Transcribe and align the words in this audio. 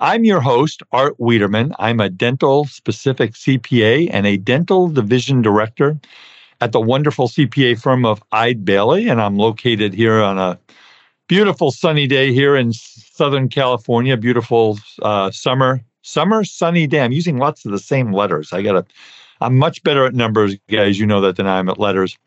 I'm 0.00 0.24
your 0.24 0.40
host, 0.40 0.82
Art 0.92 1.18
Wiederman. 1.18 1.74
I'm 1.78 2.00
a 2.00 2.08
dental 2.10 2.64
specific 2.64 3.32
CPA 3.32 4.08
and 4.12 4.26
a 4.26 4.36
dental 4.36 4.88
division 4.88 5.40
director 5.40 5.98
at 6.60 6.72
the 6.72 6.80
wonderful 6.80 7.28
CPA 7.28 7.80
firm 7.80 8.04
of 8.04 8.22
Eide 8.32 8.64
Bailly. 8.64 9.08
and 9.08 9.20
I'm 9.20 9.36
located 9.36 9.94
here 9.94 10.20
on 10.20 10.38
a 10.38 10.58
beautiful 11.28 11.70
sunny 11.70 12.06
day 12.06 12.32
here 12.32 12.56
in 12.56 12.72
Southern 12.72 13.48
California. 13.48 14.16
Beautiful 14.16 14.78
uh, 15.02 15.30
summer, 15.30 15.80
summer 16.02 16.44
sunny 16.44 16.86
day. 16.86 17.00
I'm 17.00 17.12
using 17.12 17.38
lots 17.38 17.64
of 17.64 17.72
the 17.72 17.78
same 17.78 18.12
letters. 18.12 18.52
I 18.52 18.62
got 18.62 18.76
a, 18.76 18.86
I'm 19.40 19.56
much 19.56 19.82
better 19.84 20.04
at 20.06 20.14
numbers, 20.14 20.56
guys. 20.70 20.98
You 20.98 21.06
know 21.06 21.20
that 21.20 21.36
than 21.36 21.46
I 21.46 21.58
am 21.58 21.68
at 21.68 21.78
letters. 21.78 22.18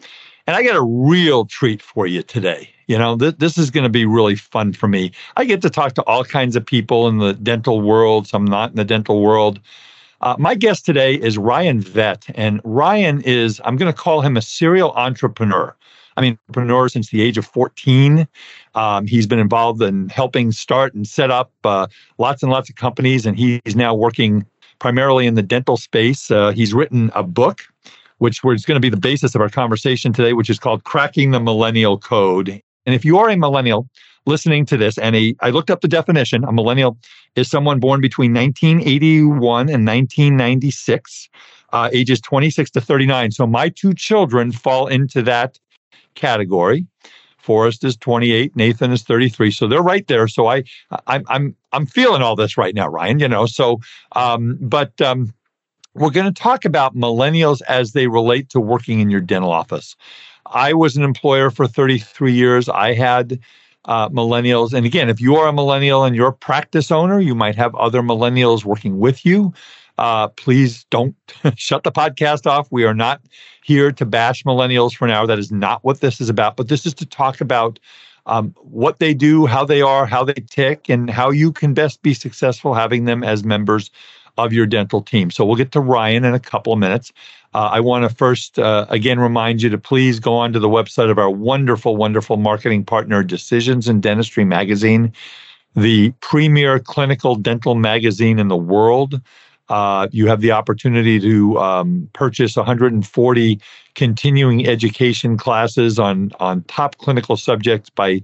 And 0.47 0.55
I 0.55 0.63
got 0.63 0.77
a 0.77 0.81
real 0.81 1.43
treat 1.43 1.81
for 1.81 2.07
you 2.07 2.23
today. 2.23 2.69
You 2.87 2.97
know, 2.97 3.17
th- 3.17 3.35
this 3.37 3.57
is 3.57 3.69
going 3.69 3.83
to 3.83 3.89
be 3.89 4.05
really 4.05 4.37
fun 4.37 4.71
for 4.71 4.87
me. 4.87 5.11
I 5.35 5.43
get 5.43 5.61
to 5.63 5.69
talk 5.69 5.93
to 5.95 6.03
all 6.03 6.23
kinds 6.23 6.55
of 6.55 6.65
people 6.65 7.09
in 7.09 7.17
the 7.17 7.33
dental 7.33 7.81
world, 7.81 8.27
some 8.27 8.45
not 8.45 8.69
in 8.69 8.77
the 8.77 8.85
dental 8.85 9.21
world. 9.21 9.59
Uh, 10.21 10.37
my 10.39 10.55
guest 10.55 10.85
today 10.85 11.15
is 11.15 11.37
Ryan 11.37 11.81
Vet, 11.81 12.25
and 12.33 12.61
Ryan 12.63 13.21
is, 13.21 13.61
I'm 13.65 13.75
going 13.75 13.91
to 13.91 13.97
call 13.97 14.21
him 14.21 14.37
a 14.37 14.41
serial 14.41 14.93
entrepreneur. 14.93 15.75
I 16.15 16.21
mean, 16.21 16.39
entrepreneur 16.47 16.87
since 16.87 17.09
the 17.09 17.21
age 17.21 17.37
of 17.37 17.45
14. 17.45 18.25
Um, 18.73 19.05
he's 19.05 19.27
been 19.27 19.39
involved 19.39 19.81
in 19.81 20.07
helping 20.07 20.53
start 20.53 20.95
and 20.95 21.05
set 21.05 21.29
up 21.29 21.51
uh, 21.65 21.87
lots 22.17 22.41
and 22.41 22.51
lots 22.51 22.69
of 22.69 22.77
companies, 22.77 23.25
and 23.25 23.37
he's 23.37 23.75
now 23.75 23.93
working 23.93 24.45
primarily 24.79 25.27
in 25.27 25.35
the 25.35 25.43
dental 25.43 25.75
space. 25.75 26.31
Uh, 26.31 26.51
he's 26.51 26.73
written 26.73 27.11
a 27.13 27.21
book 27.21 27.63
which 28.19 28.41
is 28.43 28.65
going 28.65 28.75
to 28.75 28.79
be 28.79 28.89
the 28.89 28.97
basis 28.97 29.35
of 29.35 29.41
our 29.41 29.49
conversation 29.49 30.13
today, 30.13 30.33
which 30.33 30.49
is 30.49 30.59
called 30.59 30.83
Cracking 30.83 31.31
the 31.31 31.39
Millennial 31.39 31.97
Code. 31.97 32.49
And 32.85 32.95
if 32.95 33.05
you 33.05 33.17
are 33.17 33.29
a 33.29 33.37
millennial 33.37 33.87
listening 34.25 34.65
to 34.67 34.77
this, 34.77 34.97
and 34.97 35.15
a, 35.15 35.35
I 35.41 35.49
looked 35.49 35.69
up 35.69 35.81
the 35.81 35.87
definition, 35.87 36.43
a 36.43 36.51
millennial 36.51 36.97
is 37.35 37.49
someone 37.49 37.79
born 37.79 38.01
between 38.01 38.33
1981 38.33 39.69
and 39.69 39.85
1996, 39.85 41.29
uh, 41.73 41.89
ages 41.93 42.19
26 42.21 42.71
to 42.71 42.81
39. 42.81 43.31
So 43.31 43.45
my 43.45 43.69
two 43.69 43.93
children 43.93 44.51
fall 44.51 44.87
into 44.87 45.21
that 45.23 45.59
category. 46.15 46.85
Forrest 47.37 47.85
is 47.85 47.95
28, 47.95 48.55
Nathan 48.57 48.91
is 48.91 49.03
33, 49.03 49.51
so 49.51 49.67
they're 49.67 49.81
right 49.81 50.05
there. 50.07 50.27
So 50.27 50.47
I, 50.47 50.63
I'm, 51.07 51.23
I'm, 51.29 51.55
I'm 51.71 51.85
feeling 51.85 52.21
all 52.21 52.35
this 52.35 52.57
right 52.57 52.75
now, 52.75 52.89
Ryan. 52.89 53.19
You 53.19 53.29
know, 53.29 53.45
so, 53.45 53.79
um, 54.13 54.57
but 54.59 54.99
um, 54.99 55.33
we're 55.97 56.11
going 56.11 56.31
to 56.31 56.41
talk 56.41 56.65
about 56.65 56.95
millennials 56.95 57.61
as 57.67 57.93
they 57.93 58.07
relate 58.07 58.49
to 58.49 58.59
working 58.59 58.99
in 58.99 59.09
your 59.09 59.21
dental 59.21 59.51
office. 59.51 59.95
I 60.45 60.73
was 60.73 60.95
an 60.95 61.03
employer 61.03 61.49
for 61.49 61.67
33 61.67 62.31
years. 62.31 62.69
I 62.69 62.93
had 62.93 63.39
uh, 63.85 64.09
millennials. 64.09 64.73
And 64.73 64.85
again, 64.85 65.09
if 65.09 65.19
you 65.19 65.35
are 65.35 65.47
a 65.47 65.53
millennial 65.53 66.03
and 66.03 66.15
you're 66.15 66.27
a 66.27 66.33
practice 66.33 66.91
owner, 66.91 67.19
you 67.19 67.35
might 67.35 67.55
have 67.55 67.73
other 67.75 68.01
millennials 68.01 68.63
working 68.63 68.99
with 68.99 69.25
you. 69.25 69.53
Uh, 69.97 70.27
please 70.27 70.85
don't 70.91 71.15
shut 71.55 71.83
the 71.83 71.91
podcast 71.91 72.45
off. 72.45 72.67
We 72.71 72.83
are 72.83 72.93
not 72.93 73.21
here 73.63 73.91
to 73.91 74.05
bash 74.05 74.43
millennials 74.43 74.95
for 74.95 75.07
now. 75.07 75.25
That 75.25 75.39
is 75.39 75.51
not 75.51 75.83
what 75.83 76.01
this 76.01 76.21
is 76.21 76.29
about. 76.29 76.55
But 76.55 76.69
this 76.69 76.85
is 76.85 76.93
to 76.95 77.05
talk 77.05 77.41
about 77.41 77.79
um, 78.27 78.53
what 78.57 78.99
they 78.99 79.13
do, 79.13 79.45
how 79.45 79.65
they 79.65 79.81
are, 79.81 80.05
how 80.05 80.23
they 80.23 80.33
tick, 80.33 80.89
and 80.89 81.09
how 81.09 81.31
you 81.31 81.51
can 81.51 81.73
best 81.73 82.01
be 82.01 82.13
successful 82.13 82.73
having 82.73 83.05
them 83.05 83.23
as 83.23 83.43
members 83.43 83.89
of 84.37 84.53
your 84.53 84.65
dental 84.65 85.01
team. 85.01 85.31
So 85.31 85.45
we'll 85.45 85.55
get 85.55 85.71
to 85.73 85.79
Ryan 85.79 86.25
in 86.25 86.33
a 86.33 86.39
couple 86.39 86.73
of 86.73 86.79
minutes. 86.79 87.11
Uh, 87.53 87.69
I 87.71 87.79
want 87.79 88.07
to 88.07 88.15
first, 88.15 88.59
uh, 88.59 88.85
again, 88.89 89.19
remind 89.19 89.61
you 89.61 89.69
to 89.69 89.77
please 89.77 90.19
go 90.19 90.35
on 90.35 90.53
to 90.53 90.59
the 90.59 90.69
website 90.69 91.09
of 91.09 91.17
our 91.17 91.29
wonderful, 91.29 91.95
wonderful 91.95 92.37
marketing 92.37 92.85
partner, 92.85 93.23
Decisions 93.23 93.87
in 93.87 94.01
Dentistry 94.01 94.45
Magazine, 94.45 95.13
the 95.75 96.11
premier 96.21 96.79
clinical 96.79 97.35
dental 97.35 97.75
magazine 97.75 98.39
in 98.39 98.47
the 98.47 98.57
world. 98.57 99.21
Uh, 99.69 100.07
you 100.11 100.27
have 100.27 100.41
the 100.41 100.51
opportunity 100.51 101.19
to 101.19 101.59
um, 101.59 102.09
purchase 102.13 102.55
140 102.55 103.59
continuing 103.95 104.67
education 104.67 105.37
classes 105.37 105.99
on, 105.99 106.31
on 106.39 106.63
top 106.63 106.97
clinical 106.97 107.35
subjects 107.35 107.89
by 107.89 108.21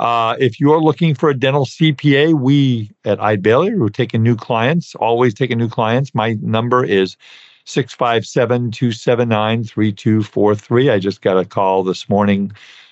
Uh, 0.00 0.36
if 0.40 0.58
you're 0.58 0.80
looking 0.80 1.14
for 1.14 1.30
a 1.30 1.34
dental 1.34 1.64
CPA, 1.64 2.34
we 2.34 2.90
at 3.04 3.20
Eide 3.20 3.42
Bailly, 3.42 3.74
we're 3.74 3.88
taking 3.88 4.24
new 4.24 4.34
clients, 4.34 4.96
always 4.96 5.34
taking 5.34 5.56
new 5.56 5.68
clients. 5.68 6.12
My 6.14 6.36
number 6.42 6.84
is 6.84 7.16
657 7.64 8.72
279 8.72 9.64
3243. 9.64 10.90
I 10.90 10.98
just 10.98 11.22
got 11.22 11.38
a 11.38 11.44
call 11.44 11.84
this 11.84 12.08
morning 12.08 12.50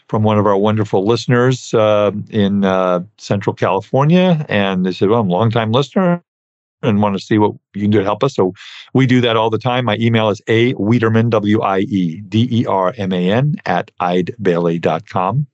from 0.09 0.23
one 0.23 0.39
of 0.39 0.47
our 0.47 0.57
wonderful 0.57 1.05
listeners 1.05 1.75
uh, 1.75 2.13
in 2.31 2.65
uh, 2.65 3.01
Central 3.19 3.55
California. 3.55 4.47
And 4.49 4.87
they 4.87 4.93
said, 4.93 5.09
Well, 5.09 5.19
I'm 5.21 5.29
a 5.29 5.33
long-time 5.33 5.73
listener 5.73 6.23
and 6.83 7.01
want 7.01 7.17
to 7.17 7.25
see 7.25 7.39
what 7.39 7.53
you 7.75 7.83
can 7.83 7.91
do 7.91 7.99
to 7.99 8.05
help 8.05 8.25
us. 8.25 8.35
So 8.35 8.55
we 8.95 9.07
do 9.07 9.21
that 9.21 9.37
all 9.37 9.51
the 9.51 9.59
time. 9.59 9.85
My 9.85 9.97
email 9.99 10.31
is 10.31 10.43
a 10.49 10.73
Wiederman, 10.75 11.31
W 11.31 11.63
I 11.63 11.81
E 11.81 12.21
D 12.23 12.49
E 12.51 12.67
R 12.67 12.93
M 12.97 13.13
A 13.13 13.31
N, 13.31 13.57
at 13.67 13.91
eidebailly.com. 14.01 15.47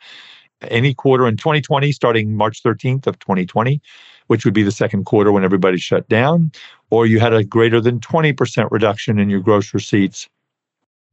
any 0.69 0.93
quarter 0.93 1.27
in 1.27 1.37
2020 1.37 1.91
starting 1.93 2.37
March 2.37 2.63
13th 2.63 3.07
of 3.07 3.19
2020 3.19 3.81
which 4.27 4.45
would 4.45 4.53
be 4.53 4.63
the 4.63 4.71
second 4.71 5.07
quarter 5.07 5.33
when 5.33 5.43
everybody 5.43 5.79
shut 5.79 6.07
down 6.09 6.53
or 6.91 7.07
you 7.07 7.19
had 7.19 7.33
a 7.33 7.43
greater 7.43 7.81
than 7.81 7.99
20% 8.01 8.69
reduction 8.71 9.19
in 9.19 9.31
your 9.31 9.41
gross 9.41 9.73
receipts 9.73 10.29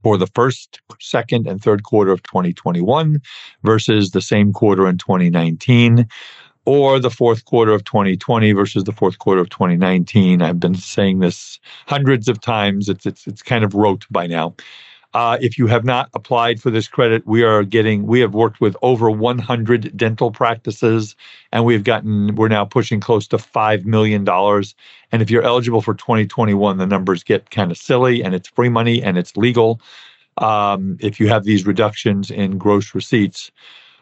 for 0.03 0.17
the 0.17 0.27
first, 0.27 0.79
second, 0.99 1.47
and 1.47 1.61
third 1.61 1.83
quarter 1.83 2.11
of 2.11 2.21
2021 2.23 3.21
versus 3.63 4.11
the 4.11 4.21
same 4.21 4.53
quarter 4.53 4.87
in 4.87 4.97
2019 4.97 6.07
or 6.67 6.99
the 6.99 7.09
fourth 7.09 7.45
quarter 7.45 7.71
of 7.71 7.85
2020 7.85 8.51
versus 8.51 8.83
the 8.83 8.91
fourth 8.91 9.19
quarter 9.19 9.39
of 9.39 9.49
2019. 9.49 10.41
I've 10.41 10.59
been 10.59 10.75
saying 10.75 11.19
this 11.19 11.61
hundreds 11.87 12.27
of 12.27 12.41
times. 12.41 12.89
It's 12.89 13.05
it's 13.05 13.25
it's 13.25 13.41
kind 13.41 13.63
of 13.63 13.73
rote 13.73 14.05
by 14.11 14.27
now. 14.27 14.53
Uh, 15.13 15.37
if 15.39 15.57
you 15.57 15.65
have 15.67 15.85
not 15.85 16.09
applied 16.13 16.61
for 16.61 16.69
this 16.69 16.89
credit, 16.89 17.25
we 17.25 17.41
are 17.41 17.63
getting, 17.63 18.05
we 18.05 18.19
have 18.19 18.33
worked 18.33 18.59
with 18.59 18.75
over 18.81 19.09
100 19.09 19.95
dental 19.95 20.29
practices 20.29 21.15
and 21.53 21.63
we've 21.63 21.85
gotten, 21.85 22.35
we're 22.35 22.49
now 22.49 22.65
pushing 22.65 22.99
close 22.99 23.25
to 23.25 23.37
$5 23.37 23.85
million. 23.85 24.27
And 24.29 25.21
if 25.21 25.31
you're 25.31 25.43
eligible 25.43 25.81
for 25.81 25.93
2021, 25.93 26.77
the 26.77 26.85
numbers 26.85 27.23
get 27.23 27.49
kind 27.49 27.71
of 27.71 27.77
silly 27.77 28.21
and 28.21 28.35
it's 28.35 28.49
free 28.49 28.69
money 28.69 29.01
and 29.01 29.17
it's 29.17 29.35
legal 29.37 29.79
um, 30.39 30.97
if 30.99 31.19
you 31.21 31.29
have 31.29 31.45
these 31.45 31.65
reductions 31.65 32.29
in 32.29 32.57
gross 32.57 32.93
receipts. 32.93 33.49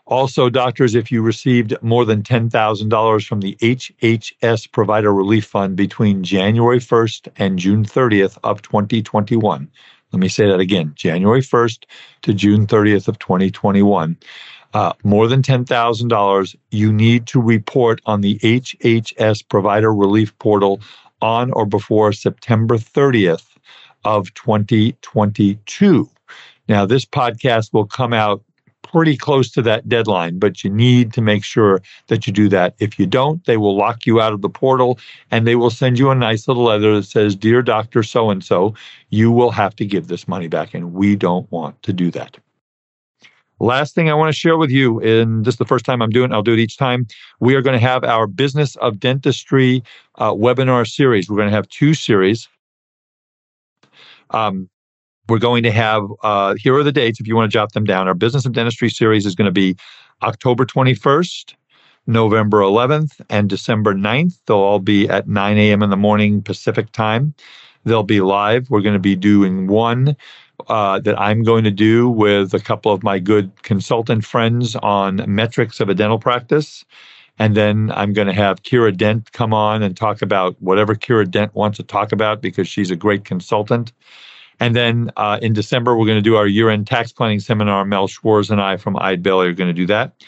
Also, 0.08 0.50
doctors, 0.52 0.94
if 0.94 1.12
you 1.12 1.24
received 1.24 1.74
more 1.82 2.06
than 2.06 2.22
$10,000 2.22 3.28
from 3.28 3.40
the 3.40 3.56
HHS 3.56 4.72
Provider 4.72 5.12
Relief 5.12 5.46
Fund 5.46 5.76
between 5.76 6.24
January 6.24 6.80
1st 6.80 7.28
and 7.38 7.58
June 7.58 7.84
30th 7.84 8.38
of 8.44 8.62
2021, 8.62 9.68
let 10.12 10.20
me 10.20 10.28
say 10.28 10.48
that 10.48 10.60
again 10.60 10.94
January 10.96 11.42
1st 11.42 11.86
to 12.22 12.34
June 12.36 12.68
30th 12.68 13.08
of 13.08 13.18
2021. 13.18 14.16
Uh, 14.76 14.94
more 15.04 15.28
than 15.28 15.42
$10,000, 15.42 16.56
you 16.70 16.94
need 16.94 17.26
to 17.26 17.42
report 17.42 18.00
on 18.06 18.22
the 18.22 18.38
HHS 18.40 19.48
Provider 19.48 19.92
Relief 19.92 20.38
Portal 20.38 20.82
on 21.22 21.52
or 21.54 21.66
before 21.66 22.14
September 22.14 22.78
30th 22.78 23.58
of 24.04 24.32
2022. 24.36 26.10
Now, 26.68 26.86
this 26.86 27.06
podcast 27.06 27.74
will 27.74 27.86
come 27.86 28.14
out 28.14 28.44
pretty 28.96 29.18
close 29.18 29.52
to 29.52 29.62
that 29.62 29.90
deadline, 29.90 30.40
but 30.40 30.64
you 30.64 30.70
need 30.70 31.12
to 31.12 31.22
make 31.22 31.44
sure 31.44 31.82
that 32.08 32.26
you 32.26 32.32
do 32.32 32.48
that. 32.48 32.76
If 32.80 32.98
you 32.98 33.06
don't, 33.06 33.44
they 33.44 33.58
will 33.58 33.76
lock 33.76 34.06
you 34.06 34.22
out 34.22 34.32
of 34.32 34.42
the 34.42 34.48
portal 34.48 34.98
and 35.32 35.46
they 35.46 35.58
will 35.58 35.70
send 35.70 36.00
you 36.00 36.12
a 36.12 36.16
nice 36.16 36.48
little 36.48 36.64
letter 36.64 36.96
that 36.96 37.04
says, 37.04 37.36
Dear 37.36 37.62
Dr. 37.62 38.04
So 38.04 38.30
and 38.30 38.42
so, 38.42 38.74
you 39.10 39.34
will 39.34 39.52
have 39.52 39.76
to 39.76 39.86
give 39.86 40.08
this 40.08 40.30
money 40.30 40.48
back. 40.48 40.74
And 40.74 40.94
we 40.94 41.18
don't 41.18 41.52
want 41.52 41.84
to 41.84 41.92
do 41.92 42.10
that. 42.12 42.38
Last 43.60 43.96
thing 43.96 44.10
I 44.10 44.14
want 44.14 44.34
to 44.34 44.40
share 44.40 44.56
with 44.56 44.72
you, 44.72 45.02
and 45.02 45.44
this 45.44 45.56
is 45.56 45.60
the 45.60 45.66
first 45.66 45.84
time 45.84 46.02
I'm 46.02 46.10
doing 46.10 46.32
it, 46.32 46.34
I'll 46.34 46.42
do 46.42 46.54
it 46.54 46.60
each 46.60 46.78
time. 46.78 47.06
We 47.42 47.56
are 47.56 47.62
going 47.62 47.78
to 47.78 47.86
have 47.86 48.06
our 48.06 48.28
Business 48.28 48.78
of 48.78 48.98
Dentistry 48.98 49.84
uh, 50.20 50.32
webinar 50.32 50.90
series. 50.90 51.30
We're 51.30 51.36
going 51.36 51.50
to 51.50 51.56
have 51.56 51.68
two 51.68 51.94
series. 51.94 52.48
Um, 54.30 54.70
we're 55.28 55.40
going 55.40 55.64
to 55.64 55.72
have, 55.72 56.08
uh, 56.24 56.56
here 56.56 56.76
are 56.76 56.84
the 56.84 56.92
dates 56.92 57.20
if 57.20 57.28
you 57.28 57.36
want 57.36 57.50
to 57.52 57.54
jot 57.54 57.74
them 57.74 57.84
down. 57.84 58.08
Our 58.08 58.14
Business 58.14 58.46
of 58.46 58.54
Dentistry 58.54 58.90
series 58.90 59.26
is 59.26 59.36
going 59.36 59.46
to 59.46 59.52
be 59.52 59.76
October 60.22 60.66
21st, 60.66 61.56
November 62.08 62.60
11th, 62.60 63.22
and 63.30 63.50
December 63.50 63.94
9th. 63.94 64.40
They'll 64.46 64.58
all 64.58 64.80
be 64.80 65.10
at 65.10 65.28
9 65.28 65.58
a.m. 65.58 65.82
in 65.82 65.90
the 65.90 65.98
morning 65.98 66.42
Pacific 66.42 66.92
time. 66.92 67.34
They'll 67.86 68.04
be 68.04 68.22
live. 68.22 68.70
We're 68.70 68.82
going 68.82 68.94
to 68.94 69.00
be 69.00 69.16
doing 69.16 69.68
one 69.68 70.16
uh, 70.68 71.00
that 71.00 71.20
I'm 71.20 71.44
going 71.44 71.64
to 71.64 71.72
do 71.72 72.10
with 72.10 72.54
a 72.54 72.60
couple 72.60 72.92
of 72.92 73.04
my 73.04 73.20
good 73.20 73.52
consultant 73.64 74.26
friends 74.26 74.76
on 74.78 75.24
metrics 75.28 75.80
of 75.80 75.90
a 75.90 75.94
dental 75.94 76.20
practice. 76.20 76.86
And 77.38 77.56
then 77.56 77.92
I'm 77.94 78.14
going 78.14 78.28
to 78.28 78.34
have 78.34 78.64
Kiera 78.64 78.96
Dent 78.96 79.32
come 79.34 79.54
on 79.54 79.84
and 79.84 79.98
talk 79.98 80.22
about 80.22 80.56
whatever 80.62 80.96
Kiera 80.96 81.30
Dent 81.30 81.54
wants 81.54 81.78
to 81.78 81.84
talk 81.84 82.12
about 82.12 82.42
because 82.42 82.68
she's 82.68 82.92
a 82.92 82.96
great 82.96 83.26
consultant. 83.26 83.92
And 84.60 84.76
then 84.76 85.12
uh, 85.18 85.40
in 85.42 85.54
December, 85.54 85.96
we're 85.96 86.06
going 86.06 86.18
to 86.18 86.22
do 86.22 86.36
our 86.36 86.48
year 86.48 86.70
end 86.70 86.88
tax 86.88 87.12
planning 87.12 87.40
seminar. 87.40 87.86
Mel 87.86 88.08
Schwartz 88.08 88.50
and 88.50 88.62
I 88.62 88.78
from 88.78 88.98
Eide 88.98 89.22
Bailly 89.22 89.48
are 89.48 89.54
going 89.54 89.70
to 89.70 89.74
do 89.74 89.86
that. 89.88 90.24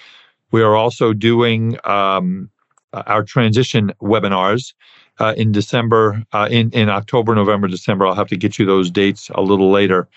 We 0.52 0.62
are 0.62 0.76
also 0.76 1.14
doing 1.14 1.78
um, 1.84 2.50
uh, 2.94 3.04
our 3.06 3.24
transition 3.24 3.94
webinars 4.02 4.74
uh, 5.20 5.34
in 5.38 5.52
December, 5.52 6.24
uh, 6.34 6.48
in, 6.50 6.70
in 6.72 6.90
October, 6.90 7.36
November, 7.36 7.68
December. 7.68 8.06
I'll 8.08 8.16
have 8.16 8.28
to 8.28 8.38
get 8.38 8.60
you 8.60 8.66
those 8.66 8.90
dates 8.92 9.30
a 9.36 9.42
little 9.42 9.72
later. 9.72 10.08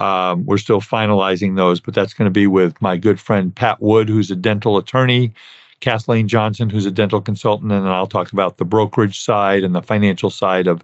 Um, 0.00 0.44
we're 0.44 0.58
still 0.58 0.80
finalizing 0.80 1.56
those, 1.56 1.80
but 1.80 1.94
that's 1.94 2.14
going 2.14 2.26
to 2.26 2.32
be 2.32 2.46
with 2.46 2.80
my 2.82 2.96
good 2.96 3.20
friend 3.20 3.54
Pat 3.54 3.80
Wood, 3.80 4.08
who's 4.08 4.30
a 4.30 4.36
dental 4.36 4.76
attorney, 4.76 5.32
Kathleen 5.80 6.26
Johnson, 6.26 6.68
who's 6.68 6.86
a 6.86 6.90
dental 6.90 7.20
consultant, 7.20 7.70
and 7.70 7.84
then 7.84 7.92
I'll 7.92 8.06
talk 8.06 8.32
about 8.32 8.56
the 8.58 8.64
brokerage 8.64 9.20
side 9.20 9.62
and 9.62 9.74
the 9.74 9.82
financial 9.82 10.30
side 10.30 10.66
of 10.66 10.82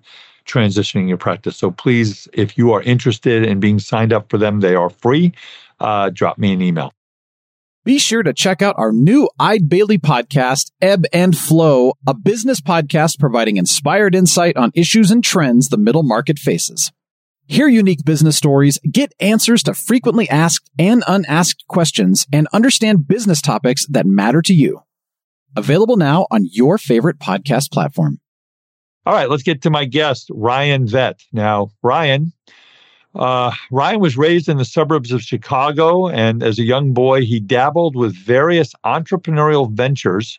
transitioning 0.51 1.09
your 1.09 1.17
practice. 1.17 1.57
So 1.57 1.71
please, 1.71 2.29
if 2.33 2.59
you 2.59 2.73
are 2.73 2.83
interested 2.83 3.45
in 3.45 3.61
being 3.61 3.79
signed 3.79 4.13
up 4.13 4.31
for 4.31 4.39
them, 4.39 4.61
they 4.61 4.75
are 4.75 4.91
free. 4.91 5.33
Uh, 5.79 6.11
drop 6.11 6.39
me 6.39 6.53
an 6.53 6.63
email. 6.63 6.93
Be 7.83 7.99
sure 7.99 8.23
to 8.23 8.35
check 8.35 8.61
out 8.61 8.75
our 8.77 8.93
new 8.93 9.31
Eide 9.39 9.69
Bailly 9.69 9.97
podcast, 9.97 10.71
Ebb 10.83 11.05
and 11.15 11.37
Flow, 11.37 11.95
a 12.07 12.13
business 12.13 12.61
podcast 12.61 13.19
providing 13.19 13.57
inspired 13.57 14.15
insight 14.15 14.57
on 14.59 14.71
issues 14.75 15.11
and 15.11 15.25
trends 15.25 15.69
the 15.69 15.79
middle 15.79 16.03
market 16.03 16.39
faces. 16.39 16.93
Hear 17.47 17.69
unique 17.69 18.05
business 18.05 18.37
stories, 18.37 18.79
get 18.93 19.15
answers 19.19 19.63
to 19.63 19.75
frequently 19.75 20.29
asked 20.29 20.71
and 20.79 21.03
unasked 21.09 21.65
questions, 21.69 22.27
and 22.31 22.47
understand 22.53 23.09
business 23.09 23.41
topics 23.41 23.87
that 23.87 24.07
matter 24.07 24.43
to 24.43 24.53
you. 24.53 24.83
Available 25.57 25.97
now 25.97 26.27
on 26.31 26.47
your 26.53 26.79
favorite 26.79 27.19
podcast 27.19 27.73
platform. 27.73 28.21
All 29.07 29.15
right, 29.15 29.31
let's 29.31 29.43
get 29.43 29.63
to 29.63 29.71
my 29.71 29.87
guest, 29.87 30.31
Ryan 30.35 30.87
Vet. 30.87 31.25
Now, 31.33 31.71
Ryan, 31.83 32.33
uh, 33.15 33.51
Ryan 33.71 34.01
was 34.01 34.19
raised 34.19 34.47
in 34.47 34.59
the 34.59 34.65
suburbs 34.65 35.11
of 35.11 35.23
Chicago, 35.23 36.09
and 36.09 36.43
as 36.43 36.59
a 36.59 36.65
young 36.65 36.93
boy, 36.93 37.23
he 37.23 37.41
dabbled 37.41 37.97
with 37.97 38.15
various 38.15 38.75
entrepreneurial 38.85 39.73
ventures, 39.73 40.39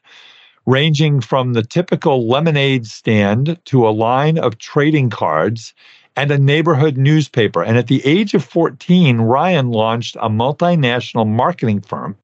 ranging 0.68 1.22
from 1.22 1.54
the 1.54 1.64
typical 1.64 2.28
lemonade 2.28 2.86
stand 2.86 3.58
to 3.66 3.88
a 3.88 3.90
line 3.90 4.38
of 4.38 4.60
trading 4.60 5.10
cards 5.10 5.74
and 6.16 6.30
a 6.30 6.38
neighborhood 6.38 6.98
newspaper. 6.98 7.64
And 7.64 7.80
at 7.80 7.88
the 7.88 8.06
age 8.06 8.36
of 8.36 8.46
14, 8.46 9.22
Ryan 9.22 9.72
launched 9.72 10.18
a 10.18 10.30
multinational 10.30 11.28
marketing 11.28 11.82
firm 11.82 12.16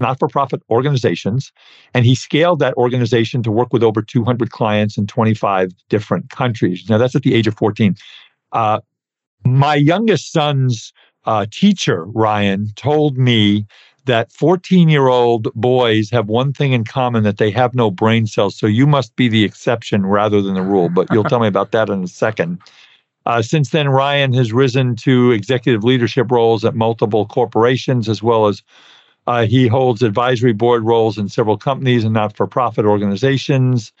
not 0.00 0.18
for 0.18 0.28
profit 0.28 0.62
organizations. 0.70 1.52
And 1.92 2.04
he 2.04 2.14
scaled 2.14 2.58
that 2.58 2.74
organization 2.74 3.42
to 3.42 3.50
work 3.50 3.72
with 3.72 3.82
over 3.82 4.02
200 4.02 4.50
clients 4.50 4.96
in 4.96 5.06
25 5.06 5.72
different 5.88 6.30
countries. 6.30 6.84
Now, 6.88 6.98
that's 6.98 7.14
at 7.14 7.22
the 7.22 7.34
age 7.34 7.46
of 7.46 7.56
14. 7.56 7.96
Uh, 8.52 8.80
my 9.44 9.74
youngest 9.74 10.32
son's 10.32 10.92
uh, 11.26 11.46
teacher, 11.50 12.04
Ryan, 12.06 12.68
told 12.76 13.18
me 13.18 13.66
that 14.06 14.30
14 14.32 14.88
year 14.88 15.08
old 15.08 15.52
boys 15.54 16.10
have 16.10 16.28
one 16.28 16.52
thing 16.52 16.72
in 16.72 16.84
common 16.84 17.22
that 17.24 17.38
they 17.38 17.50
have 17.50 17.74
no 17.74 17.90
brain 17.90 18.26
cells. 18.26 18.56
So 18.56 18.66
you 18.66 18.86
must 18.86 19.16
be 19.16 19.28
the 19.28 19.44
exception 19.44 20.04
rather 20.04 20.42
than 20.42 20.54
the 20.54 20.62
rule. 20.62 20.88
But 20.88 21.08
you'll 21.10 21.24
tell 21.24 21.40
me 21.40 21.48
about 21.48 21.72
that 21.72 21.88
in 21.88 22.04
a 22.04 22.08
second. 22.08 22.58
Uh, 23.26 23.40
since 23.40 23.70
then, 23.70 23.88
Ryan 23.88 24.34
has 24.34 24.52
risen 24.52 24.96
to 24.96 25.30
executive 25.30 25.82
leadership 25.82 26.30
roles 26.30 26.64
at 26.64 26.74
multiple 26.74 27.24
corporations 27.24 28.08
as 28.08 28.22
well 28.22 28.46
as 28.46 28.62
uh, 29.26 29.46
he 29.46 29.66
holds 29.66 30.02
advisory 30.02 30.52
board 30.52 30.84
roles 30.84 31.18
in 31.18 31.28
several 31.28 31.56
companies 31.56 32.04
and 32.04 32.12
not 32.12 32.36
for 32.36 32.46
profit 32.46 32.84
organizations. 32.84 33.92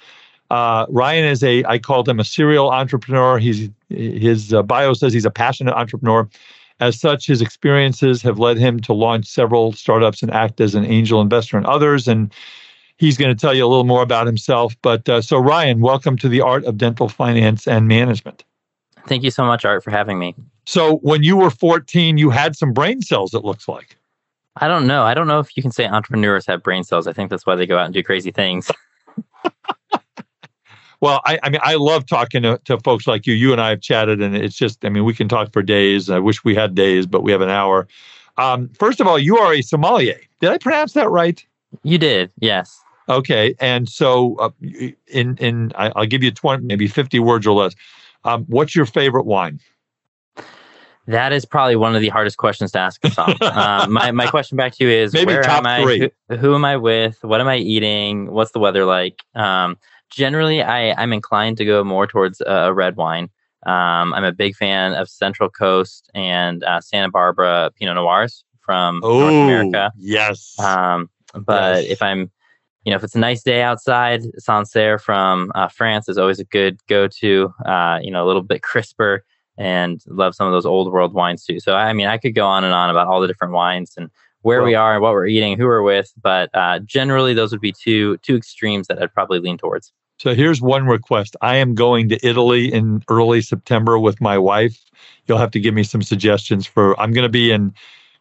Uh, 0.50 0.86
Ryan 0.90 1.24
is 1.24 1.42
a, 1.42 1.64
I 1.64 1.78
called 1.78 2.08
him 2.08 2.20
a 2.20 2.24
serial 2.24 2.70
entrepreneur. 2.70 3.38
He's, 3.38 3.70
his 3.88 4.52
uh, 4.52 4.62
bio 4.62 4.92
says 4.92 5.12
he's 5.12 5.24
a 5.24 5.30
passionate 5.30 5.74
entrepreneur. 5.74 6.28
As 6.80 7.00
such, 7.00 7.26
his 7.26 7.40
experiences 7.40 8.20
have 8.22 8.38
led 8.38 8.58
him 8.58 8.80
to 8.80 8.92
launch 8.92 9.26
several 9.26 9.72
startups 9.72 10.22
and 10.22 10.30
act 10.30 10.60
as 10.60 10.74
an 10.74 10.84
angel 10.84 11.20
investor 11.20 11.56
in 11.56 11.64
others. 11.64 12.06
And 12.06 12.32
he's 12.96 13.16
going 13.16 13.34
to 13.34 13.40
tell 13.40 13.54
you 13.54 13.64
a 13.64 13.68
little 13.68 13.84
more 13.84 14.02
about 14.02 14.26
himself. 14.26 14.76
But 14.82 15.08
uh, 15.08 15.22
so, 15.22 15.38
Ryan, 15.38 15.80
welcome 15.80 16.18
to 16.18 16.28
the 16.28 16.40
Art 16.40 16.64
of 16.64 16.76
Dental 16.76 17.08
Finance 17.08 17.66
and 17.66 17.88
Management. 17.88 18.44
Thank 19.06 19.22
you 19.22 19.30
so 19.30 19.44
much, 19.44 19.64
Art, 19.64 19.84
for 19.84 19.90
having 19.90 20.18
me. 20.18 20.34
So, 20.66 20.96
when 20.98 21.22
you 21.22 21.36
were 21.36 21.50
14, 21.50 22.18
you 22.18 22.30
had 22.30 22.56
some 22.56 22.72
brain 22.72 23.02
cells, 23.02 23.34
it 23.34 23.44
looks 23.44 23.68
like. 23.68 23.96
I 24.56 24.68
don't 24.68 24.86
know. 24.86 25.02
I 25.02 25.14
don't 25.14 25.26
know 25.26 25.40
if 25.40 25.56
you 25.56 25.62
can 25.62 25.72
say 25.72 25.86
entrepreneurs 25.86 26.46
have 26.46 26.62
brain 26.62 26.84
cells. 26.84 27.06
I 27.06 27.12
think 27.12 27.30
that's 27.30 27.44
why 27.44 27.56
they 27.56 27.66
go 27.66 27.78
out 27.78 27.86
and 27.86 27.94
do 27.94 28.02
crazy 28.02 28.30
things. 28.30 28.70
well, 31.00 31.20
I, 31.24 31.38
I, 31.42 31.50
mean, 31.50 31.60
I 31.64 31.74
love 31.74 32.06
talking 32.06 32.42
to, 32.42 32.60
to, 32.66 32.78
folks 32.80 33.06
like 33.06 33.26
you. 33.26 33.34
You 33.34 33.52
and 33.52 33.60
I 33.60 33.70
have 33.70 33.80
chatted, 33.80 34.22
and 34.22 34.36
it's 34.36 34.56
just, 34.56 34.84
I 34.84 34.90
mean, 34.90 35.04
we 35.04 35.14
can 35.14 35.28
talk 35.28 35.52
for 35.52 35.62
days. 35.62 36.08
I 36.08 36.20
wish 36.20 36.44
we 36.44 36.54
had 36.54 36.74
days, 36.74 37.06
but 37.06 37.22
we 37.22 37.32
have 37.32 37.40
an 37.40 37.50
hour. 37.50 37.88
Um, 38.36 38.68
first 38.78 39.00
of 39.00 39.06
all, 39.06 39.18
you 39.18 39.38
are 39.38 39.52
a 39.52 39.62
sommelier. 39.62 40.20
Did 40.40 40.50
I 40.50 40.58
pronounce 40.58 40.92
that 40.92 41.10
right? 41.10 41.44
You 41.82 41.98
did, 41.98 42.32
yes. 42.40 42.80
Okay, 43.08 43.54
and 43.60 43.88
so 43.88 44.36
uh, 44.36 44.50
in 45.08 45.36
in 45.36 45.72
I'll 45.76 46.06
give 46.06 46.22
you 46.22 46.30
twenty, 46.30 46.64
maybe 46.64 46.88
fifty 46.88 47.18
words 47.18 47.46
or 47.46 47.54
less. 47.54 47.74
Um, 48.24 48.44
what's 48.48 48.74
your 48.74 48.86
favorite 48.86 49.26
wine? 49.26 49.60
That 51.06 51.32
is 51.32 51.44
probably 51.44 51.76
one 51.76 51.94
of 51.94 52.00
the 52.00 52.08
hardest 52.08 52.38
questions 52.38 52.72
to 52.72 52.78
ask 52.78 53.04
us 53.04 53.18
all. 53.18 53.34
um, 53.42 53.92
my, 53.92 54.10
my 54.10 54.26
question 54.26 54.56
back 54.56 54.74
to 54.74 54.84
you 54.84 54.90
is 54.90 55.12
Maybe 55.12 55.32
where 55.32 55.48
am 55.48 55.66
I? 55.66 55.82
Who, 55.82 56.36
who, 56.36 56.54
am 56.54 56.64
I 56.64 56.76
with? 56.76 57.22
What 57.22 57.40
am 57.40 57.48
I 57.48 57.56
eating? 57.56 58.30
What's 58.30 58.52
the 58.52 58.58
weather 58.58 58.84
like? 58.84 59.22
Um, 59.34 59.76
generally, 60.10 60.62
I, 60.62 60.92
I'm 61.00 61.12
inclined 61.12 61.58
to 61.58 61.64
go 61.64 61.84
more 61.84 62.06
towards 62.06 62.40
a, 62.40 62.72
red 62.72 62.96
wine. 62.96 63.28
Um, 63.66 64.12
I'm 64.14 64.24
a 64.24 64.32
big 64.32 64.56
fan 64.56 64.94
of 64.94 65.08
Central 65.08 65.48
Coast 65.48 66.10
and 66.14 66.62
uh, 66.64 66.80
Santa 66.80 67.10
Barbara 67.10 67.70
Pinot 67.78 67.96
Noirs 67.96 68.44
from 68.60 69.00
oh, 69.02 69.20
North 69.20 69.32
America. 69.32 69.92
Yes. 69.96 70.58
Um, 70.58 71.10
but 71.34 71.82
yes. 71.82 71.92
if 71.92 72.02
I'm 72.02 72.30
you 72.84 72.90
know, 72.90 72.96
if 72.96 73.04
it's 73.04 73.14
a 73.14 73.18
nice 73.18 73.42
day 73.42 73.62
outside, 73.62 74.22
Sancerre 74.38 74.98
from 74.98 75.50
uh, 75.54 75.68
France 75.68 76.08
is 76.08 76.18
always 76.18 76.38
a 76.38 76.44
good 76.44 76.78
go-to. 76.86 77.52
Uh, 77.64 77.98
you 78.02 78.10
know, 78.10 78.24
a 78.24 78.26
little 78.26 78.42
bit 78.42 78.62
crisper, 78.62 79.24
and 79.56 80.02
love 80.06 80.34
some 80.34 80.46
of 80.46 80.52
those 80.52 80.66
old 80.66 80.92
world 80.92 81.14
wines 81.14 81.44
too. 81.44 81.60
So 81.60 81.74
I 81.74 81.92
mean, 81.92 82.06
I 82.06 82.18
could 82.18 82.34
go 82.34 82.46
on 82.46 82.64
and 82.64 82.72
on 82.72 82.90
about 82.90 83.06
all 83.06 83.20
the 83.20 83.28
different 83.28 83.52
wines 83.52 83.94
and 83.96 84.10
where 84.42 84.58
well, 84.58 84.66
we 84.66 84.74
are 84.74 84.94
and 84.94 85.02
what 85.02 85.12
we're 85.12 85.26
eating, 85.26 85.56
who 85.56 85.64
we're 85.64 85.82
with, 85.82 86.12
but 86.22 86.50
uh, 86.54 86.78
generally 86.80 87.32
those 87.32 87.50
would 87.50 87.60
be 87.60 87.72
two 87.72 88.18
two 88.18 88.36
extremes 88.36 88.88
that 88.88 89.02
I'd 89.02 89.12
probably 89.14 89.38
lean 89.38 89.58
towards. 89.58 89.92
So 90.18 90.34
here's 90.34 90.62
one 90.62 90.86
request. 90.86 91.36
I 91.40 91.56
am 91.56 91.74
going 91.74 92.08
to 92.10 92.26
Italy 92.26 92.72
in 92.72 93.02
early 93.08 93.40
September 93.40 93.98
with 93.98 94.20
my 94.20 94.38
wife. 94.38 94.78
You'll 95.26 95.38
have 95.38 95.50
to 95.52 95.60
give 95.60 95.74
me 95.74 95.82
some 95.82 96.02
suggestions 96.02 96.66
for. 96.66 96.98
I'm 97.00 97.12
going 97.12 97.24
to 97.24 97.30
be 97.30 97.50
in. 97.50 97.74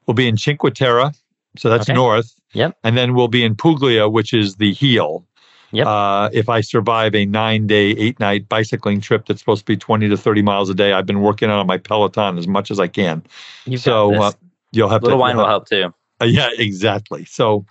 We'll 0.08 0.16
be 0.16 0.28
in 0.28 0.38
Cinque 0.38 0.74
Terre, 0.74 1.12
so 1.58 1.70
that's 1.70 1.90
okay. 1.90 1.94
north. 1.94 2.34
Yep. 2.54 2.78
And 2.84 2.98
then 2.98 3.14
we'll 3.14 3.28
be 3.28 3.44
in 3.44 3.56
Puglia, 3.56 4.10
which 4.10 4.34
is 4.34 4.56
the 4.56 4.74
heel. 4.74 5.26
Yep. 5.74 5.88
Uh, 5.88 6.30
if 6.32 6.50
I 6.50 6.62
survive 6.62 7.16
a 7.16 7.26
nine 7.26 7.66
day, 7.66 7.90
eight 7.92 8.20
night 8.20 8.48
bicycling 8.48 9.02
trip 9.02 9.26
that's 9.26 9.40
supposed 9.40 9.62
to 9.62 9.66
be 9.66 9.76
20 9.76 10.08
to 10.08 10.16
30 10.16 10.44
miles 10.44 10.70
a 10.70 10.76
day, 10.76 10.94
I've 10.94 11.08
been 11.08 11.22
working 11.22 11.50
on 11.50 11.66
my 11.66 11.80
Peloton 11.80 12.38
as 12.38 12.48
much 12.48 12.70
as 12.70 12.80
I 12.80 12.88
can. 12.88 13.24
You've 13.66 13.82
so 13.82 14.14
uh, 14.14 14.32
you'll 14.72 14.90
have 14.90 15.02
a 15.02 15.06
little 15.06 15.18
to. 15.18 15.22
wine 15.22 15.36
will 15.36 15.48
help 15.48 15.68
too. 15.68 15.92
Uh, 16.22 16.26
yeah, 16.26 16.50
exactly. 16.58 17.26
So, 17.26 17.66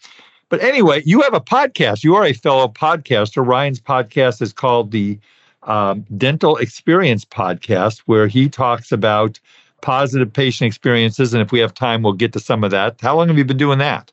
but 0.48 0.60
anyway, 0.60 1.02
you 1.06 1.22
have 1.22 1.32
a 1.32 1.40
podcast. 1.40 2.02
You 2.02 2.16
are 2.16 2.24
a 2.24 2.32
fellow 2.32 2.66
podcaster. 2.66 3.46
Ryan's 3.46 3.80
podcast 3.80 4.42
is 4.42 4.52
called 4.52 4.90
the 4.90 5.16
um, 5.62 6.04
Dental 6.16 6.56
Experience 6.56 7.24
Podcast, 7.24 8.00
where 8.06 8.26
he 8.26 8.48
talks 8.48 8.90
about 8.90 9.38
positive 9.80 10.32
patient 10.32 10.66
experiences. 10.66 11.32
And 11.32 11.40
if 11.40 11.52
we 11.52 11.60
have 11.60 11.72
time, 11.72 12.02
we'll 12.02 12.14
get 12.14 12.32
to 12.32 12.40
some 12.40 12.64
of 12.64 12.72
that. 12.72 13.00
How 13.00 13.16
long 13.16 13.28
have 13.28 13.38
you 13.38 13.44
been 13.44 13.56
doing 13.56 13.78
that? 13.78 14.10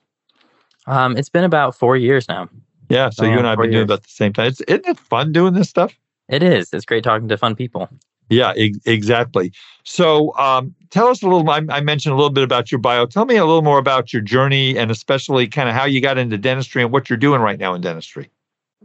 Um, 0.86 1.18
it's 1.18 1.30
been 1.30 1.44
about 1.44 1.76
four 1.76 1.98
years 1.98 2.28
now. 2.30 2.50
Yeah, 2.90 3.10
so 3.10 3.24
you 3.24 3.38
and 3.38 3.46
I 3.46 3.52
have 3.52 3.60
been 3.60 3.66
years. 3.66 3.74
doing 3.74 3.84
about 3.84 4.04
the 4.04 4.10
same 4.10 4.34
time. 4.34 4.48
It's, 4.48 4.62
isn't 4.62 4.88
it 4.88 4.98
fun 4.98 5.32
doing 5.32 5.54
this 5.54 5.70
stuff? 5.70 5.94
It 6.28 6.44
is. 6.44 6.74
It's 6.74 6.86
great 6.86 7.04
talking 7.04 7.28
to 7.28 7.38
fun 7.38 7.56
people. 7.56 7.90
Yeah, 8.30 8.54
e- 8.56 8.76
exactly. 8.86 9.52
So 9.84 10.36
um, 10.38 10.76
tell 10.90 11.08
us 11.08 11.24
a 11.24 11.28
little. 11.28 11.50
I, 11.50 11.62
I, 11.70 11.82
mentioned 11.82 12.14
a 12.14 12.16
little 12.16 12.30
bit 12.30 12.44
about 12.44 12.72
your 12.72 12.80
bio. 12.80 13.06
Tell 13.06 13.26
me 13.26 13.38
a 13.38 13.46
little 13.46 13.64
more 13.64 13.80
about 13.80 14.14
your 14.14 14.22
journey 14.22 14.78
and 14.78 14.92
especially 14.92 15.48
kind 15.48 15.68
of 15.68 15.76
how 15.76 15.86
you 15.86 16.00
got 16.00 16.18
into 16.18 16.38
dentistry 16.38 16.84
and 16.84 16.92
what 16.92 17.10
you're 17.10 17.18
doing 17.18 17.42
right 17.42 17.60
now 17.60 17.74
in 17.74 17.82
dentistry. 17.82 18.30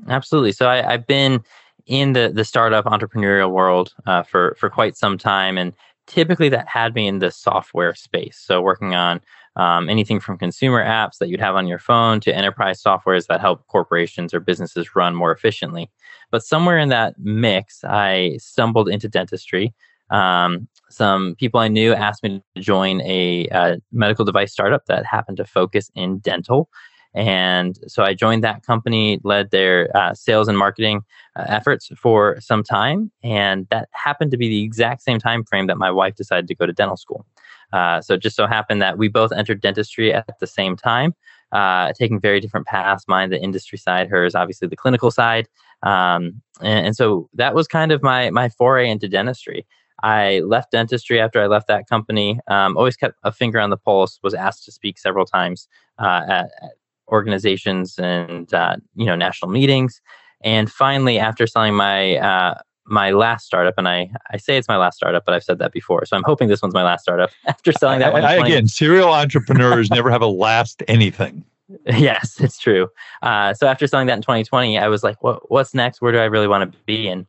Absolutely. 0.08 0.52
So 0.52 0.68
I, 0.68 0.92
have 0.92 1.06
been 1.06 1.42
in 1.86 2.14
the 2.14 2.30
the 2.34 2.44
startup 2.44 2.86
entrepreneurial 2.86 3.50
world 3.50 3.94
uh, 4.06 4.22
for 4.22 4.56
for 4.58 4.70
quite 4.70 4.96
some 4.96 5.18
time, 5.18 5.58
and 5.58 5.74
typically 6.06 6.48
that 6.48 6.68
had 6.68 6.94
me 6.94 7.06
in 7.06 7.18
the 7.18 7.30
software 7.30 7.94
space. 7.94 8.38
So 8.38 8.62
working 8.62 8.94
on 8.94 9.20
um, 9.56 9.88
anything 9.88 10.20
from 10.20 10.38
consumer 10.38 10.84
apps 10.84 11.18
that 11.18 11.28
you'd 11.28 11.40
have 11.40 11.54
on 11.54 11.66
your 11.66 11.78
phone 11.78 12.20
to 12.20 12.34
enterprise 12.34 12.82
softwares 12.82 13.26
that 13.26 13.40
help 13.40 13.66
corporations 13.68 14.34
or 14.34 14.40
businesses 14.40 14.96
run 14.96 15.14
more 15.14 15.32
efficiently. 15.32 15.90
But 16.30 16.44
somewhere 16.44 16.78
in 16.78 16.88
that 16.88 17.14
mix, 17.18 17.84
I 17.84 18.36
stumbled 18.38 18.88
into 18.88 19.08
dentistry. 19.08 19.72
Um, 20.10 20.68
some 20.90 21.34
people 21.36 21.60
I 21.60 21.68
knew 21.68 21.94
asked 21.94 22.22
me 22.22 22.42
to 22.54 22.60
join 22.60 23.00
a, 23.02 23.46
a 23.52 23.78
medical 23.92 24.24
device 24.24 24.52
startup 24.52 24.86
that 24.86 25.06
happened 25.06 25.38
to 25.38 25.44
focus 25.44 25.90
in 25.94 26.18
dental. 26.18 26.68
And 27.14 27.78
so 27.86 28.02
I 28.02 28.12
joined 28.12 28.42
that 28.42 28.64
company, 28.64 29.20
led 29.22 29.52
their 29.52 29.96
uh, 29.96 30.14
sales 30.14 30.48
and 30.48 30.58
marketing 30.58 31.02
uh, 31.36 31.44
efforts 31.46 31.88
for 31.96 32.40
some 32.40 32.64
time, 32.64 33.12
and 33.22 33.68
that 33.70 33.88
happened 33.92 34.32
to 34.32 34.36
be 34.36 34.48
the 34.48 34.62
exact 34.62 35.02
same 35.02 35.20
time 35.20 35.44
frame 35.44 35.68
that 35.68 35.78
my 35.78 35.92
wife 35.92 36.16
decided 36.16 36.48
to 36.48 36.56
go 36.56 36.66
to 36.66 36.72
dental 36.72 36.96
school. 36.96 37.24
Uh, 37.74 38.00
so 38.00 38.14
it 38.14 38.22
just 38.22 38.36
so 38.36 38.46
happened 38.46 38.80
that 38.80 38.96
we 38.96 39.08
both 39.08 39.32
entered 39.32 39.60
dentistry 39.60 40.14
at 40.14 40.38
the 40.38 40.46
same 40.46 40.76
time, 40.76 41.12
uh, 41.50 41.92
taking 41.98 42.20
very 42.20 42.38
different 42.38 42.66
paths. 42.66 43.04
Mine, 43.08 43.30
the 43.30 43.42
industry 43.42 43.76
side, 43.76 44.08
hers, 44.08 44.36
obviously 44.36 44.68
the 44.68 44.76
clinical 44.76 45.10
side. 45.10 45.48
Um, 45.82 46.40
and, 46.60 46.86
and, 46.86 46.96
so 46.96 47.28
that 47.34 47.54
was 47.54 47.66
kind 47.66 47.90
of 47.90 48.00
my 48.02 48.30
my 48.30 48.48
foray 48.48 48.88
into 48.88 49.08
dentistry. 49.08 49.66
I 50.02 50.40
left 50.40 50.70
dentistry 50.70 51.20
after 51.20 51.42
I 51.42 51.46
left 51.46 51.66
that 51.66 51.88
company. 51.88 52.38
Um, 52.46 52.76
always 52.76 52.96
kept 52.96 53.18
a 53.24 53.32
finger 53.32 53.58
on 53.58 53.70
the 53.70 53.76
pulse. 53.76 54.20
Was 54.22 54.34
asked 54.34 54.64
to 54.66 54.72
speak 54.72 54.96
several 54.96 55.26
times 55.26 55.68
uh, 55.98 56.22
at, 56.28 56.44
at, 56.62 56.70
organizations 57.08 57.98
and 57.98 58.54
uh, 58.54 58.76
you 58.94 59.06
know 59.06 59.16
national 59.16 59.50
meetings. 59.50 60.00
And 60.42 60.70
finally, 60.70 61.18
after 61.18 61.46
selling 61.46 61.74
my 61.74 62.18
uh, 62.18 62.54
my 62.86 63.10
last 63.10 63.46
startup, 63.46 63.74
and 63.78 63.88
I, 63.88 64.10
I 64.30 64.36
say 64.36 64.56
it's 64.56 64.68
my 64.68 64.76
last 64.76 64.96
startup, 64.96 65.24
but 65.24 65.34
I've 65.34 65.44
said 65.44 65.58
that 65.58 65.72
before. 65.72 66.04
So 66.06 66.16
I'm 66.16 66.22
hoping 66.24 66.48
this 66.48 66.62
one's 66.62 66.74
my 66.74 66.82
last 66.82 67.02
startup. 67.02 67.30
After 67.46 67.72
selling 67.72 68.00
that 68.00 68.12
one, 68.12 68.24
I, 68.24 68.34
again, 68.34 68.66
serial 68.66 69.08
entrepreneurs 69.08 69.90
never 69.90 70.10
have 70.10 70.22
a 70.22 70.26
last 70.26 70.82
anything. 70.88 71.44
Yes, 71.86 72.40
it's 72.40 72.58
true. 72.58 72.88
Uh, 73.22 73.54
so 73.54 73.66
after 73.66 73.86
selling 73.86 74.06
that 74.08 74.16
in 74.16 74.22
2020, 74.22 74.78
I 74.78 74.86
was 74.88 75.02
like, 75.02 75.22
what, 75.24 75.50
what's 75.50 75.72
next? 75.72 76.02
Where 76.02 76.12
do 76.12 76.18
I 76.18 76.24
really 76.24 76.46
want 76.46 76.70
to 76.70 76.78
be? 76.84 77.08
And 77.08 77.26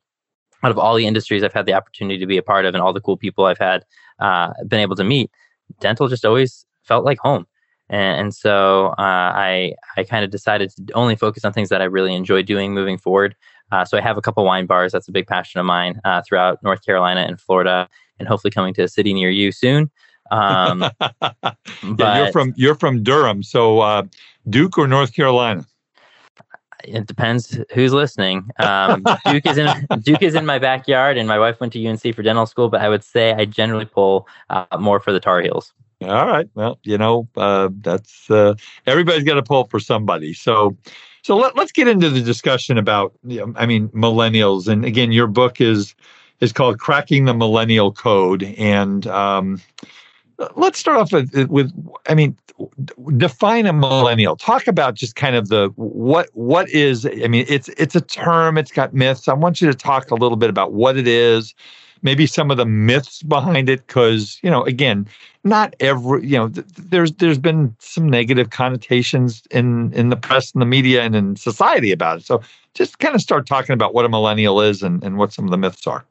out 0.61 0.71
of 0.71 0.77
all 0.77 0.95
the 0.95 1.07
industries 1.07 1.41
I've 1.41 1.53
had 1.53 1.65
the 1.65 1.73
opportunity 1.73 2.19
to 2.19 2.25
be 2.25 2.37
a 2.37 2.43
part 2.43 2.65
of 2.65 2.73
and 2.73 2.83
all 2.83 2.91
the 2.91 2.99
cool 2.99 3.15
people 3.15 3.45
I've 3.45 3.57
had 3.57 3.85
uh, 4.19 4.51
been 4.67 4.81
able 4.81 4.97
to 4.97 5.05
meet, 5.05 5.31
dental 5.79 6.09
just 6.09 6.25
always 6.25 6.65
felt 6.83 7.05
like 7.05 7.17
home. 7.19 7.47
And, 7.89 8.19
and 8.19 8.35
so 8.35 8.87
uh, 8.97 9.31
I 9.35 9.75
I 9.95 10.03
kind 10.03 10.25
of 10.25 10.31
decided 10.31 10.71
to 10.71 10.93
only 10.93 11.15
focus 11.15 11.45
on 11.45 11.53
things 11.53 11.69
that 11.69 11.81
I 11.81 11.85
really 11.85 12.15
enjoy 12.15 12.41
doing 12.41 12.73
moving 12.73 12.97
forward. 12.97 13.35
Uh, 13.71 13.85
so 13.85 13.97
I 13.97 14.01
have 14.01 14.17
a 14.17 14.21
couple 14.21 14.43
wine 14.45 14.65
bars. 14.65 14.91
That's 14.91 15.07
a 15.07 15.11
big 15.11 15.27
passion 15.27 15.59
of 15.59 15.65
mine 15.65 15.99
uh, 16.03 16.21
throughout 16.27 16.61
North 16.63 16.85
Carolina 16.85 17.21
and 17.21 17.39
Florida, 17.39 17.89
and 18.19 18.27
hopefully 18.27 18.51
coming 18.51 18.73
to 18.75 18.83
a 18.83 18.87
city 18.87 19.13
near 19.13 19.29
you 19.29 19.51
soon. 19.51 19.89
Um, 20.31 20.79
but, 20.99 21.57
yeah, 21.99 22.23
you're 22.23 22.31
from 22.31 22.53
you're 22.55 22.75
from 22.75 23.03
Durham, 23.03 23.43
so 23.43 23.79
uh, 23.79 24.03
Duke 24.49 24.77
or 24.77 24.87
North 24.87 25.13
Carolina. 25.13 25.65
It 26.83 27.07
depends 27.07 27.59
who's 27.73 27.93
listening. 27.93 28.47
Um, 28.59 29.03
Duke 29.25 29.45
is 29.45 29.57
in 29.57 29.67
Duke 30.01 30.21
is 30.21 30.35
in 30.35 30.45
my 30.45 30.59
backyard, 30.59 31.17
and 31.17 31.27
my 31.27 31.39
wife 31.39 31.59
went 31.59 31.73
to 31.73 31.85
UNC 31.85 32.15
for 32.15 32.21
dental 32.21 32.45
school. 32.45 32.69
But 32.69 32.81
I 32.81 32.89
would 32.89 33.03
say 33.03 33.33
I 33.33 33.45
generally 33.45 33.85
pull 33.85 34.27
uh, 34.49 34.65
more 34.79 34.99
for 34.99 35.11
the 35.11 35.19
Tar 35.19 35.41
Heels. 35.41 35.73
All 36.01 36.27
right. 36.27 36.47
Well, 36.55 36.79
you 36.83 36.97
know, 36.97 37.27
uh, 37.37 37.69
that's 37.81 38.29
uh, 38.29 38.55
everybody's 38.85 39.23
got 39.23 39.35
to 39.35 39.43
pull 39.43 39.65
for 39.65 39.79
somebody. 39.79 40.33
So, 40.33 40.77
so 41.25 41.35
let, 41.35 41.57
us 41.57 41.71
get 41.71 41.87
into 41.87 42.11
the 42.11 42.21
discussion 42.21 42.77
about, 42.77 43.11
I 43.55 43.65
mean, 43.65 43.89
millennials. 43.89 44.67
And 44.67 44.85
again, 44.85 45.11
your 45.11 45.25
book 45.25 45.59
is 45.59 45.95
is 46.39 46.53
called 46.53 46.77
"Cracking 46.77 47.25
the 47.25 47.33
Millennial 47.33 47.91
Code." 47.91 48.43
And 48.59 49.07
um, 49.07 49.59
let's 50.55 50.77
start 50.77 50.97
off 50.97 51.11
with, 51.11 51.33
with, 51.49 51.73
I 52.07 52.13
mean, 52.13 52.37
define 53.17 53.65
a 53.65 53.73
millennial. 53.73 54.35
Talk 54.35 54.67
about 54.67 54.93
just 54.93 55.15
kind 55.15 55.35
of 55.35 55.49
the 55.49 55.69
what 55.77 56.29
what 56.33 56.69
is. 56.69 57.07
I 57.07 57.27
mean, 57.27 57.45
it's 57.49 57.69
it's 57.69 57.95
a 57.95 58.01
term. 58.01 58.59
It's 58.59 58.71
got 58.71 58.93
myths. 58.93 59.27
I 59.27 59.33
want 59.33 59.61
you 59.61 59.67
to 59.67 59.75
talk 59.75 60.11
a 60.11 60.15
little 60.15 60.37
bit 60.37 60.51
about 60.51 60.73
what 60.73 60.95
it 60.95 61.07
is 61.07 61.55
maybe 62.01 62.25
some 62.25 62.51
of 62.51 62.57
the 62.57 62.65
myths 62.65 63.23
behind 63.23 63.69
it 63.69 63.85
because 63.87 64.39
you 64.43 64.49
know 64.49 64.63
again 64.63 65.07
not 65.43 65.75
every 65.79 66.25
you 66.25 66.37
know 66.37 66.49
th- 66.49 66.65
there's 66.77 67.11
there's 67.13 67.37
been 67.39 67.75
some 67.79 68.07
negative 68.09 68.49
connotations 68.49 69.43
in 69.51 69.93
in 69.93 70.09
the 70.09 70.15
press 70.15 70.51
and 70.51 70.61
the 70.61 70.65
media 70.65 71.03
and 71.03 71.15
in 71.15 71.35
society 71.35 71.91
about 71.91 72.19
it. 72.19 72.25
So 72.25 72.41
just 72.73 72.99
kind 72.99 73.15
of 73.15 73.21
start 73.21 73.47
talking 73.47 73.73
about 73.73 73.93
what 73.93 74.05
a 74.05 74.09
millennial 74.09 74.61
is 74.61 74.83
and, 74.83 75.03
and 75.03 75.17
what 75.17 75.31
some 75.31 75.45
of 75.45 75.51
the 75.51 75.57
myths 75.57 75.87
are 75.87 76.05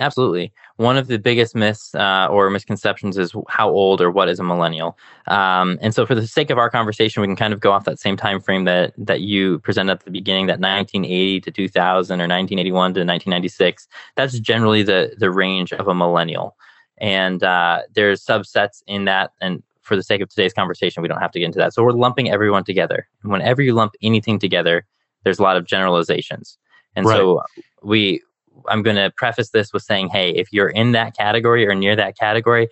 Absolutely. 0.00 0.52
One 0.76 0.96
of 0.96 1.08
the 1.08 1.18
biggest 1.18 1.56
myths 1.56 1.92
uh, 1.94 2.28
or 2.30 2.48
misconceptions 2.50 3.18
is 3.18 3.34
how 3.48 3.68
old 3.68 4.00
or 4.00 4.12
what 4.12 4.28
is 4.28 4.38
a 4.38 4.44
millennial. 4.44 4.96
Um, 5.26 5.76
and 5.82 5.92
so, 5.92 6.06
for 6.06 6.14
the 6.14 6.26
sake 6.26 6.50
of 6.50 6.58
our 6.58 6.70
conversation, 6.70 7.20
we 7.20 7.26
can 7.26 7.34
kind 7.34 7.52
of 7.52 7.58
go 7.58 7.72
off 7.72 7.84
that 7.84 7.98
same 7.98 8.16
time 8.16 8.40
frame 8.40 8.64
that 8.64 8.92
that 8.96 9.22
you 9.22 9.58
presented 9.60 9.92
at 9.92 10.04
the 10.04 10.12
beginning, 10.12 10.46
that 10.46 10.60
1980 10.60 11.40
to 11.40 11.50
2000 11.50 12.20
or 12.20 12.28
1981 12.28 12.94
to 12.94 13.00
1996. 13.00 13.88
That's 14.14 14.38
generally 14.38 14.84
the 14.84 15.14
the 15.18 15.30
range 15.32 15.72
of 15.72 15.88
a 15.88 15.94
millennial. 15.94 16.56
And 16.98 17.42
uh, 17.42 17.82
there's 17.94 18.24
subsets 18.24 18.82
in 18.86 19.04
that. 19.06 19.32
And 19.40 19.62
for 19.82 19.96
the 19.96 20.02
sake 20.02 20.20
of 20.20 20.28
today's 20.28 20.52
conversation, 20.52 21.02
we 21.02 21.08
don't 21.08 21.20
have 21.20 21.32
to 21.32 21.40
get 21.40 21.46
into 21.46 21.58
that. 21.58 21.74
So 21.74 21.82
we're 21.82 21.92
lumping 21.92 22.30
everyone 22.30 22.64
together. 22.64 23.08
And 23.22 23.32
whenever 23.32 23.62
you 23.62 23.72
lump 23.72 23.94
anything 24.02 24.38
together, 24.38 24.86
there's 25.24 25.38
a 25.38 25.42
lot 25.42 25.56
of 25.56 25.64
generalizations. 25.64 26.58
And 26.94 27.06
right. 27.06 27.16
so 27.16 27.42
we 27.82 28.22
I'm 28.68 28.82
going 28.82 28.96
to 28.96 29.12
preface 29.16 29.50
this 29.50 29.72
with 29.72 29.82
saying, 29.82 30.08
hey, 30.08 30.30
if 30.30 30.52
you're 30.52 30.68
in 30.68 30.92
that 30.92 31.16
category 31.16 31.66
or 31.66 31.74
near 31.74 31.96
that 31.96 32.16
category, 32.16 32.68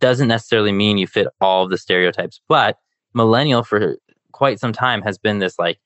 doesn't 0.00 0.28
necessarily 0.28 0.72
mean 0.72 0.98
you 0.98 1.06
fit 1.06 1.28
all 1.40 1.64
of 1.64 1.70
the 1.70 1.78
stereotypes. 1.78 2.40
But 2.48 2.78
millennial 3.14 3.62
for 3.62 3.96
quite 4.32 4.60
some 4.60 4.72
time 4.72 5.02
has 5.02 5.18
been 5.18 5.38
this 5.38 5.58
like, 5.58 5.78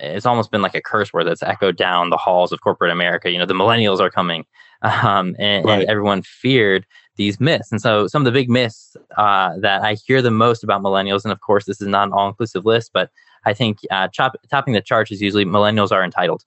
it's 0.00 0.26
almost 0.26 0.50
been 0.50 0.62
like 0.62 0.74
a 0.74 0.80
curse 0.80 1.12
word 1.12 1.24
that's 1.24 1.42
echoed 1.42 1.76
down 1.76 2.10
the 2.10 2.16
halls 2.16 2.50
of 2.50 2.60
corporate 2.60 2.90
America. 2.90 3.30
You 3.30 3.38
know, 3.38 3.46
the 3.46 3.54
millennials 3.54 4.00
are 4.00 4.10
coming, 4.10 4.44
um, 4.82 5.36
and, 5.38 5.64
right. 5.64 5.80
and, 5.80 5.88
everyone 5.88 6.22
feared 6.22 6.86
these 7.16 7.38
myths. 7.38 7.70
And 7.70 7.80
so, 7.80 8.06
some 8.08 8.22
of 8.22 8.24
the 8.24 8.32
big 8.32 8.50
myths 8.50 8.96
uh, 9.16 9.52
that 9.58 9.82
I 9.82 9.94
hear 10.06 10.22
the 10.22 10.30
most 10.30 10.64
about 10.64 10.82
millennials, 10.82 11.24
and 11.24 11.32
of 11.32 11.40
course, 11.40 11.66
this 11.66 11.80
is 11.80 11.86
not 11.86 12.08
an 12.08 12.14
all-inclusive 12.14 12.64
list, 12.64 12.90
but 12.92 13.10
I 13.44 13.52
think 13.52 13.78
uh, 13.90 14.08
chop, 14.08 14.36
topping 14.50 14.74
the 14.74 14.80
charts 14.80 15.12
is 15.12 15.20
usually 15.20 15.44
millennials 15.44 15.92
are 15.92 16.02
entitled. 16.02 16.44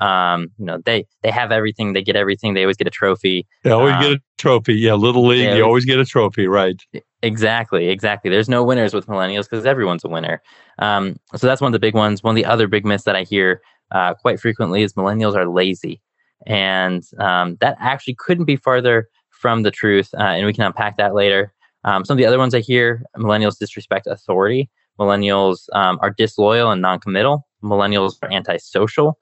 Um, 0.00 0.48
you 0.58 0.64
know, 0.64 0.78
they 0.84 1.06
they 1.22 1.30
have 1.30 1.50
everything, 1.52 1.92
they 1.92 2.02
get 2.02 2.16
everything, 2.16 2.54
they 2.54 2.62
always 2.62 2.76
get 2.76 2.86
a 2.86 2.90
trophy. 2.90 3.46
They 3.64 3.70
always 3.70 3.94
um, 3.94 4.02
get 4.02 4.12
a 4.12 4.20
trophy. 4.38 4.74
Yeah, 4.74 4.94
little 4.94 5.26
league, 5.26 5.56
you 5.56 5.64
always 5.64 5.84
get 5.84 5.98
a 5.98 6.04
trophy, 6.04 6.46
right? 6.46 6.80
Exactly, 7.22 7.88
exactly. 7.88 8.30
There's 8.30 8.48
no 8.48 8.62
winners 8.62 8.94
with 8.94 9.06
millennials 9.06 9.50
because 9.50 9.66
everyone's 9.66 10.04
a 10.04 10.08
winner. 10.08 10.40
Um, 10.78 11.18
so 11.34 11.46
that's 11.46 11.60
one 11.60 11.68
of 11.68 11.72
the 11.72 11.80
big 11.80 11.94
ones. 11.94 12.22
One 12.22 12.32
of 12.32 12.36
the 12.36 12.44
other 12.44 12.68
big 12.68 12.84
myths 12.84 13.04
that 13.04 13.16
I 13.16 13.24
hear 13.24 13.60
uh, 13.90 14.14
quite 14.14 14.38
frequently 14.38 14.82
is 14.82 14.92
millennials 14.92 15.34
are 15.34 15.48
lazy, 15.48 16.00
and 16.46 17.02
um, 17.18 17.56
that 17.60 17.76
actually 17.80 18.14
couldn't 18.18 18.44
be 18.44 18.56
farther 18.56 19.08
from 19.30 19.62
the 19.62 19.70
truth. 19.70 20.10
Uh, 20.14 20.22
and 20.22 20.46
we 20.46 20.52
can 20.52 20.64
unpack 20.64 20.96
that 20.98 21.14
later. 21.14 21.52
Um, 21.84 22.04
some 22.04 22.14
of 22.14 22.18
the 22.18 22.26
other 22.26 22.38
ones 22.38 22.54
I 22.54 22.60
hear: 22.60 23.02
millennials 23.16 23.58
disrespect 23.58 24.06
authority. 24.06 24.70
Millennials 25.00 25.68
um, 25.74 25.98
are 26.02 26.10
disloyal 26.10 26.70
and 26.72 26.82
non-committal. 26.82 27.46
Millennials 27.62 28.14
are 28.22 28.32
antisocial. 28.32 29.18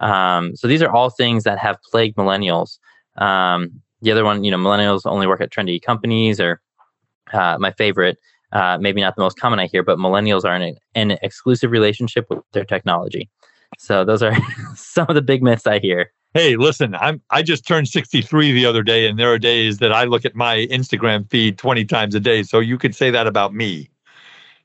Um, 0.00 0.56
so 0.56 0.66
these 0.66 0.82
are 0.82 0.90
all 0.90 1.10
things 1.10 1.44
that 1.44 1.58
have 1.58 1.78
plagued 1.90 2.16
millennials. 2.16 2.78
Um, 3.16 3.82
the 4.02 4.10
other 4.10 4.24
one, 4.24 4.44
you 4.44 4.50
know, 4.50 4.56
millennials 4.56 5.02
only 5.04 5.26
work 5.26 5.40
at 5.40 5.50
trendy 5.50 5.80
companies, 5.80 6.40
or 6.40 6.60
uh, 7.32 7.56
my 7.60 7.70
favorite, 7.72 8.18
uh, 8.52 8.78
maybe 8.80 9.00
not 9.00 9.14
the 9.14 9.22
most 9.22 9.38
common 9.38 9.58
I 9.58 9.66
hear, 9.66 9.82
but 9.82 9.98
millennials 9.98 10.44
are 10.44 10.56
in 10.56 10.62
an, 10.62 10.76
an 10.94 11.10
exclusive 11.22 11.70
relationship 11.70 12.26
with 12.30 12.40
their 12.52 12.64
technology. 12.64 13.28
So 13.78 14.04
those 14.04 14.22
are 14.22 14.36
some 14.74 15.06
of 15.08 15.14
the 15.14 15.22
big 15.22 15.42
myths 15.42 15.66
I 15.66 15.78
hear. 15.78 16.12
Hey, 16.32 16.56
listen, 16.56 16.94
I'm 16.94 17.20
I 17.30 17.42
just 17.42 17.66
turned 17.66 17.88
63 17.88 18.52
the 18.52 18.64
other 18.64 18.84
day, 18.84 19.08
and 19.08 19.18
there 19.18 19.32
are 19.32 19.38
days 19.38 19.78
that 19.78 19.92
I 19.92 20.04
look 20.04 20.24
at 20.24 20.36
my 20.36 20.58
Instagram 20.70 21.28
feed 21.28 21.58
20 21.58 21.84
times 21.86 22.14
a 22.14 22.20
day. 22.20 22.44
So 22.44 22.60
you 22.60 22.78
could 22.78 22.94
say 22.94 23.10
that 23.10 23.26
about 23.26 23.52
me. 23.52 23.90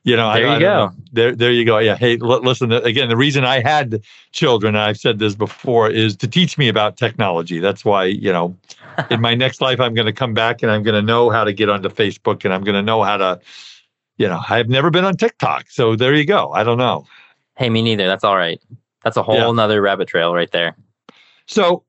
You 0.06 0.14
know, 0.14 0.32
there 0.32 0.46
I, 0.46 0.50
you 0.50 0.56
I 0.56 0.58
go. 0.60 0.92
There, 1.12 1.34
there 1.34 1.50
you 1.50 1.64
go. 1.64 1.78
Yeah. 1.78 1.96
Hey, 1.96 2.16
l- 2.22 2.40
listen. 2.40 2.70
Again, 2.70 3.08
the 3.08 3.16
reason 3.16 3.44
I 3.44 3.60
had 3.60 4.04
children, 4.30 4.76
and 4.76 4.84
I've 4.84 4.98
said 4.98 5.18
this 5.18 5.34
before, 5.34 5.90
is 5.90 6.14
to 6.18 6.28
teach 6.28 6.56
me 6.56 6.68
about 6.68 6.96
technology. 6.96 7.58
That's 7.58 7.84
why, 7.84 8.04
you 8.04 8.32
know, 8.32 8.56
in 9.10 9.20
my 9.20 9.34
next 9.34 9.60
life, 9.60 9.80
I'm 9.80 9.94
going 9.94 10.06
to 10.06 10.12
come 10.12 10.32
back 10.32 10.62
and 10.62 10.70
I'm 10.70 10.84
going 10.84 10.94
to 10.94 11.02
know 11.02 11.28
how 11.30 11.42
to 11.42 11.52
get 11.52 11.68
onto 11.68 11.88
Facebook, 11.88 12.44
and 12.44 12.54
I'm 12.54 12.62
going 12.62 12.76
to 12.76 12.82
know 12.82 13.02
how 13.02 13.16
to, 13.16 13.40
you 14.16 14.28
know, 14.28 14.40
I've 14.48 14.68
never 14.68 14.90
been 14.90 15.04
on 15.04 15.16
TikTok, 15.16 15.66
so 15.70 15.96
there 15.96 16.14
you 16.14 16.24
go. 16.24 16.52
I 16.52 16.62
don't 16.62 16.78
know. 16.78 17.04
Hey, 17.56 17.68
me 17.68 17.82
neither. 17.82 18.06
That's 18.06 18.22
all 18.22 18.36
right. 18.36 18.62
That's 19.02 19.16
a 19.16 19.24
whole 19.24 19.34
yeah. 19.34 19.50
nother 19.50 19.82
rabbit 19.82 20.06
trail 20.06 20.32
right 20.32 20.52
there. 20.52 20.76
So 21.46 21.82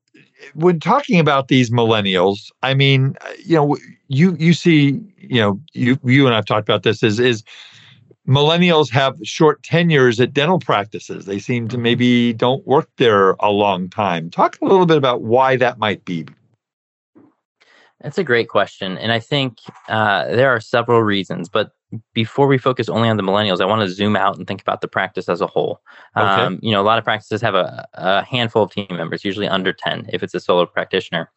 when 0.54 0.80
talking 0.80 1.20
about 1.20 1.46
these 1.46 1.70
millennials, 1.70 2.50
I 2.64 2.74
mean, 2.74 3.16
you 3.44 3.54
know, 3.54 3.76
you 4.08 4.34
you 4.40 4.54
see, 4.54 5.00
you 5.18 5.40
know, 5.40 5.60
you 5.72 6.00
you 6.02 6.26
and 6.26 6.34
I've 6.34 6.46
talked 6.46 6.68
about 6.68 6.82
this 6.82 7.04
is 7.04 7.20
is 7.20 7.44
millennials 8.28 8.90
have 8.90 9.16
short 9.24 9.62
tenures 9.62 10.20
at 10.20 10.34
dental 10.34 10.58
practices. 10.58 11.24
They 11.24 11.38
seem 11.38 11.66
to 11.68 11.78
maybe 11.78 12.32
don't 12.34 12.64
work 12.66 12.88
there 12.98 13.30
a 13.40 13.50
long 13.50 13.88
time. 13.88 14.30
Talk 14.30 14.58
a 14.60 14.66
little 14.66 14.86
bit 14.86 14.98
about 14.98 15.22
why 15.22 15.56
that 15.56 15.78
might 15.78 16.04
be. 16.04 16.26
That's 18.00 18.18
a 18.18 18.24
great 18.24 18.48
question, 18.48 18.96
and 18.96 19.10
I 19.10 19.18
think 19.18 19.58
uh, 19.88 20.26
there 20.26 20.50
are 20.50 20.60
several 20.60 21.02
reasons. 21.02 21.48
But 21.48 21.72
before 22.12 22.46
we 22.46 22.58
focus 22.58 22.88
only 22.88 23.08
on 23.08 23.16
the 23.16 23.24
millennials, 23.24 23.60
I 23.60 23.64
want 23.64 23.82
to 23.82 23.92
zoom 23.92 24.14
out 24.14 24.36
and 24.36 24.46
think 24.46 24.60
about 24.60 24.82
the 24.82 24.88
practice 24.88 25.28
as 25.28 25.40
a 25.40 25.48
whole. 25.48 25.80
Okay. 26.16 26.26
Um, 26.26 26.60
you 26.62 26.70
know, 26.70 26.80
a 26.80 26.84
lot 26.84 26.98
of 26.98 27.04
practices 27.04 27.40
have 27.40 27.56
a, 27.56 27.88
a, 27.94 28.24
handful 28.24 28.62
of 28.62 28.70
team 28.70 28.86
members, 28.90 29.24
usually 29.24 29.48
under 29.48 29.72
10 29.72 30.10
if 30.12 30.22
it's 30.22 30.34
a 30.34 30.38
solo 30.38 30.66
practitioner. 30.66 31.30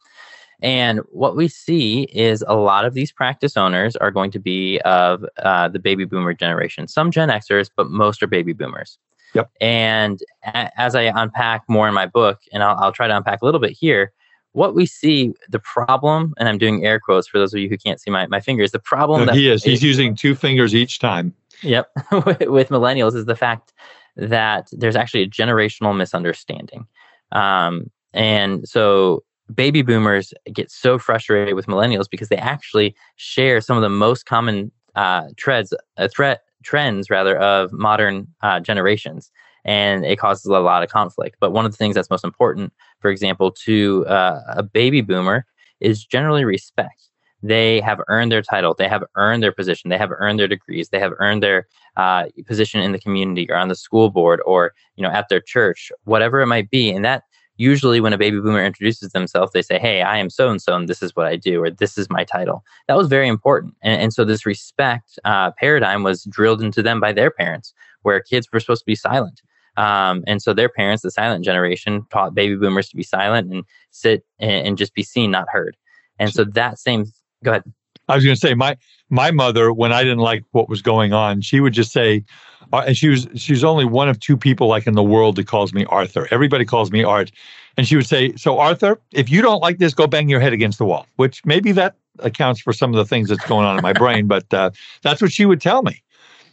And 0.62 1.00
what 1.10 1.36
we 1.36 1.48
see 1.48 2.04
is 2.14 2.44
a 2.48 2.56
lot 2.56 2.86
of 2.86 2.94
these 2.94 3.12
practice 3.12 3.58
owners 3.58 3.96
are 3.96 4.12
going 4.12 4.32
to 4.32 4.40
be 4.40 4.80
of 4.82 5.26
uh, 5.40 5.68
the 5.70 5.80
baby 5.80 6.06
boomer 6.06 6.34
generation. 6.34 6.88
Some 6.88 7.12
Gen 7.12 7.30
Xers, 7.30 7.70
but 7.76 7.90
most 7.90 8.22
are 8.22 8.28
baby 8.28 8.54
boomers. 8.54 8.98
Yep. 9.34 9.50
And 9.60 10.20
a- 10.44 10.80
as 10.80 10.96
I 10.96 11.04
unpack 11.04 11.64
more 11.68 11.88
in 11.88 11.94
my 11.94 12.06
book, 12.06 12.42
and 12.54 12.64
I'll, 12.64 12.78
I'll 12.78 12.92
try 12.92 13.08
to 13.08 13.16
unpack 13.16 13.42
a 13.42 13.46
little 13.46 13.60
bit 13.60 13.72
here, 13.72 14.12
what 14.54 14.76
we 14.76 14.86
see, 14.86 15.34
the 15.50 15.60
problem, 15.60 16.34
and 16.38 16.50
I'm 16.50 16.58
doing 16.58 16.86
air 16.86 17.00
quotes 17.00 17.28
for 17.28 17.40
those 17.40 17.54
of 17.54 17.60
you 17.60 17.70
who 17.70 17.78
can't 17.78 18.02
see 18.02 18.12
my, 18.12 18.28
my 18.28 18.42
fingers, 18.42 18.72
the 18.72 18.80
problem 18.80 19.22
no, 19.22 19.26
that 19.28 19.36
he 19.36 19.50
is, 19.50 19.64
he's 19.64 19.82
using 19.82 20.14
two 20.14 20.36
fingers 20.36 20.76
each 20.76 21.00
time. 21.00 21.34
Yep. 21.64 21.90
with 22.12 22.70
millennials 22.70 23.16
is 23.16 23.26
the 23.26 23.36
fact 23.36 23.72
that 24.18 24.68
there's 24.74 24.96
actually 24.96 25.24
a 25.24 25.28
generational 25.28 25.96
misunderstanding. 25.96 26.86
Um, 27.32 27.90
and 28.14 28.68
so 28.68 29.24
baby 29.56 29.82
boomers 29.82 30.34
get 30.54 30.72
so 30.72 30.98
frustrated 30.98 31.56
with 31.56 31.68
millennials 31.68 32.10
because 32.10 32.30
they 32.30 32.38
actually 32.38 32.96
share 33.16 33.62
some 33.62 33.78
of 33.78 33.84
the 33.84 33.90
most 33.90 34.26
common 34.26 34.72
uh, 34.96 35.28
treads, 35.38 35.74
uh, 35.98 36.08
threat 36.08 36.42
trends 36.64 37.10
rather 37.10 37.38
of 37.40 37.72
modern 37.72 38.28
uh, 38.44 38.60
generations 38.60 39.32
and 39.64 40.06
it 40.06 40.18
causes 40.18 40.46
a 40.46 40.60
lot 40.60 40.84
of 40.84 40.90
conflict. 40.90 41.38
But 41.40 41.52
one 41.52 41.66
of 41.66 41.72
the 41.72 41.78
things 41.78 41.96
that's 41.96 42.10
most 42.10 42.24
important, 42.24 42.74
for 43.00 43.10
example, 43.12 43.52
to 43.66 44.06
uh, 44.08 44.42
a 44.48 44.64
baby 44.64 45.02
boomer 45.02 45.46
is 45.80 46.06
generally 46.06 46.46
respect. 46.46 47.04
They 47.44 47.80
have 47.82 48.00
earned 48.08 48.32
their 48.32 48.44
title, 48.44 48.76
they 48.78 48.88
have 48.88 49.04
earned 49.16 49.42
their 49.42 49.52
position, 49.52 49.90
they 49.90 49.98
have 49.98 50.12
earned 50.12 50.40
their 50.40 50.48
degrees, 50.48 50.90
they 50.90 51.00
have 51.00 51.14
earned 51.18 51.42
their 51.42 51.68
uh, 51.98 52.26
position 52.46 52.82
in 52.82 52.92
the 52.92 53.00
community 53.00 53.48
or 53.50 53.56
on 53.58 53.68
the 53.68 53.76
school 53.76 54.12
board 54.12 54.42
or 54.46 54.74
you 54.96 55.04
know 55.04 55.10
at 55.10 55.28
their 55.30 55.42
church, 55.42 55.92
whatever 56.04 56.42
it 56.42 56.48
might 56.48 56.70
be, 56.70 56.92
and 56.92 57.04
that. 57.06 57.24
Usually, 57.58 58.00
when 58.00 58.14
a 58.14 58.18
baby 58.18 58.40
boomer 58.40 58.64
introduces 58.64 59.12
themselves, 59.12 59.52
they 59.52 59.62
say, 59.62 59.78
Hey, 59.78 60.02
I 60.02 60.18
am 60.18 60.30
so 60.30 60.50
and 60.50 60.62
so, 60.62 60.76
and 60.76 60.90
this 60.90 61.04
is 61.04 61.16
what 61.16 61.28
I 61.28 61.36
do, 61.36 61.62
or 61.62 61.70
this 61.70 61.98
is 61.98 62.10
my 62.10 62.24
title. 62.24 62.64
That 62.88 62.98
was 62.98 63.08
very 63.08 63.28
important. 63.28 63.76
And, 63.82 64.02
and 64.02 64.14
so, 64.14 64.26
this 64.26 64.46
respect 64.46 65.20
uh, 65.26 65.52
paradigm 65.52 66.04
was 66.04 66.24
drilled 66.24 66.62
into 66.62 66.82
them 66.82 67.00
by 67.00 67.14
their 67.14 67.32
parents, 67.32 67.74
where 68.02 68.20
kids 68.20 68.48
were 68.52 68.60
supposed 68.60 68.82
to 68.82 68.86
be 68.86 68.96
silent 68.96 69.42
um, 69.78 70.24
and 70.28 70.42
so 70.42 70.54
their 70.54 70.70
parents, 70.70 71.04
the 71.04 71.12
silent 71.12 71.46
generation, 71.46 72.06
taught 72.10 72.36
baby 72.36 72.56
boomers 72.56 72.90
to 72.90 72.96
be 72.96 73.04
silent 73.04 73.52
and 73.52 73.64
sit 73.92 74.26
and, 74.40 74.68
and 74.68 74.78
just 74.78 74.94
be 74.94 75.04
seen, 75.04 75.32
not 75.32 75.48
heard. 75.52 75.78
And 76.20 76.32
so 76.32 76.44
that 76.44 76.78
same, 76.78 77.06
go 77.44 77.52
ahead. 77.52 77.64
I 78.12 78.16
was 78.16 78.24
going 78.24 78.36
to 78.36 78.40
say 78.40 78.54
my 78.54 78.78
my 79.10 79.32
mother, 79.32 79.74
when 79.74 79.92
I 79.92 80.04
didn't 80.04 80.20
like 80.20 80.44
what 80.52 80.70
was 80.70 80.82
going 80.82 81.14
on, 81.14 81.42
she 81.42 81.60
would 81.60 81.74
just 81.74 81.92
say, 81.92 82.24
uh, 82.72 82.84
and 82.88 82.96
she 82.96 83.10
was 83.10 83.28
she's 83.36 83.64
only 83.64 83.86
one 83.86 84.10
of 84.10 84.20
two 84.20 84.38
people 84.38 84.68
like 84.68 84.88
in 84.88 84.94
the 84.94 85.04
world 85.04 85.36
that 85.38 85.48
calls 85.48 85.74
me 85.74 85.86
Arthur. 85.86 86.28
Everybody 86.32 86.66
calls 86.66 86.92
me 86.92 87.04
Art, 87.04 87.32
and 87.78 87.88
she 87.88 87.96
would 87.96 88.08
say, 88.08 88.34
"So 88.36 88.60
Arthur, 88.60 89.00
if 89.12 89.30
you 89.30 89.42
don't 89.42 89.62
like 89.62 89.78
this, 89.80 89.94
go 89.94 90.08
bang 90.08 90.30
your 90.30 90.40
head 90.40 90.54
against 90.54 90.78
the 90.78 90.86
wall." 90.86 91.08
Which 91.16 91.46
maybe 91.46 91.72
that 91.74 91.96
accounts 92.20 92.62
for 92.62 92.74
some 92.74 92.92
of 92.92 92.98
the 92.98 93.06
things 93.06 93.30
that's 93.30 93.46
going 93.46 93.66
on 93.66 93.78
in 93.78 93.82
my 93.82 93.94
brain, 93.94 94.28
but 94.28 94.54
uh, 94.54 94.72
that's 95.02 95.22
what 95.22 95.32
she 95.32 95.46
would 95.46 95.62
tell 95.62 95.82
me. 95.84 96.02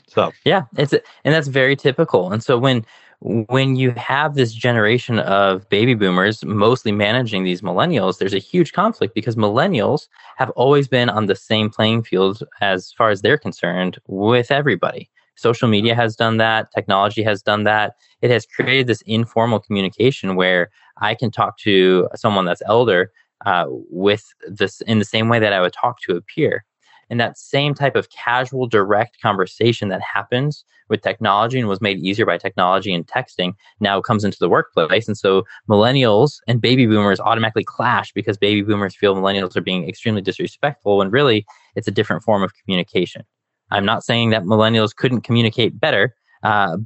So 0.06 0.32
yeah, 0.44 0.64
it's 0.76 0.92
and 0.92 1.34
that's 1.34 1.48
very 1.48 1.76
typical. 1.76 2.32
And 2.32 2.42
so 2.42 2.58
when 2.58 2.84
when 3.20 3.74
you 3.74 3.90
have 3.92 4.35
this 4.35 4.52
generation 4.52 5.18
of 5.18 5.68
baby 5.68 5.94
boomers 5.94 6.44
mostly 6.44 6.92
managing 6.92 7.42
these 7.42 7.62
millennials, 7.62 8.18
there's 8.18 8.35
a 8.35 8.38
huge 8.38 8.72
conflict 8.72 9.14
because 9.14 9.35
millennials 9.35 10.07
have 10.37 10.50
always 10.50 10.87
been 10.87 11.09
on 11.09 11.26
the 11.26 11.35
same 11.35 11.68
playing 11.68 12.04
field 12.04 12.42
as 12.61 12.92
far 12.92 13.11
as 13.11 13.22
they're 13.22 13.38
concerned 13.38 13.98
with 14.07 14.50
everybody. 14.50 15.11
Social 15.35 15.68
media 15.68 15.94
has 15.94 16.16
done 16.16 16.37
that, 16.37 16.70
technology 16.72 17.22
has 17.22 17.42
done 17.42 17.64
that. 17.64 17.94
It 18.22 18.31
has 18.31 18.46
created 18.46 18.87
this 18.87 19.02
informal 19.02 19.61
communication 19.61 20.37
where 20.37 20.70
I 21.00 21.14
can 21.14 21.31
talk 21.31 21.59
to 21.59 22.09
someone 22.14 22.44
that's 22.44 22.62
elder 22.66 23.12
uh, 23.46 23.66
with 23.68 24.24
this 24.48 24.81
in 24.83 24.98
the 24.98 25.04
same 25.04 25.28
way 25.28 25.38
that 25.38 25.52
I 25.52 25.61
would 25.61 25.72
talk 25.72 26.00
to 26.02 26.16
a 26.16 26.22
peer. 26.22 26.64
And 27.10 27.20
that 27.20 27.38
same 27.38 27.74
type 27.74 27.96
of 27.96 28.10
casual, 28.10 28.66
direct 28.66 29.20
conversation 29.20 29.88
that 29.88 30.00
happens 30.02 30.64
with 30.88 31.02
technology 31.02 31.58
and 31.58 31.68
was 31.68 31.80
made 31.80 31.98
easier 31.98 32.26
by 32.26 32.38
technology 32.38 32.92
and 32.92 33.06
texting 33.06 33.54
now 33.80 34.00
comes 34.00 34.24
into 34.24 34.38
the 34.40 34.48
workplace. 34.48 35.06
And 35.06 35.16
so 35.16 35.44
millennials 35.68 36.38
and 36.46 36.60
baby 36.60 36.86
boomers 36.86 37.20
automatically 37.20 37.64
clash 37.64 38.12
because 38.12 38.36
baby 38.36 38.62
boomers 38.62 38.96
feel 38.96 39.14
millennials 39.14 39.56
are 39.56 39.60
being 39.62 39.88
extremely 39.88 40.22
disrespectful 40.22 40.98
when 40.98 41.10
really 41.10 41.46
it's 41.76 41.88
a 41.88 41.92
different 41.92 42.22
form 42.22 42.42
of 42.42 42.52
communication. 42.54 43.24
I'm 43.70 43.84
not 43.84 44.04
saying 44.04 44.30
that 44.30 44.44
millennials 44.44 44.96
couldn't 44.96 45.22
communicate 45.22 45.78
better, 45.78 46.14
uh, 46.42 46.78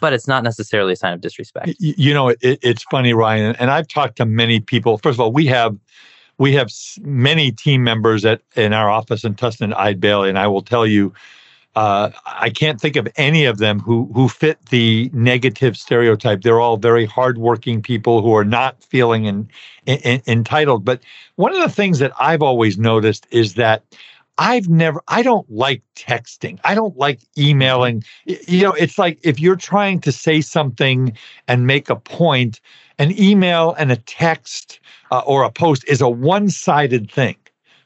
but 0.00 0.12
it's 0.12 0.26
not 0.26 0.42
necessarily 0.42 0.94
a 0.94 0.96
sign 0.96 1.12
of 1.12 1.20
disrespect. 1.20 1.74
You 1.78 2.12
know, 2.14 2.28
it, 2.28 2.38
it's 2.40 2.82
funny, 2.84 3.12
Ryan, 3.12 3.54
and 3.56 3.70
I've 3.70 3.86
talked 3.86 4.16
to 4.16 4.24
many 4.24 4.60
people. 4.60 4.98
First 4.98 5.16
of 5.16 5.20
all, 5.20 5.32
we 5.32 5.46
have 5.46 5.76
we 6.42 6.52
have 6.54 6.72
many 7.02 7.52
team 7.52 7.84
members 7.84 8.24
at 8.24 8.40
in 8.56 8.72
our 8.72 8.90
office 8.90 9.22
in 9.22 9.36
Tustin 9.36 9.72
Eide 9.76 10.00
Bailly, 10.00 10.28
and 10.28 10.36
I 10.36 10.48
will 10.48 10.60
tell 10.60 10.84
you, 10.84 11.14
uh, 11.76 12.10
I 12.26 12.50
can't 12.50 12.80
think 12.80 12.96
of 12.96 13.06
any 13.16 13.44
of 13.44 13.58
them 13.58 13.78
who 13.78 14.10
who 14.12 14.28
fit 14.28 14.58
the 14.66 15.08
negative 15.12 15.76
stereotype. 15.76 16.42
They're 16.42 16.60
all 16.60 16.78
very 16.78 17.06
hardworking 17.06 17.80
people 17.80 18.22
who 18.22 18.34
are 18.34 18.44
not 18.44 18.82
feeling 18.82 19.26
in, 19.26 19.48
in, 19.86 20.20
entitled. 20.26 20.84
But 20.84 21.00
one 21.36 21.54
of 21.54 21.62
the 21.62 21.70
things 21.70 22.00
that 22.00 22.10
I've 22.18 22.42
always 22.42 22.76
noticed 22.76 23.24
is 23.30 23.54
that 23.54 23.84
I've 24.38 24.68
never, 24.68 25.02
I 25.08 25.22
don't 25.22 25.48
like 25.50 25.82
texting. 25.94 26.58
I 26.64 26.74
don't 26.74 26.96
like 26.96 27.20
emailing. 27.36 28.02
You 28.24 28.62
know, 28.62 28.72
it's 28.72 28.98
like 28.98 29.18
if 29.22 29.38
you're 29.38 29.56
trying 29.56 30.00
to 30.00 30.12
say 30.12 30.40
something 30.40 31.16
and 31.48 31.66
make 31.66 31.90
a 31.90 31.96
point, 31.96 32.60
an 32.98 33.18
email 33.20 33.74
and 33.78 33.92
a 33.92 33.96
text 33.96 34.80
uh, 35.10 35.20
or 35.26 35.42
a 35.44 35.50
post 35.50 35.84
is 35.86 36.00
a 36.00 36.08
one-sided 36.08 37.10
thing. 37.10 37.36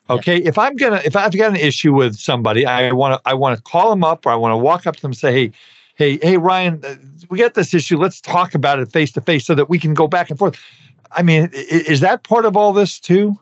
Okay, 0.09 0.37
if 0.37 0.57
I'm 0.57 0.77
gonna, 0.77 1.03
if 1.05 1.17
I've 1.17 1.37
got 1.37 1.51
an 1.51 1.57
issue 1.57 1.93
with 1.93 2.15
somebody, 2.17 2.65
I 2.65 2.93
want 2.93 3.15
to, 3.15 3.29
I 3.29 3.35
want 3.35 3.57
to 3.57 3.63
call 3.63 3.91
them 3.91 4.05
up, 4.05 4.25
or 4.25 4.31
I 4.31 4.37
want 4.37 4.53
to 4.53 4.57
walk 4.57 4.87
up 4.87 4.95
to 4.97 5.03
them 5.03 5.11
and 5.11 5.19
say, 5.19 5.33
"Hey, 5.33 5.53
hey, 5.97 6.19
hey, 6.23 6.37
Ryan, 6.37 6.81
uh, 6.85 6.95
we 7.29 7.39
got 7.39 7.55
this 7.55 7.75
issue. 7.75 7.99
Let's 7.99 8.21
talk 8.21 8.55
about 8.55 8.79
it 8.79 8.93
face 8.93 9.11
to 9.13 9.21
face 9.21 9.45
so 9.45 9.57
that 9.57 9.69
we 9.69 9.81
can 9.81 9.95
go 9.95 10.07
back 10.07 10.31
and 10.31 10.39
forth. 10.39 10.63
I 11.11 11.23
mean, 11.23 11.51
is 11.53 12.01
that 12.01 12.23
part 12.23 12.45
of 12.45 12.57
all 12.57 12.73
this 12.73 13.01
too? 13.01 13.37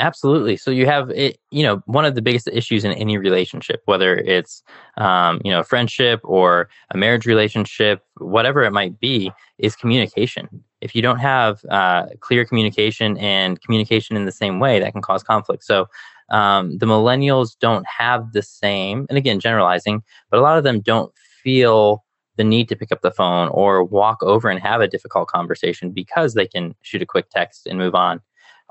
Absolutely. 0.00 0.56
So 0.56 0.70
you 0.70 0.86
have 0.86 1.10
it, 1.10 1.38
you 1.50 1.62
know, 1.62 1.82
one 1.84 2.06
of 2.06 2.14
the 2.14 2.22
biggest 2.22 2.48
issues 2.48 2.84
in 2.84 2.92
any 2.92 3.18
relationship, 3.18 3.82
whether 3.84 4.16
it's, 4.16 4.62
um, 4.96 5.42
you 5.44 5.50
know, 5.50 5.60
a 5.60 5.64
friendship 5.64 6.20
or 6.24 6.70
a 6.90 6.96
marriage 6.96 7.26
relationship, 7.26 8.02
whatever 8.16 8.62
it 8.62 8.70
might 8.72 8.98
be, 8.98 9.30
is 9.58 9.76
communication. 9.76 10.48
If 10.80 10.94
you 10.94 11.02
don't 11.02 11.18
have 11.18 11.60
uh, 11.68 12.06
clear 12.20 12.46
communication 12.46 13.18
and 13.18 13.60
communication 13.60 14.16
in 14.16 14.24
the 14.24 14.32
same 14.32 14.58
way, 14.58 14.80
that 14.80 14.92
can 14.92 15.02
cause 15.02 15.22
conflict. 15.22 15.64
So 15.64 15.86
um, 16.30 16.78
the 16.78 16.86
millennials 16.86 17.58
don't 17.60 17.84
have 17.86 18.32
the 18.32 18.42
same, 18.42 19.04
and 19.10 19.18
again, 19.18 19.38
generalizing, 19.38 20.02
but 20.30 20.38
a 20.38 20.42
lot 20.42 20.56
of 20.56 20.64
them 20.64 20.80
don't 20.80 21.12
feel 21.42 22.04
the 22.36 22.44
need 22.44 22.70
to 22.70 22.76
pick 22.76 22.90
up 22.90 23.02
the 23.02 23.10
phone 23.10 23.48
or 23.48 23.84
walk 23.84 24.22
over 24.22 24.48
and 24.48 24.60
have 24.60 24.80
a 24.80 24.88
difficult 24.88 25.28
conversation 25.28 25.90
because 25.90 26.32
they 26.32 26.46
can 26.46 26.74
shoot 26.80 27.02
a 27.02 27.06
quick 27.06 27.28
text 27.28 27.66
and 27.66 27.76
move 27.78 27.94
on. 27.94 28.22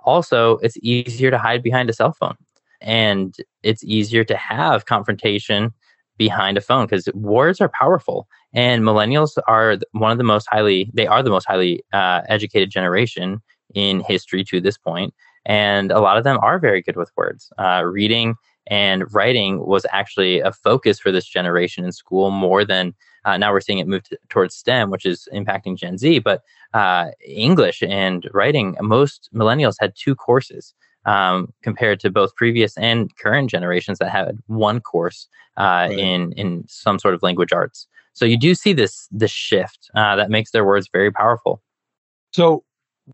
Also, 0.03 0.57
it's 0.57 0.77
easier 0.81 1.31
to 1.31 1.37
hide 1.37 1.63
behind 1.63 1.89
a 1.89 1.93
cell 1.93 2.13
phone 2.13 2.35
and 2.81 3.35
it's 3.63 3.83
easier 3.83 4.23
to 4.23 4.35
have 4.35 4.85
confrontation 4.85 5.73
behind 6.17 6.57
a 6.57 6.61
phone 6.61 6.85
because 6.85 7.07
words 7.13 7.61
are 7.61 7.69
powerful 7.69 8.27
and 8.53 8.83
millennials 8.83 9.37
are 9.47 9.77
one 9.91 10.11
of 10.11 10.17
the 10.17 10.23
most 10.23 10.47
highly 10.49 10.91
they 10.93 11.07
are 11.07 11.23
the 11.23 11.29
most 11.29 11.45
highly 11.45 11.81
uh, 11.93 12.21
educated 12.27 12.69
generation 12.69 13.41
in 13.73 14.01
history 14.01 14.43
to 14.43 14.59
this 14.59 14.77
point 14.77 15.13
and 15.45 15.91
a 15.91 15.99
lot 15.99 16.17
of 16.17 16.23
them 16.23 16.37
are 16.41 16.59
very 16.59 16.81
good 16.81 16.95
with 16.95 17.11
words. 17.15 17.51
Uh, 17.57 17.83
reading 17.85 18.35
and 18.67 19.11
writing 19.13 19.65
was 19.65 19.85
actually 19.91 20.39
a 20.39 20.51
focus 20.51 20.99
for 20.99 21.11
this 21.11 21.25
generation 21.25 21.83
in 21.85 21.91
school 21.91 22.29
more 22.29 22.63
than 22.63 22.93
uh, 23.29 23.37
now 23.37 23.51
we're 23.51 23.61
seeing 23.61 23.79
it 23.79 23.87
move 23.87 24.03
to, 24.03 24.17
towards 24.29 24.55
STEM, 24.55 24.89
which 24.89 25.05
is 25.05 25.27
impacting 25.33 25.77
Gen 25.77 25.97
Z. 25.97 26.19
But 26.19 26.41
uh, 26.73 27.11
English 27.25 27.83
and 27.83 28.27
writing, 28.33 28.75
most 28.81 29.29
millennials 29.33 29.75
had 29.79 29.93
two 29.95 30.15
courses 30.15 30.73
um, 31.05 31.53
compared 31.61 31.99
to 32.01 32.09
both 32.09 32.35
previous 32.35 32.77
and 32.77 33.15
current 33.17 33.49
generations 33.49 33.99
that 33.99 34.09
had 34.09 34.37
one 34.47 34.79
course 34.79 35.27
uh, 35.57 35.87
right. 35.89 35.91
in 35.91 36.31
in 36.33 36.63
some 36.67 36.99
sort 36.99 37.13
of 37.13 37.21
language 37.23 37.53
arts. 37.53 37.87
So 38.13 38.25
you 38.25 38.37
do 38.37 38.55
see 38.55 38.73
this 38.73 39.07
this 39.11 39.31
shift 39.31 39.89
uh, 39.95 40.15
that 40.15 40.29
makes 40.29 40.51
their 40.51 40.65
words 40.65 40.89
very 40.91 41.11
powerful. 41.11 41.61
So 42.31 42.63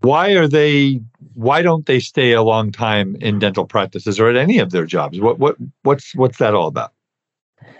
why 0.01 0.31
are 0.31 0.47
they 0.47 1.01
why 1.33 1.61
don't 1.61 1.85
they 1.85 1.99
stay 1.99 2.31
a 2.31 2.41
long 2.41 2.71
time 2.71 3.15
in 3.17 3.39
dental 3.39 3.65
practices 3.65 4.19
or 4.19 4.29
at 4.29 4.35
any 4.35 4.59
of 4.59 4.71
their 4.71 4.85
jobs 4.85 5.19
what 5.21 5.39
what 5.39 5.55
what's 5.83 6.13
what's 6.15 6.37
that 6.37 6.53
all 6.53 6.67
about 6.67 6.91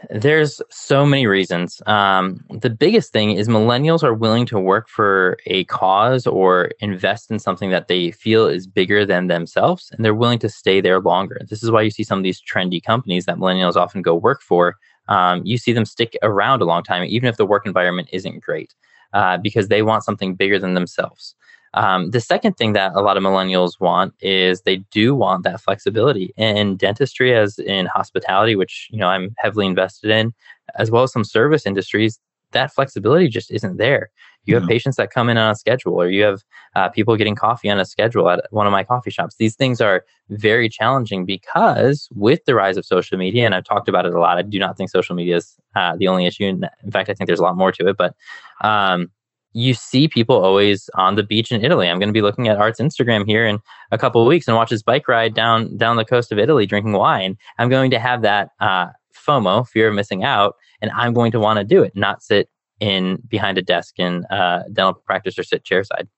there's 0.10 0.62
so 0.70 1.06
many 1.06 1.28
reasons. 1.28 1.82
Um, 1.86 2.44
the 2.50 2.70
biggest 2.70 3.12
thing 3.12 3.32
is 3.32 3.48
millennials 3.48 4.04
are 4.04 4.14
willing 4.14 4.46
to 4.48 4.60
work 4.60 4.88
for 4.88 5.38
a 5.46 5.64
cause 5.66 6.28
or 6.28 6.72
invest 6.80 7.32
in 7.32 7.40
something 7.40 7.70
that 7.72 7.88
they 7.88 8.12
feel 8.12 8.48
is 8.48 8.68
bigger 8.68 9.06
than 9.06 9.28
themselves 9.28 9.90
and 9.92 10.04
they're 10.04 10.14
willing 10.14 10.40
to 10.40 10.50
stay 10.50 10.82
there 10.82 11.00
longer. 11.00 11.42
This 11.50 11.64
is 11.64 11.72
why 11.72 11.82
you 11.82 11.92
see 11.92 12.04
some 12.04 12.20
of 12.20 12.24
these 12.24 12.42
trendy 12.42 12.84
companies 12.84 13.26
that 13.26 13.38
millennials 13.38 13.76
often 13.76 14.02
go 14.02 14.16
work 14.16 14.42
for. 14.42 14.76
Um, 15.08 15.42
you 15.46 15.58
see 15.58 15.74
them 15.74 15.86
stick 15.86 16.18
around 16.24 16.62
a 16.62 16.66
long 16.66 16.84
time 16.84 17.04
even 17.04 17.30
if 17.30 17.38
the 17.38 17.46
work 17.46 17.66
environment 17.66 18.10
isn't 18.12 18.42
great 18.42 18.74
uh, 19.14 19.38
because 19.38 19.68
they 19.68 19.82
want 19.82 20.04
something 20.04 20.36
bigger 20.36 20.58
than 20.58 20.74
themselves 20.74 21.36
um, 21.76 22.12
the 22.12 22.22
second 22.22 22.54
thing 22.54 22.74
that 22.74 22.94
a 22.96 23.02
lot 23.02 23.18
of 23.18 23.24
millennials 23.24 23.80
want 23.80 24.14
is 24.22 24.62
they 24.62 24.78
do 24.92 25.14
want 25.14 25.44
that 25.44 25.62
flexibility 25.62 26.34
in 26.38 26.78
dentistry, 26.78 27.36
as 27.36 27.60
in 27.60 27.86
hospitality, 27.86 28.56
which 28.56 28.88
you 28.92 28.98
know 28.98 29.08
I'm 29.08 29.36
heavily 29.38 29.66
invested 29.66 30.10
in, 30.10 30.34
as 30.76 30.90
well 30.90 31.04
as 31.04 31.12
some 31.12 31.26
service 31.26 31.66
industries. 31.66 32.20
That 32.52 32.74
flexibility 32.74 33.28
just 33.28 33.52
isn't 33.52 33.78
there. 33.78 34.10
You 34.46 34.56
have 34.56 34.68
patients 34.68 34.96
that 34.98 35.12
come 35.12 35.28
in 35.28 35.38
on 35.38 35.52
a 35.52 35.56
schedule, 35.56 35.96
or 35.96 36.08
you 36.08 36.24
have 36.24 36.44
uh, 36.76 36.90
people 36.90 37.18
getting 37.18 37.36
coffee 37.36 37.70
on 37.70 37.80
a 37.80 37.86
schedule 37.86 38.30
at 38.30 38.46
one 38.52 38.68
of 38.68 38.72
my 38.72 38.84
coffee 38.84 39.10
shops. 39.10 39.36
These 39.38 39.56
things 39.56 39.82
are 39.82 40.06
very 40.30 40.70
challenging 40.70 41.26
because 41.26 42.08
with 42.14 42.46
the 42.46 42.56
rise 42.56 42.78
of 42.78 42.86
social 42.86 43.18
media, 43.18 43.46
and 43.46 43.56
I've 43.56 43.64
talked 43.66 43.90
about 43.90 44.06
it 44.06 44.14
a 44.14 44.20
lot. 44.20 44.38
I 44.38 44.44
do 44.44 44.60
not 44.60 44.78
think 44.78 44.92
social 44.92 45.16
media 45.16 45.38
is 45.38 45.56
uh, 45.76 45.96
the 45.98 46.08
only 46.08 46.26
issue. 46.28 46.46
In 46.46 46.92
fact, 46.92 47.10
I 47.10 47.16
think 47.16 47.28
there's 47.28 47.40
a 47.40 47.44
lot 47.44 47.58
more 47.58 47.72
to 47.74 47.88
it. 47.88 47.98
But 47.98 48.16
um, 48.62 49.10
you 49.56 49.74
see 49.74 50.10
people 50.10 50.36
always 50.36 50.90
on 50.96 51.16
the 51.16 51.24
beach 51.24 51.50
in 51.50 51.64
Italy. 51.64 51.88
I'm 51.88 51.98
going 51.98 52.10
to 52.10 52.14
be 52.14 52.22
looking 52.22 52.50
at 52.50 52.58
Art's 52.58 52.82
Instagram 52.82 53.26
here 53.26 53.48
in 53.48 53.60
a 53.90 53.98
couple 53.98 54.22
of 54.22 54.28
weeks 54.28 54.50
and 54.50 54.58
watch 54.58 54.70
his 54.70 54.84
bike 54.84 55.08
ride 55.08 55.34
down 55.34 55.78
down 55.78 55.96
the 55.96 56.04
coast 56.04 56.32
of 56.34 56.38
Italy 56.38 56.66
drinking 56.66 56.92
wine. 56.92 57.38
I'm 57.58 57.70
going 57.70 57.90
to 57.92 58.00
have 58.00 58.22
that 58.22 58.50
uh, 58.60 58.88
FOMO, 59.16 59.66
fear 59.66 59.88
of 59.88 59.96
missing 59.96 60.26
out, 60.26 60.56
and 60.82 60.92
I'm 60.92 61.14
going 61.14 61.32
to 61.32 61.40
want 61.40 61.58
to 61.58 61.64
do 61.64 61.84
it, 61.84 61.96
not 61.96 62.22
sit 62.22 62.50
in 62.82 63.18
behind 63.30 63.58
a 63.58 63.62
desk 63.62 63.98
in 63.98 64.26
uh, 64.26 64.64
dental 64.74 64.94
practice 64.94 65.40
or 65.40 65.44
sit 65.44 65.64
chairside. 65.64 66.10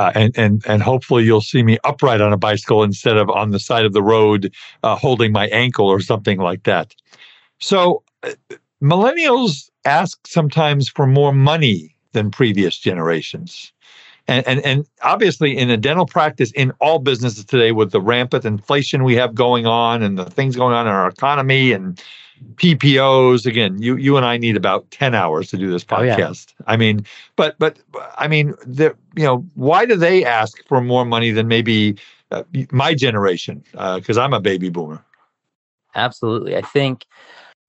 Uh, 0.00 0.10
and 0.16 0.36
and 0.36 0.64
and 0.66 0.82
hopefully 0.82 1.22
you'll 1.22 1.40
see 1.40 1.62
me 1.62 1.78
upright 1.84 2.20
on 2.20 2.32
a 2.32 2.36
bicycle 2.36 2.82
instead 2.82 3.16
of 3.16 3.30
on 3.30 3.52
the 3.52 3.60
side 3.60 3.84
of 3.84 3.92
the 3.92 4.02
road 4.02 4.52
uh, 4.82 4.96
holding 4.96 5.30
my 5.30 5.46
ankle 5.48 5.86
or 5.86 6.00
something 6.00 6.38
like 6.38 6.64
that. 6.64 6.92
So 7.60 8.02
uh, 8.24 8.32
millennials 8.82 9.70
ask 9.84 10.26
sometimes 10.26 10.88
for 10.88 11.06
more 11.06 11.32
money 11.32 11.94
than 12.12 12.30
previous 12.30 12.78
generations. 12.78 13.72
And, 14.28 14.46
and, 14.46 14.60
and 14.64 14.86
obviously, 15.02 15.56
in 15.56 15.70
a 15.70 15.76
dental 15.76 16.06
practice, 16.06 16.52
in 16.52 16.72
all 16.80 16.98
businesses 16.98 17.44
today, 17.44 17.72
with 17.72 17.90
the 17.90 18.00
rampant 18.00 18.44
inflation 18.44 19.02
we 19.02 19.16
have 19.16 19.34
going 19.34 19.66
on 19.66 20.02
and 20.02 20.18
the 20.18 20.26
things 20.26 20.56
going 20.56 20.74
on 20.74 20.86
in 20.86 20.92
our 20.92 21.08
economy 21.08 21.72
and 21.72 22.00
PPOs, 22.54 23.44
again, 23.44 23.80
you 23.82 23.96
you 23.96 24.16
and 24.16 24.24
I 24.24 24.36
need 24.36 24.56
about 24.56 24.90
ten 24.90 25.14
hours 25.14 25.50
to 25.50 25.56
do 25.56 25.70
this 25.70 25.84
podcast. 25.84 26.52
Oh, 26.52 26.64
yeah. 26.64 26.72
I 26.72 26.76
mean, 26.76 27.04
but 27.36 27.58
but 27.58 27.78
I 28.16 28.28
mean, 28.28 28.54
the 28.64 28.96
you 29.16 29.24
know, 29.24 29.44
why 29.54 29.84
do 29.84 29.96
they 29.96 30.24
ask 30.24 30.64
for 30.66 30.80
more 30.80 31.04
money 31.04 31.32
than 31.32 31.48
maybe 31.48 31.96
uh, 32.30 32.44
my 32.70 32.94
generation? 32.94 33.64
Because 33.72 34.16
uh, 34.16 34.22
I'm 34.22 34.32
a 34.32 34.40
baby 34.40 34.68
boomer. 34.68 35.04
Absolutely, 35.94 36.56
I 36.56 36.62
think 36.62 37.04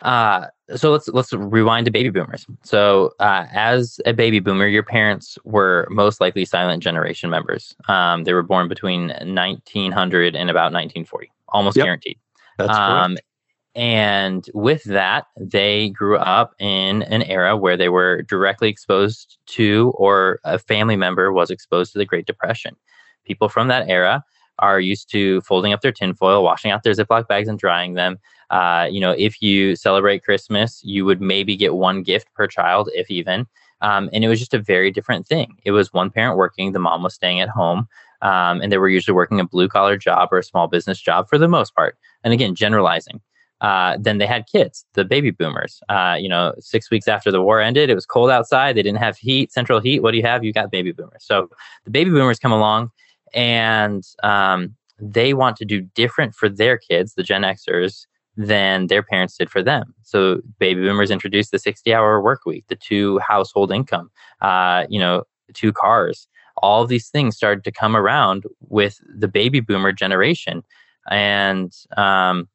uh, 0.01 0.47
so 0.75 0.91
let's 0.91 1.07
let's 1.09 1.33
rewind 1.33 1.85
to 1.85 1.91
baby 1.91 2.09
boomers. 2.09 2.45
So 2.63 3.13
uh, 3.19 3.45
as 3.51 3.99
a 4.05 4.13
baby 4.13 4.39
boomer, 4.39 4.67
your 4.67 4.83
parents 4.83 5.37
were 5.43 5.87
most 5.89 6.21
likely 6.21 6.45
silent 6.45 6.81
generation 6.81 7.29
members. 7.29 7.75
Um, 7.87 8.23
they 8.23 8.33
were 8.33 8.43
born 8.43 8.67
between 8.67 9.09
1900 9.09 10.35
and 10.35 10.49
about 10.49 10.73
1940, 10.73 11.31
almost 11.49 11.77
yep. 11.77 11.85
guaranteed. 11.85 12.17
That's 12.57 12.77
um, 12.77 13.11
correct. 13.11 13.25
And 13.73 14.49
with 14.53 14.83
that, 14.83 15.27
they 15.39 15.89
grew 15.89 16.17
up 16.17 16.53
in 16.59 17.03
an 17.03 17.21
era 17.23 17.55
where 17.55 17.77
they 17.77 17.87
were 17.87 18.21
directly 18.23 18.67
exposed 18.67 19.37
to, 19.47 19.93
or 19.95 20.39
a 20.43 20.59
family 20.59 20.97
member 20.97 21.31
was 21.31 21.49
exposed 21.49 21.93
to 21.93 21.97
the 21.97 22.05
Great 22.05 22.25
Depression. 22.25 22.75
People 23.23 23.47
from 23.47 23.69
that 23.69 23.87
era 23.87 24.25
are 24.61 24.79
used 24.79 25.09
to 25.11 25.41
folding 25.41 25.73
up 25.73 25.81
their 25.81 25.91
tinfoil, 25.91 26.43
washing 26.43 26.71
out 26.71 26.83
their 26.83 26.93
Ziploc 26.93 27.27
bags, 27.27 27.47
and 27.47 27.59
drying 27.59 27.95
them. 27.95 28.17
Uh, 28.49 28.87
you 28.89 28.99
know, 28.99 29.11
if 29.17 29.41
you 29.41 29.75
celebrate 29.75 30.23
Christmas, 30.23 30.81
you 30.83 31.05
would 31.05 31.21
maybe 31.21 31.55
get 31.55 31.73
one 31.73 32.03
gift 32.03 32.27
per 32.35 32.47
child, 32.47 32.89
if 32.93 33.09
even. 33.09 33.47
Um, 33.81 34.09
and 34.13 34.23
it 34.23 34.27
was 34.27 34.39
just 34.39 34.53
a 34.53 34.59
very 34.59 34.91
different 34.91 35.27
thing. 35.27 35.57
It 35.65 35.71
was 35.71 35.91
one 35.91 36.11
parent 36.11 36.37
working, 36.37 36.71
the 36.71 36.79
mom 36.79 37.03
was 37.03 37.15
staying 37.15 37.39
at 37.39 37.49
home, 37.49 37.87
um, 38.21 38.61
and 38.61 38.71
they 38.71 38.77
were 38.77 38.89
usually 38.89 39.15
working 39.15 39.39
a 39.39 39.47
blue 39.47 39.67
collar 39.67 39.97
job 39.97 40.29
or 40.31 40.37
a 40.37 40.43
small 40.43 40.67
business 40.67 41.01
job 41.01 41.27
for 41.27 41.37
the 41.37 41.47
most 41.47 41.75
part. 41.75 41.97
And 42.23 42.33
again, 42.33 42.53
generalizing. 42.53 43.21
Uh, 43.61 43.95
then 43.99 44.17
they 44.17 44.25
had 44.25 44.47
kids, 44.47 44.85
the 44.93 45.05
baby 45.05 45.29
boomers. 45.29 45.81
Uh, 45.87 46.17
you 46.19 46.27
know, 46.27 46.53
six 46.59 46.89
weeks 46.89 47.07
after 47.07 47.31
the 47.31 47.41
war 47.41 47.61
ended, 47.61 47.89
it 47.91 47.95
was 47.95 48.07
cold 48.07 48.31
outside. 48.31 48.75
They 48.75 48.81
didn't 48.81 48.97
have 48.99 49.17
heat, 49.17 49.51
central 49.51 49.79
heat. 49.79 50.01
What 50.01 50.11
do 50.11 50.17
you 50.17 50.23
have? 50.23 50.43
You 50.43 50.51
got 50.51 50.71
baby 50.71 50.91
boomers. 50.91 51.23
So 51.23 51.47
the 51.85 51.91
baby 51.91 52.09
boomers 52.09 52.39
come 52.39 52.51
along 52.51 52.89
and 53.33 54.03
um, 54.23 54.75
they 54.99 55.33
want 55.33 55.57
to 55.57 55.65
do 55.65 55.81
different 55.81 56.35
for 56.35 56.49
their 56.49 56.77
kids, 56.77 57.13
the 57.13 57.23
Gen 57.23 57.41
Xers, 57.41 58.05
than 58.37 58.87
their 58.87 59.03
parents 59.03 59.37
did 59.37 59.49
for 59.49 59.61
them. 59.61 59.93
So 60.03 60.41
baby 60.59 60.81
boomers 60.81 61.11
introduced 61.11 61.51
the 61.51 61.59
60 61.59 61.93
hour 61.93 62.21
work 62.21 62.45
week, 62.45 62.65
the 62.67 62.75
two 62.75 63.19
household 63.19 63.71
income, 63.71 64.09
uh, 64.41 64.85
you 64.89 64.99
know, 64.99 65.23
two 65.53 65.73
cars. 65.73 66.27
All 66.57 66.85
these 66.85 67.09
things 67.09 67.35
started 67.35 67.63
to 67.63 67.71
come 67.71 67.95
around 67.95 68.43
with 68.69 68.99
the 69.13 69.27
baby 69.27 69.59
boomer 69.59 69.91
generation. 69.91 70.63
And 71.09 71.73
um, 71.97 72.47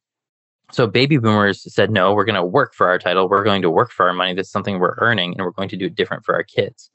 so 0.71 0.87
baby 0.87 1.19
boomers 1.19 1.73
said, 1.73 1.91
no, 1.91 2.15
we're 2.15 2.25
going 2.25 2.37
to 2.37 2.45
work 2.45 2.75
for 2.75 2.89
our 2.89 2.99
title. 2.99 3.29
We're 3.29 3.45
going 3.45 3.63
to 3.63 3.71
work 3.71 3.91
for 3.91 4.07
our 4.07 4.15
money. 4.15 4.35
That's 4.35 4.51
something 4.51 4.79
we're 4.79 4.97
earning, 4.99 5.33
and 5.33 5.45
we're 5.45 5.53
going 5.53 5.69
to 5.71 5.77
do 5.77 5.87
it 5.87 5.95
different 5.95 6.25
for 6.25 6.35
our 6.35 6.43
kids. 6.43 6.91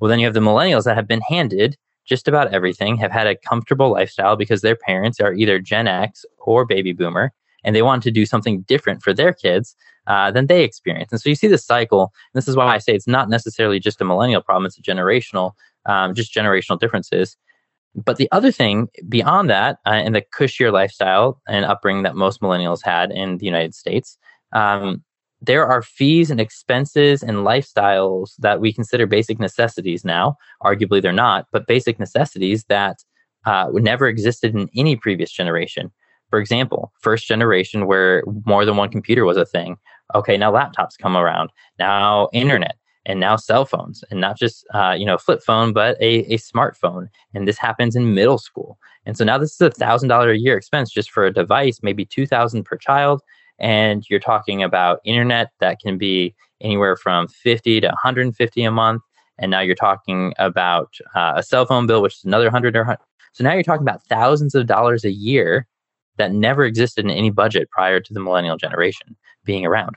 Well, 0.00 0.08
then 0.08 0.18
you 0.18 0.26
have 0.26 0.34
the 0.34 0.40
millennials 0.40 0.84
that 0.84 0.96
have 0.96 1.08
been 1.08 1.20
handed 1.28 1.76
just 2.10 2.26
about 2.26 2.52
everything, 2.52 2.96
have 2.96 3.12
had 3.12 3.28
a 3.28 3.36
comfortable 3.36 3.92
lifestyle 3.92 4.36
because 4.36 4.60
their 4.60 4.74
parents 4.74 5.20
are 5.20 5.32
either 5.32 5.60
Gen 5.60 5.86
X 5.86 6.26
or 6.38 6.66
baby 6.66 6.92
boomer, 6.92 7.32
and 7.64 7.74
they 7.74 7.82
want 7.82 8.02
to 8.02 8.10
do 8.10 8.26
something 8.26 8.62
different 8.62 9.00
for 9.00 9.14
their 9.14 9.32
kids 9.32 9.76
uh, 10.08 10.30
than 10.32 10.48
they 10.48 10.64
experience. 10.64 11.12
And 11.12 11.20
so 11.20 11.28
you 11.28 11.36
see 11.36 11.46
this 11.46 11.64
cycle. 11.64 12.12
this 12.34 12.48
is 12.48 12.56
why 12.56 12.66
I 12.66 12.78
say 12.78 12.94
it's 12.94 13.06
not 13.06 13.30
necessarily 13.30 13.78
just 13.78 14.00
a 14.00 14.04
millennial 14.04 14.42
problem; 14.42 14.66
it's 14.66 14.76
a 14.76 14.82
generational, 14.82 15.52
um, 15.86 16.12
just 16.14 16.34
generational 16.34 16.80
differences. 16.80 17.36
But 17.94 18.16
the 18.16 18.28
other 18.32 18.50
thing 18.50 18.88
beyond 19.08 19.48
that, 19.50 19.78
uh, 19.86 19.90
and 19.90 20.14
the 20.14 20.24
cushier 20.36 20.72
lifestyle 20.72 21.40
and 21.48 21.64
upbringing 21.64 22.02
that 22.02 22.16
most 22.16 22.40
millennials 22.40 22.84
had 22.84 23.12
in 23.12 23.38
the 23.38 23.46
United 23.46 23.74
States, 23.74 24.18
um, 24.52 25.04
there 25.40 25.66
are 25.66 25.82
fees 25.82 26.30
and 26.30 26.40
expenses 26.40 27.22
and 27.22 27.38
lifestyles 27.38 28.32
that 28.38 28.60
we 28.60 28.72
consider 28.72 29.06
basic 29.06 29.38
necessities 29.38 30.04
now. 30.04 30.36
Arguably, 30.62 31.00
they're 31.00 31.12
not, 31.12 31.46
but 31.52 31.66
basic 31.66 31.98
necessities 31.98 32.64
that 32.64 32.98
uh, 33.46 33.68
never 33.72 34.06
existed 34.06 34.54
in 34.54 34.68
any 34.76 34.96
previous 34.96 35.32
generation. 35.32 35.90
For 36.28 36.38
example, 36.38 36.92
first 37.00 37.26
generation 37.26 37.86
where 37.86 38.22
more 38.44 38.64
than 38.64 38.76
one 38.76 38.90
computer 38.90 39.24
was 39.24 39.36
a 39.36 39.46
thing. 39.46 39.76
Okay, 40.14 40.36
now 40.36 40.52
laptops 40.52 40.98
come 41.00 41.16
around. 41.16 41.50
Now 41.78 42.28
internet 42.32 42.76
and 43.06 43.18
now 43.18 43.36
cell 43.36 43.64
phones 43.64 44.04
and 44.10 44.20
not 44.20 44.38
just 44.38 44.66
uh, 44.74 44.94
you 44.96 45.06
know 45.06 45.16
flip 45.16 45.42
phone 45.42 45.72
but 45.72 45.96
a, 46.00 46.20
a 46.32 46.36
smartphone 46.36 47.08
and 47.34 47.48
this 47.48 47.58
happens 47.58 47.96
in 47.96 48.14
middle 48.14 48.38
school 48.38 48.78
and 49.06 49.16
so 49.16 49.24
now 49.24 49.38
this 49.38 49.52
is 49.52 49.60
a 49.60 49.70
thousand 49.70 50.08
dollar 50.08 50.30
a 50.30 50.38
year 50.38 50.56
expense 50.56 50.90
just 50.90 51.10
for 51.10 51.24
a 51.24 51.32
device 51.32 51.80
maybe 51.82 52.04
two 52.04 52.26
thousand 52.26 52.64
per 52.64 52.76
child 52.76 53.22
and 53.60 54.04
you're 54.08 54.20
talking 54.20 54.62
about 54.62 55.00
internet 55.04 55.50
that 55.60 55.78
can 55.80 55.98
be 55.98 56.34
anywhere 56.60 56.96
from 56.96 57.28
50 57.28 57.80
to 57.80 57.86
150 57.86 58.62
a 58.64 58.70
month. 58.70 59.02
And 59.38 59.50
now 59.50 59.60
you're 59.60 59.74
talking 59.74 60.34
about 60.38 60.94
uh, 61.14 61.34
a 61.36 61.42
cell 61.42 61.64
phone 61.64 61.86
bill 61.86 62.02
which 62.02 62.16
is 62.16 62.24
another 62.24 62.44
100 62.46 62.76
or 62.76 62.80
100 62.80 62.98
so 63.32 63.44
now 63.44 63.52
you're 63.52 63.62
talking 63.62 63.86
about 63.86 64.02
thousands 64.04 64.54
of 64.54 64.66
dollars 64.66 65.04
a 65.04 65.10
year 65.12 65.66
that 66.16 66.32
never 66.32 66.64
existed 66.64 67.04
in 67.04 67.10
any 67.10 67.30
budget 67.30 67.70
prior 67.70 68.00
to 68.00 68.12
the 68.12 68.20
millennial 68.20 68.56
generation 68.56 69.16
being 69.44 69.64
around 69.64 69.96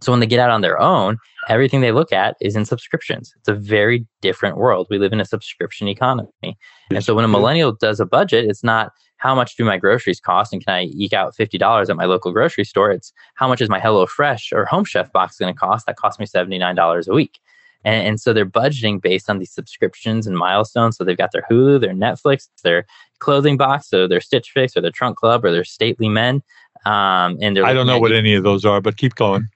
so 0.00 0.12
when 0.12 0.20
they 0.20 0.26
get 0.26 0.40
out 0.40 0.50
on 0.50 0.60
their 0.60 0.80
own, 0.80 1.18
everything 1.48 1.80
they 1.80 1.92
look 1.92 2.12
at 2.12 2.36
is 2.40 2.56
in 2.56 2.64
subscriptions. 2.64 3.32
It's 3.36 3.48
a 3.48 3.54
very 3.54 4.06
different 4.22 4.56
world. 4.56 4.86
We 4.90 4.98
live 4.98 5.12
in 5.12 5.20
a 5.20 5.24
subscription 5.24 5.88
economy. 5.88 6.58
And 6.90 7.04
so 7.04 7.14
when 7.14 7.24
a 7.24 7.28
millennial 7.28 7.72
does 7.72 8.00
a 8.00 8.06
budget, 8.06 8.46
it's 8.46 8.64
not 8.64 8.92
how 9.18 9.34
much 9.34 9.56
do 9.56 9.64
my 9.64 9.76
groceries 9.76 10.20
cost 10.20 10.52
and 10.52 10.64
can 10.64 10.74
I 10.74 10.84
eke 10.84 11.12
out 11.12 11.36
$50 11.36 11.90
at 11.90 11.96
my 11.96 12.06
local 12.06 12.32
grocery 12.32 12.64
store? 12.64 12.90
It's 12.90 13.12
how 13.34 13.46
much 13.46 13.60
is 13.60 13.68
my 13.68 13.78
Hello 13.78 14.06
Fresh 14.06 14.52
or 14.52 14.64
Home 14.64 14.84
Chef 14.84 15.12
box 15.12 15.36
going 15.36 15.52
to 15.52 15.58
cost? 15.58 15.86
That 15.86 15.96
costs 15.96 16.18
me 16.18 16.26
$79 16.26 17.06
a 17.06 17.12
week. 17.12 17.38
And, 17.84 18.06
and, 18.06 18.20
so 18.20 18.34
they're 18.34 18.44
budgeting 18.44 19.00
based 19.00 19.30
on 19.30 19.38
these 19.38 19.52
subscriptions 19.52 20.26
and 20.26 20.36
milestones. 20.36 20.98
So 20.98 21.04
they've 21.04 21.16
got 21.16 21.32
their 21.32 21.46
Hulu, 21.50 21.80
their 21.80 21.94
Netflix, 21.94 22.48
their 22.62 22.84
clothing 23.20 23.56
box, 23.56 23.88
so 23.88 24.06
their 24.06 24.20
Stitch 24.20 24.50
Fix 24.52 24.76
or 24.76 24.82
their 24.82 24.90
Trunk 24.90 25.16
Club 25.16 25.46
or 25.46 25.50
their 25.50 25.64
Stately 25.64 26.08
Men. 26.08 26.42
Um, 26.84 27.38
and 27.40 27.58
I 27.58 27.72
don't 27.72 27.86
know 27.86 27.98
what 27.98 28.12
any 28.12 28.34
of 28.34 28.42
those 28.42 28.66
are, 28.66 28.82
but 28.82 28.98
keep 28.98 29.14
going. 29.14 29.48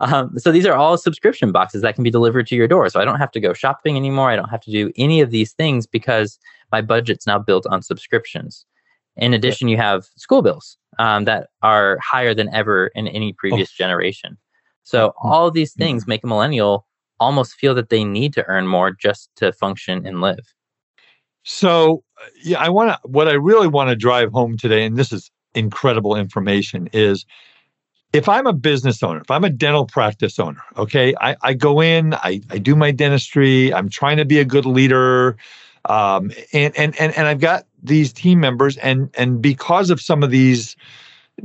Um, 0.00 0.38
so 0.38 0.50
these 0.50 0.66
are 0.66 0.74
all 0.74 0.96
subscription 0.96 1.52
boxes 1.52 1.82
that 1.82 1.94
can 1.94 2.04
be 2.04 2.10
delivered 2.10 2.46
to 2.48 2.56
your 2.56 2.68
door. 2.68 2.88
So 2.88 3.00
I 3.00 3.04
don't 3.04 3.18
have 3.18 3.30
to 3.32 3.40
go 3.40 3.52
shopping 3.52 3.96
anymore. 3.96 4.30
I 4.30 4.36
don't 4.36 4.48
have 4.48 4.62
to 4.62 4.70
do 4.70 4.92
any 4.96 5.20
of 5.20 5.30
these 5.30 5.52
things 5.52 5.86
because 5.86 6.38
my 6.70 6.80
budget's 6.80 7.26
now 7.26 7.38
built 7.38 7.66
on 7.66 7.82
subscriptions. 7.82 8.64
In 9.16 9.34
addition, 9.34 9.68
you 9.68 9.76
have 9.76 10.06
school 10.16 10.42
bills 10.42 10.78
um, 10.98 11.24
that 11.24 11.50
are 11.62 11.98
higher 11.98 12.34
than 12.34 12.52
ever 12.54 12.88
in 12.94 13.08
any 13.08 13.32
previous 13.32 13.70
oh. 13.74 13.76
generation. 13.76 14.38
So 14.82 15.08
mm-hmm. 15.08 15.28
all 15.28 15.50
these 15.50 15.74
things 15.74 16.06
make 16.06 16.24
a 16.24 16.26
millennial 16.26 16.86
almost 17.20 17.54
feel 17.54 17.74
that 17.74 17.88
they 17.88 18.04
need 18.04 18.32
to 18.34 18.44
earn 18.48 18.66
more 18.66 18.90
just 18.90 19.30
to 19.36 19.52
function 19.52 20.06
and 20.06 20.20
live. 20.20 20.52
So, 21.44 22.04
yeah, 22.42 22.58
I 22.58 22.68
want 22.68 22.90
to, 22.90 22.98
what 23.08 23.28
I 23.28 23.32
really 23.32 23.68
want 23.68 23.90
to 23.90 23.96
drive 23.96 24.32
home 24.32 24.56
today, 24.56 24.84
and 24.84 24.96
this 24.96 25.12
is 25.12 25.30
incredible 25.54 26.16
information, 26.16 26.88
is 26.92 27.26
if 28.12 28.28
I'm 28.28 28.46
a 28.46 28.52
business 28.52 29.02
owner, 29.02 29.20
if 29.20 29.30
I'm 29.30 29.44
a 29.44 29.50
dental 29.50 29.86
practice 29.86 30.38
owner, 30.38 30.62
okay, 30.76 31.14
I, 31.20 31.36
I 31.42 31.54
go 31.54 31.80
in, 31.80 32.14
I, 32.14 32.40
I 32.50 32.58
do 32.58 32.76
my 32.76 32.90
dentistry, 32.90 33.72
I'm 33.72 33.88
trying 33.88 34.18
to 34.18 34.24
be 34.24 34.38
a 34.38 34.44
good 34.44 34.66
leader. 34.66 35.36
Um, 35.86 36.30
and, 36.52 36.76
and, 36.76 36.98
and, 37.00 37.16
and 37.16 37.26
I've 37.26 37.40
got 37.40 37.66
these 37.82 38.12
team 38.12 38.38
members 38.38 38.76
and, 38.78 39.10
and 39.14 39.42
because 39.42 39.90
of 39.90 40.00
some 40.00 40.22
of 40.22 40.30
these 40.30 40.76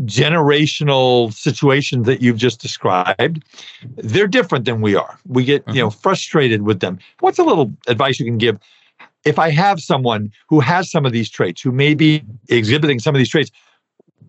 generational 0.02 1.34
situations 1.34 2.06
that 2.06 2.22
you've 2.22 2.38
just 2.38 2.60
described, 2.60 3.44
they're 3.96 4.28
different 4.28 4.66
than 4.66 4.82
we 4.82 4.96
are. 4.96 5.18
We 5.26 5.46
get, 5.46 5.64
mm-hmm. 5.64 5.76
you 5.76 5.82
know, 5.82 5.90
mm-hmm. 5.90 6.00
frustrated 6.00 6.64
with 6.64 6.82
them. 6.82 7.00
What's 7.20 7.40
a 7.40 7.44
little 7.44 7.72
advice 7.88 8.20
you 8.20 8.26
can 8.26 8.38
give? 8.38 8.60
If 9.26 9.40
I 9.40 9.50
have 9.50 9.80
someone 9.80 10.32
who 10.48 10.60
has 10.60 10.92
some 10.92 11.06
of 11.06 11.14
these 11.14 11.30
traits, 11.30 11.62
who 11.62 11.72
may 11.72 11.96
be 11.96 12.24
exhibiting 12.50 13.00
some 13.00 13.16
of 13.16 13.20
these 13.20 13.30
traits, 13.30 13.52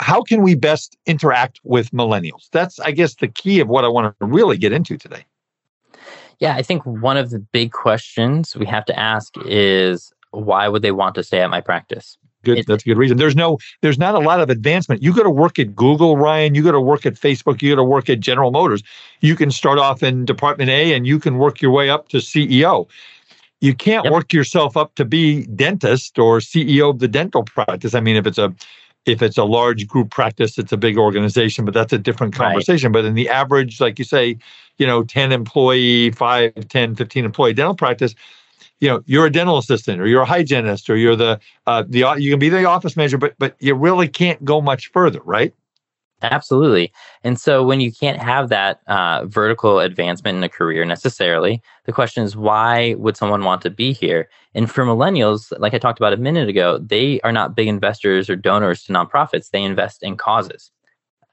how 0.00 0.22
can 0.22 0.42
we 0.42 0.54
best 0.54 0.96
interact 1.06 1.60
with 1.64 1.90
millennials? 1.90 2.48
That's, 2.52 2.78
I 2.80 2.92
guess, 2.92 3.16
the 3.16 3.28
key 3.28 3.60
of 3.60 3.68
what 3.68 3.84
I 3.84 3.88
want 3.88 4.16
to 4.20 4.26
really 4.26 4.56
get 4.56 4.72
into 4.72 4.96
today. 4.96 5.24
Yeah, 6.38 6.54
I 6.54 6.62
think 6.62 6.84
one 6.86 7.16
of 7.16 7.30
the 7.30 7.40
big 7.40 7.72
questions 7.72 8.54
we 8.56 8.66
have 8.66 8.84
to 8.86 8.98
ask 8.98 9.34
is 9.44 10.12
why 10.30 10.68
would 10.68 10.82
they 10.82 10.92
want 10.92 11.14
to 11.16 11.24
stay 11.24 11.40
at 11.40 11.50
my 11.50 11.60
practice? 11.60 12.16
Good. 12.44 12.58
It, 12.58 12.66
that's 12.68 12.84
a 12.84 12.86
good 12.86 12.98
reason. 12.98 13.16
There's 13.16 13.34
no, 13.34 13.58
there's 13.82 13.98
not 13.98 14.14
a 14.14 14.20
lot 14.20 14.40
of 14.40 14.48
advancement. 14.48 15.02
You 15.02 15.12
go 15.12 15.24
to 15.24 15.30
work 15.30 15.58
at 15.58 15.74
Google, 15.74 16.16
Ryan. 16.16 16.54
You 16.54 16.62
go 16.62 16.70
to 16.70 16.80
work 16.80 17.04
at 17.04 17.14
Facebook. 17.14 17.60
You 17.60 17.72
go 17.72 17.76
to 17.76 17.84
work 17.84 18.08
at 18.08 18.20
General 18.20 18.52
Motors. 18.52 18.82
You 19.20 19.34
can 19.34 19.50
start 19.50 19.78
off 19.78 20.02
in 20.04 20.24
Department 20.24 20.70
A 20.70 20.94
and 20.94 21.06
you 21.06 21.18
can 21.18 21.38
work 21.38 21.60
your 21.60 21.72
way 21.72 21.90
up 21.90 22.08
to 22.10 22.18
CEO. 22.18 22.88
You 23.60 23.74
can't 23.74 24.04
yep. 24.04 24.12
work 24.12 24.32
yourself 24.32 24.76
up 24.76 24.94
to 24.94 25.04
be 25.04 25.46
dentist 25.46 26.18
or 26.18 26.38
CEO 26.38 26.90
of 26.90 27.00
the 27.00 27.08
dental 27.08 27.42
practice. 27.42 27.94
I 27.94 28.00
mean, 28.00 28.14
if 28.14 28.24
it's 28.24 28.38
a 28.38 28.54
if 29.08 29.22
it's 29.22 29.38
a 29.38 29.44
large 29.44 29.86
group 29.86 30.10
practice, 30.10 30.58
it's 30.58 30.72
a 30.72 30.76
big 30.76 30.98
organization, 30.98 31.64
but 31.64 31.74
that's 31.74 31.92
a 31.92 31.98
different 31.98 32.34
conversation. 32.34 32.92
Right. 32.92 33.02
But 33.02 33.04
in 33.06 33.14
the 33.14 33.28
average, 33.28 33.80
like 33.80 33.98
you 33.98 34.04
say, 34.04 34.36
you 34.76 34.86
know, 34.86 35.02
10 35.02 35.32
employee, 35.32 36.10
5, 36.10 36.68
10, 36.68 36.94
15 36.94 37.24
employee 37.24 37.54
dental 37.54 37.74
practice, 37.74 38.14
you 38.80 38.88
know, 38.88 39.02
you're 39.06 39.26
a 39.26 39.32
dental 39.32 39.58
assistant 39.58 40.00
or 40.00 40.06
you're 40.06 40.22
a 40.22 40.26
hygienist 40.26 40.88
or 40.88 40.96
you're 40.96 41.16
the, 41.16 41.40
uh, 41.66 41.82
the, 41.88 42.14
you 42.18 42.30
can 42.30 42.38
be 42.38 42.48
the 42.48 42.64
office 42.64 42.96
manager, 42.96 43.18
but, 43.18 43.34
but 43.38 43.56
you 43.58 43.74
really 43.74 44.08
can't 44.08 44.44
go 44.44 44.60
much 44.60 44.92
further, 44.92 45.20
right? 45.24 45.52
Absolutely. 46.22 46.92
And 47.22 47.38
so 47.38 47.62
when 47.62 47.80
you 47.80 47.92
can't 47.92 48.18
have 48.20 48.48
that 48.48 48.80
uh, 48.88 49.24
vertical 49.26 49.78
advancement 49.78 50.36
in 50.36 50.42
a 50.42 50.48
career 50.48 50.84
necessarily, 50.84 51.62
the 51.84 51.92
question 51.92 52.24
is 52.24 52.36
why 52.36 52.94
would 52.94 53.16
someone 53.16 53.44
want 53.44 53.62
to 53.62 53.70
be 53.70 53.92
here? 53.92 54.28
And 54.54 54.68
for 54.68 54.84
millennials, 54.84 55.52
like 55.60 55.74
I 55.74 55.78
talked 55.78 56.00
about 56.00 56.12
a 56.12 56.16
minute 56.16 56.48
ago, 56.48 56.78
they 56.78 57.20
are 57.20 57.30
not 57.30 57.54
big 57.54 57.68
investors 57.68 58.28
or 58.28 58.34
donors 58.34 58.82
to 58.84 58.92
nonprofits. 58.92 59.50
They 59.50 59.62
invest 59.62 60.02
in 60.02 60.16
causes. 60.16 60.72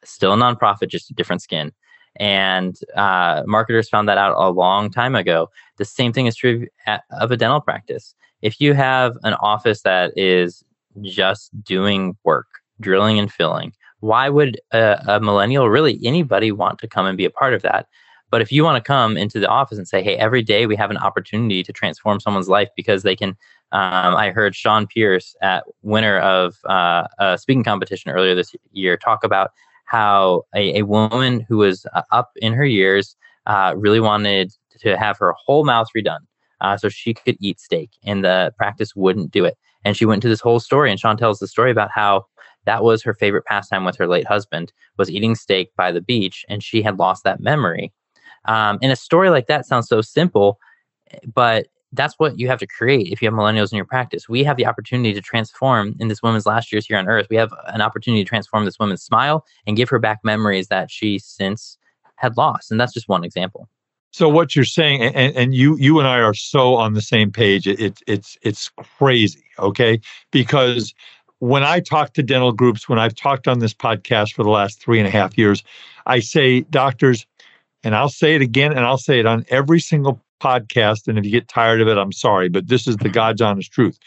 Still 0.03 0.33
a 0.33 0.37
nonprofit, 0.37 0.89
just 0.89 1.09
a 1.09 1.15
different 1.15 1.41
skin. 1.41 1.71
And 2.17 2.77
uh, 2.95 3.41
marketers 3.47 3.89
found 3.89 4.07
that 4.07 4.19
out 4.19 4.35
a 4.37 4.51
long 4.51 4.91
time 4.91 5.15
ago. 5.15 5.49
The 5.77 5.85
same 5.85 6.13
thing 6.13 6.27
is 6.27 6.35
true 6.35 6.67
of 7.11 7.31
a 7.31 7.37
dental 7.37 7.59
practice. 7.59 8.13
If 8.43 8.61
you 8.61 8.73
have 8.75 9.17
an 9.23 9.33
office 9.35 9.81
that 9.81 10.15
is 10.15 10.63
just 11.01 11.49
doing 11.63 12.15
work, 12.23 12.45
drilling 12.79 13.17
and 13.17 13.31
filling, 13.31 13.73
why 14.05 14.29
would 14.29 14.61
a, 14.71 15.01
a 15.07 15.19
millennial, 15.19 15.67
really 15.69 15.99
anybody, 16.03 16.51
want 16.51 16.79
to 16.79 16.87
come 16.87 17.05
and 17.07 17.17
be 17.17 17.25
a 17.25 17.29
part 17.29 17.53
of 17.53 17.63
that? 17.63 17.87
But 18.29 18.41
if 18.41 18.51
you 18.51 18.63
want 18.63 18.77
to 18.77 18.87
come 18.87 19.17
into 19.17 19.39
the 19.39 19.47
office 19.47 19.77
and 19.77 19.87
say, 19.87 20.03
hey, 20.03 20.15
every 20.17 20.43
day 20.43 20.67
we 20.67 20.75
have 20.75 20.91
an 20.91 20.97
opportunity 20.97 21.63
to 21.63 21.73
transform 21.73 22.19
someone's 22.19 22.49
life 22.49 22.69
because 22.75 23.03
they 23.03 23.15
can. 23.15 23.29
Um, 23.71 24.15
I 24.15 24.29
heard 24.29 24.55
Sean 24.55 24.85
Pierce, 24.85 25.35
at 25.41 25.63
winner 25.81 26.19
of 26.19 26.55
uh, 26.69 27.07
a 27.19 27.37
speaking 27.37 27.63
competition 27.63 28.11
earlier 28.11 28.35
this 28.35 28.55
year, 28.71 28.95
talk 28.95 29.23
about 29.23 29.51
how 29.85 30.43
a, 30.55 30.79
a 30.79 30.83
woman 30.83 31.45
who 31.49 31.57
was 31.57 31.85
uh, 31.93 32.03
up 32.11 32.29
in 32.37 32.53
her 32.53 32.65
years 32.65 33.15
uh, 33.47 33.73
really 33.75 33.99
wanted 33.99 34.53
to 34.79 34.97
have 34.97 35.17
her 35.17 35.33
whole 35.45 35.65
mouth 35.65 35.87
redone 35.97 36.25
uh, 36.61 36.77
so 36.77 36.89
she 36.89 37.13
could 37.13 37.37
eat 37.41 37.59
steak, 37.59 37.89
and 38.03 38.23
the 38.23 38.53
practice 38.55 38.95
wouldn't 38.95 39.31
do 39.31 39.45
it. 39.45 39.57
And 39.83 39.97
she 39.97 40.05
went 40.05 40.17
into 40.17 40.29
this 40.29 40.41
whole 40.41 40.59
story, 40.59 40.91
and 40.91 40.99
Sean 40.99 41.17
tells 41.17 41.39
the 41.39 41.47
story 41.47 41.71
about 41.71 41.89
how 41.91 42.25
that 42.65 42.83
was 42.83 43.03
her 43.03 43.13
favorite 43.13 43.45
pastime 43.45 43.85
with 43.85 43.95
her 43.97 44.07
late 44.07 44.27
husband 44.27 44.71
was 44.97 45.09
eating 45.09 45.35
steak 45.35 45.69
by 45.75 45.91
the 45.91 46.01
beach 46.01 46.45
and 46.49 46.63
she 46.63 46.81
had 46.81 46.99
lost 46.99 47.23
that 47.23 47.39
memory 47.39 47.91
um, 48.45 48.77
and 48.81 48.91
a 48.91 48.95
story 48.95 49.29
like 49.29 49.47
that 49.47 49.65
sounds 49.65 49.87
so 49.87 50.01
simple 50.01 50.59
but 51.33 51.67
that's 51.93 52.15
what 52.17 52.37
you 52.37 52.47
have 52.47 52.59
to 52.59 52.67
create 52.67 53.11
if 53.11 53.21
you 53.21 53.27
have 53.27 53.33
millennials 53.33 53.71
in 53.71 53.77
your 53.77 53.85
practice 53.85 54.27
we 54.27 54.43
have 54.43 54.57
the 54.57 54.65
opportunity 54.65 55.13
to 55.13 55.21
transform 55.21 55.95
in 55.99 56.07
this 56.07 56.21
woman's 56.21 56.45
last 56.45 56.71
years 56.71 56.85
here 56.85 56.97
on 56.97 57.07
earth 57.07 57.27
we 57.29 57.35
have 57.35 57.53
an 57.67 57.81
opportunity 57.81 58.23
to 58.23 58.27
transform 58.27 58.65
this 58.65 58.79
woman's 58.79 59.03
smile 59.03 59.45
and 59.65 59.77
give 59.77 59.89
her 59.89 59.99
back 59.99 60.19
memories 60.23 60.67
that 60.67 60.91
she 60.91 61.19
since 61.19 61.77
had 62.17 62.35
lost 62.37 62.71
and 62.71 62.79
that's 62.79 62.93
just 62.93 63.07
one 63.07 63.23
example 63.23 63.69
so 64.15 64.29
what 64.29 64.55
you're 64.55 64.63
saying, 64.63 65.01
and, 65.01 65.35
and 65.35 65.53
you 65.53 65.75
you 65.75 65.99
and 65.99 66.07
I 66.07 66.21
are 66.21 66.33
so 66.33 66.75
on 66.75 66.93
the 66.93 67.01
same 67.01 67.33
page. 67.33 67.67
It, 67.67 67.81
it, 67.81 67.99
it's 68.07 68.37
it's 68.43 68.69
crazy, 68.97 69.43
okay? 69.59 69.99
Because 70.31 70.93
when 71.39 71.63
I 71.63 71.79
talk 71.79 72.13
to 72.13 72.23
dental 72.23 72.51
groups, 72.51 72.87
when 72.87 72.99
I've 72.99 73.15
talked 73.15 73.47
on 73.47 73.59
this 73.59 73.73
podcast 73.73 74.33
for 74.33 74.43
the 74.43 74.49
last 74.49 74.79
three 74.79 74.99
and 74.99 75.07
a 75.07 75.11
half 75.11 75.37
years, 75.37 75.63
I 76.05 76.19
say, 76.19 76.61
doctors, 76.61 77.25
and 77.83 77.95
I'll 77.95 78.09
say 78.09 78.35
it 78.35 78.41
again 78.41 78.71
and 78.71 78.81
I'll 78.81 78.97
say 78.97 79.19
it 79.19 79.25
on 79.25 79.45
every 79.49 79.79
single 79.79 80.21
podcast. 80.41 81.07
And 81.07 81.17
if 81.17 81.25
you 81.25 81.31
get 81.31 81.47
tired 81.47 81.81
of 81.81 81.87
it, 81.87 81.97
I'm 81.97 82.11
sorry, 82.11 82.49
but 82.49 82.67
this 82.67 82.87
is 82.87 82.97
the 82.97 83.09
God's 83.09 83.41
honest 83.41 83.71
truth. 83.71 83.99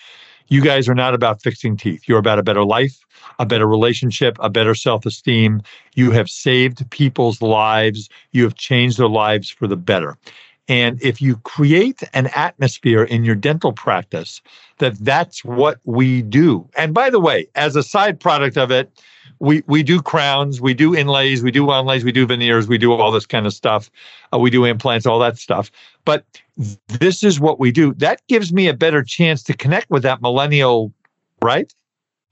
You 0.49 0.63
guys 0.63 0.89
are 0.89 0.95
not 0.95 1.15
about 1.15 1.43
fixing 1.43 1.77
teeth. 1.77 2.09
You're 2.09 2.19
about 2.19 2.39
a 2.39 2.43
better 2.43 2.65
life, 2.65 2.99
a 3.39 3.45
better 3.45 3.67
relationship, 3.67 4.37
a 4.41 4.49
better 4.49 4.75
self 4.75 5.05
esteem. 5.05 5.63
You 5.95 6.11
have 6.13 6.31
saved 6.31 6.89
people's 6.91 7.43
lives. 7.43 8.09
You 8.33 8.45
have 8.45 8.55
changed 8.55 8.99
their 8.99 9.09
lives 9.09 9.51
for 9.51 9.67
the 9.67 9.77
better. 9.77 10.17
And 10.69 11.03
if 11.03 11.23
you 11.23 11.37
create 11.39 12.03
an 12.13 12.27
atmosphere 12.35 13.03
in 13.03 13.25
your 13.25 13.35
dental 13.35 13.73
practice 13.73 14.43
that 14.79 14.99
that's 14.99 15.45
what 15.45 15.81
we 15.85 16.23
do. 16.23 16.69
And 16.77 16.95
by 16.95 17.11
the 17.11 17.21
way, 17.21 17.49
as 17.55 17.75
a 17.75 17.83
side 17.83 18.21
product 18.21 18.57
of 18.57 18.71
it, 18.71 18.91
we 19.41 19.63
we 19.67 19.83
do 19.83 20.03
crowns, 20.03 20.61
we 20.61 20.75
do 20.75 20.97
inlays, 20.97 21.43
we 21.43 21.51
do 21.51 21.67
onlays, 21.67 22.03
we 22.03 22.13
do 22.13 22.27
veneers, 22.27 22.67
we 22.67 22.79
do 22.79 22.93
all 22.93 23.13
this 23.13 23.27
kind 23.27 23.47
of 23.47 23.55
stuff. 23.55 23.91
Uh, 24.33 24.39
we 24.39 24.51
do 24.51 24.65
implants, 24.65 25.07
all 25.07 25.19
that 25.21 25.39
stuff. 25.39 25.71
But 26.05 26.25
this 26.89 27.23
is 27.23 27.39
what 27.39 27.61
we 27.61 27.71
do. 27.71 27.95
That 27.95 28.21
gives 28.29 28.53
me 28.53 28.67
a 28.69 28.75
better 28.75 29.03
chance 29.03 29.43
to 29.45 29.55
connect 29.55 29.91
with 29.91 30.03
that 30.03 30.21
millennial, 30.21 30.93
right? 31.41 31.73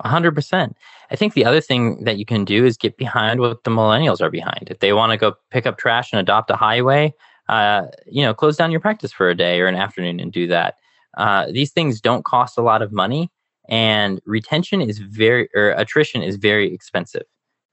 100%. 0.05 0.75
I 1.11 1.17
think 1.17 1.35
the 1.35 1.45
other 1.45 1.61
thing 1.61 2.03
that 2.05 2.19
you 2.19 2.27
can 2.27 2.45
do 2.45 2.65
is 2.65 2.77
get 2.77 2.97
behind 2.97 3.41
what 3.41 3.65
the 3.65 3.71
millennials 3.71 4.21
are 4.21 4.31
behind. 4.31 4.69
If 4.69 4.81
they 4.81 4.93
want 4.93 5.13
to 5.13 5.17
go 5.17 5.35
pick 5.51 5.67
up 5.67 5.79
trash 5.79 6.13
and 6.13 6.21
adopt 6.21 6.51
a 6.51 6.57
highway, 6.57 7.15
uh, 7.49 7.87
you 8.07 8.23
know, 8.23 8.35
close 8.35 8.57
down 8.57 8.71
your 8.71 8.81
practice 8.81 9.13
for 9.13 9.29
a 9.29 9.35
day 9.35 9.61
or 9.61 9.67
an 9.67 9.77
afternoon 9.77 10.21
and 10.21 10.33
do 10.33 10.47
that. 10.47 10.77
Uh, 11.17 11.47
these 11.51 11.73
things 11.73 12.01
don't 12.01 12.25
cost 12.25 12.59
a 12.59 12.63
lot 12.63 12.83
of 12.83 12.93
money, 12.93 13.31
and 13.69 14.21
retention 14.27 14.81
is 14.81 14.99
very, 14.99 15.49
or 15.55 15.71
attrition 15.71 16.23
is 16.23 16.37
very 16.37 16.73
expensive. 16.73 17.25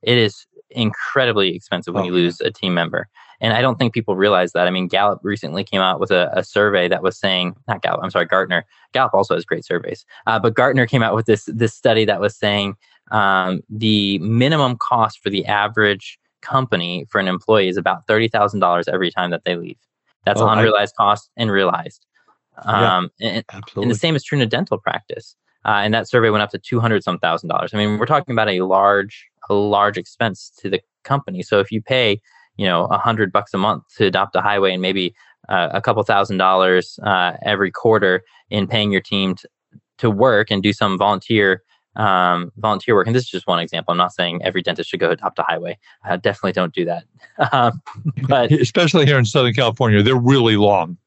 It 0.02 0.18
is 0.18 0.46
incredibly 0.70 1.56
expensive 1.56 1.94
when 1.94 2.04
oh, 2.04 2.08
you 2.08 2.14
lose 2.14 2.42
a 2.42 2.52
team 2.52 2.74
member. 2.74 3.08
And 3.42 3.54
I 3.54 3.62
don't 3.62 3.78
think 3.78 3.94
people 3.94 4.16
realize 4.16 4.54
that. 4.54 4.68
I 4.68 4.72
mean, 4.72 4.88
Gallup 4.88 5.20
recently 5.24 5.64
came 5.64 5.82
out 5.82 6.00
with 6.00 6.12
a, 6.12 6.32
a 6.34 6.44
survey 6.44 6.88
that 6.88 7.04
was 7.04 7.18
saying, 7.18 7.56
not 7.68 7.82
Gallup, 7.82 8.00
I'm 8.02 8.10
sorry, 8.10 8.26
Gartner. 8.26 8.66
Gallup 8.94 9.14
also 9.14 9.36
has 9.36 9.46
great 9.46 9.66
surveys, 9.66 10.06
uh, 10.28 10.40
but 10.40 10.54
Gartner 10.54 10.88
came 10.88 11.04
out 11.04 11.16
with 11.16 11.26
this 11.26 11.46
this 11.46 11.74
study 11.74 12.06
that 12.06 12.22
was 12.22 12.38
saying 12.38 12.76
um, 13.12 13.62
the 13.70 14.18
minimum 14.20 14.78
cost 14.78 15.20
for 15.22 15.30
the 15.30 15.46
average 15.46 16.18
company 16.44 17.06
for 17.10 17.20
an 17.20 17.28
employee 17.28 17.70
is 17.70 17.78
about 17.78 18.06
thirty 18.08 18.28
thousand 18.28 18.60
dollars 18.60 18.88
every 18.88 19.10
time 19.10 19.32
that 19.32 19.44
they 19.46 19.56
leave. 19.56 19.78
That's 20.26 20.42
oh, 20.42 20.48
unrealized 20.48 20.94
I, 21.00 21.04
cost 21.04 21.32
and 21.38 21.52
realized. 21.52 22.06
Um, 22.66 23.10
yeah, 23.18 23.30
and, 23.30 23.46
absolutely. 23.52 23.84
and 23.84 23.92
the 23.92 24.00
same 24.00 24.16
is 24.16 24.24
true 24.24 24.38
in 24.38 24.42
a 24.42 24.48
dental 24.48 24.78
practice. 24.78 25.36
Uh, 25.66 25.80
and 25.84 25.94
that 25.94 26.10
survey 26.10 26.30
went 26.30 26.44
up 26.44 26.52
to 26.52 26.60
two 26.60 26.80
hundred 26.80 27.04
some 27.04 27.18
thousand 27.18 27.50
dollars. 27.50 27.74
I 27.74 27.78
mean, 27.78 27.98
we're 27.98 28.06
talking 28.06 28.34
about 28.34 28.50
a 28.50 28.62
large, 28.62 29.26
a 29.50 29.54
large 29.54 29.98
expense 29.98 30.52
to 30.60 30.70
the 30.70 30.82
company. 31.04 31.42
So 31.42 31.60
if 31.60 31.72
you 31.72 31.82
pay 31.82 32.22
you 32.58 32.66
know 32.66 32.86
a 32.86 32.98
hundred 32.98 33.32
bucks 33.32 33.54
a 33.54 33.58
month 33.58 33.84
to 33.98 34.06
adopt 34.06 34.36
a 34.36 34.42
highway 34.42 34.74
and 34.74 34.82
maybe 34.82 35.16
uh, 35.50 35.70
a 35.74 35.82
couple 35.82 36.04
thousand 36.04 36.38
dollars 36.38 37.00
uh, 37.04 37.34
every 37.44 37.72
quarter 37.72 38.24
in 38.50 38.68
paying 38.68 38.92
your 38.92 39.02
team 39.02 39.36
to, 39.36 39.50
to 39.98 40.10
work 40.10 40.52
and 40.52 40.64
do 40.64 40.74
some 40.74 40.98
volunteer 40.98 41.64
um, 41.96 42.52
volunteer 42.58 42.96
work. 42.96 43.08
And 43.08 43.16
this 43.16 43.24
is 43.24 43.30
just 43.30 43.48
one 43.48 43.60
example. 43.60 43.92
I'm 43.92 43.98
not 43.98 44.14
saying 44.14 44.42
every 44.44 44.62
dentist 44.62 44.90
should 44.90 45.00
go 45.00 45.12
adopt 45.12 45.40
a 45.40 45.44
highway. 45.44 45.78
Uh, 46.08 46.18
definitely 46.18 46.54
don't 46.54 46.74
do 46.74 46.86
that. 46.86 47.04
um, 47.52 47.82
but 48.28 48.52
especially 48.52 49.06
here 49.06 49.18
in 49.18 49.26
Southern 49.26 49.54
California, 49.54 50.02
they're 50.02 50.16
really 50.16 50.58
long. 50.58 50.98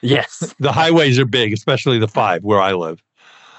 Yes, 0.00 0.54
the 0.60 0.72
highways 0.72 1.18
are 1.18 1.24
big, 1.24 1.52
especially 1.52 1.98
the 1.98 2.08
five 2.08 2.44
where 2.44 2.60
I 2.60 2.72
live. 2.72 3.02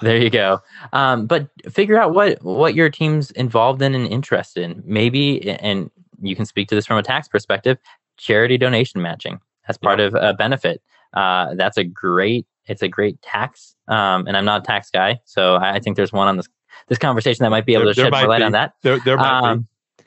There 0.01 0.17
you 0.17 0.29
go. 0.29 0.59
Um, 0.93 1.25
but 1.25 1.49
figure 1.69 1.99
out 1.99 2.13
what 2.13 2.43
what 2.43 2.75
your 2.75 2.89
team's 2.89 3.31
involved 3.31 3.81
in 3.81 3.95
and 3.95 4.07
interested 4.07 4.63
in. 4.63 4.83
Maybe, 4.85 5.49
and 5.49 5.89
you 6.21 6.35
can 6.35 6.45
speak 6.45 6.67
to 6.67 6.75
this 6.75 6.85
from 6.85 6.97
a 6.97 7.03
tax 7.03 7.27
perspective, 7.27 7.77
charity 8.17 8.57
donation 8.57 9.01
matching 9.01 9.39
as 9.67 9.77
part 9.77 9.99
yeah. 9.99 10.05
of 10.05 10.15
a 10.15 10.33
benefit. 10.33 10.81
Uh, 11.13 11.55
that's 11.55 11.77
a 11.77 11.83
great, 11.83 12.45
it's 12.65 12.81
a 12.81 12.87
great 12.87 13.21
tax. 13.21 13.75
Um, 13.87 14.27
and 14.27 14.35
I'm 14.35 14.45
not 14.45 14.61
a 14.61 14.65
tax 14.65 14.89
guy, 14.91 15.19
so 15.25 15.55
I 15.55 15.79
think 15.79 15.95
there's 15.95 16.11
one 16.11 16.27
on 16.27 16.37
this 16.37 16.49
this 16.87 16.97
conversation 16.97 17.43
that 17.43 17.49
might 17.49 17.65
be 17.65 17.73
able 17.73 17.85
there, 17.85 17.93
to 17.93 18.01
shed 18.01 18.11
more 18.11 18.27
light 18.27 18.39
be. 18.39 18.43
on 18.43 18.51
that. 18.53 18.73
There, 18.81 18.99
there 18.99 19.17
might 19.17 19.39
um, 19.39 19.67
be. 19.97 20.03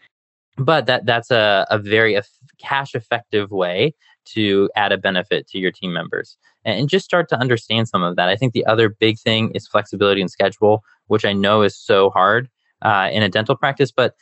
But 0.59 0.87
that 0.87 1.07
that's 1.07 1.31
a, 1.31 1.67
a 1.71 1.79
very 1.79 2.21
cash 2.59 2.95
effective 2.95 3.51
way 3.51 3.95
to 4.27 4.69
add 4.77 4.93
a 4.93 4.99
benefit 4.99 5.47
to 5.49 5.59
your 5.59 5.71
team 5.71 5.93
members 5.93 6.37
and, 6.65 6.81
and 6.81 6.89
just 6.89 7.05
start 7.05 7.29
to 7.31 7.39
understand 7.39 7.89
some 7.89 8.03
of 8.03 8.17
that. 8.17 8.29
I 8.29 8.37
think 8.37 8.53
the 8.53 8.67
other 8.67 8.89
big 8.89 9.19
thing 9.19 9.51
is 9.55 9.67
flexibility 9.67 10.21
and 10.21 10.31
schedule, 10.31 10.83
which 11.07 11.25
I 11.25 11.33
know 11.33 11.63
is 11.63 11.77
so 11.77 12.11
hard 12.11 12.49
uh, 12.83 13.09
in 13.11 13.23
a 13.23 13.29
dental 13.29 13.57
practice, 13.57 13.91
but 13.91 14.15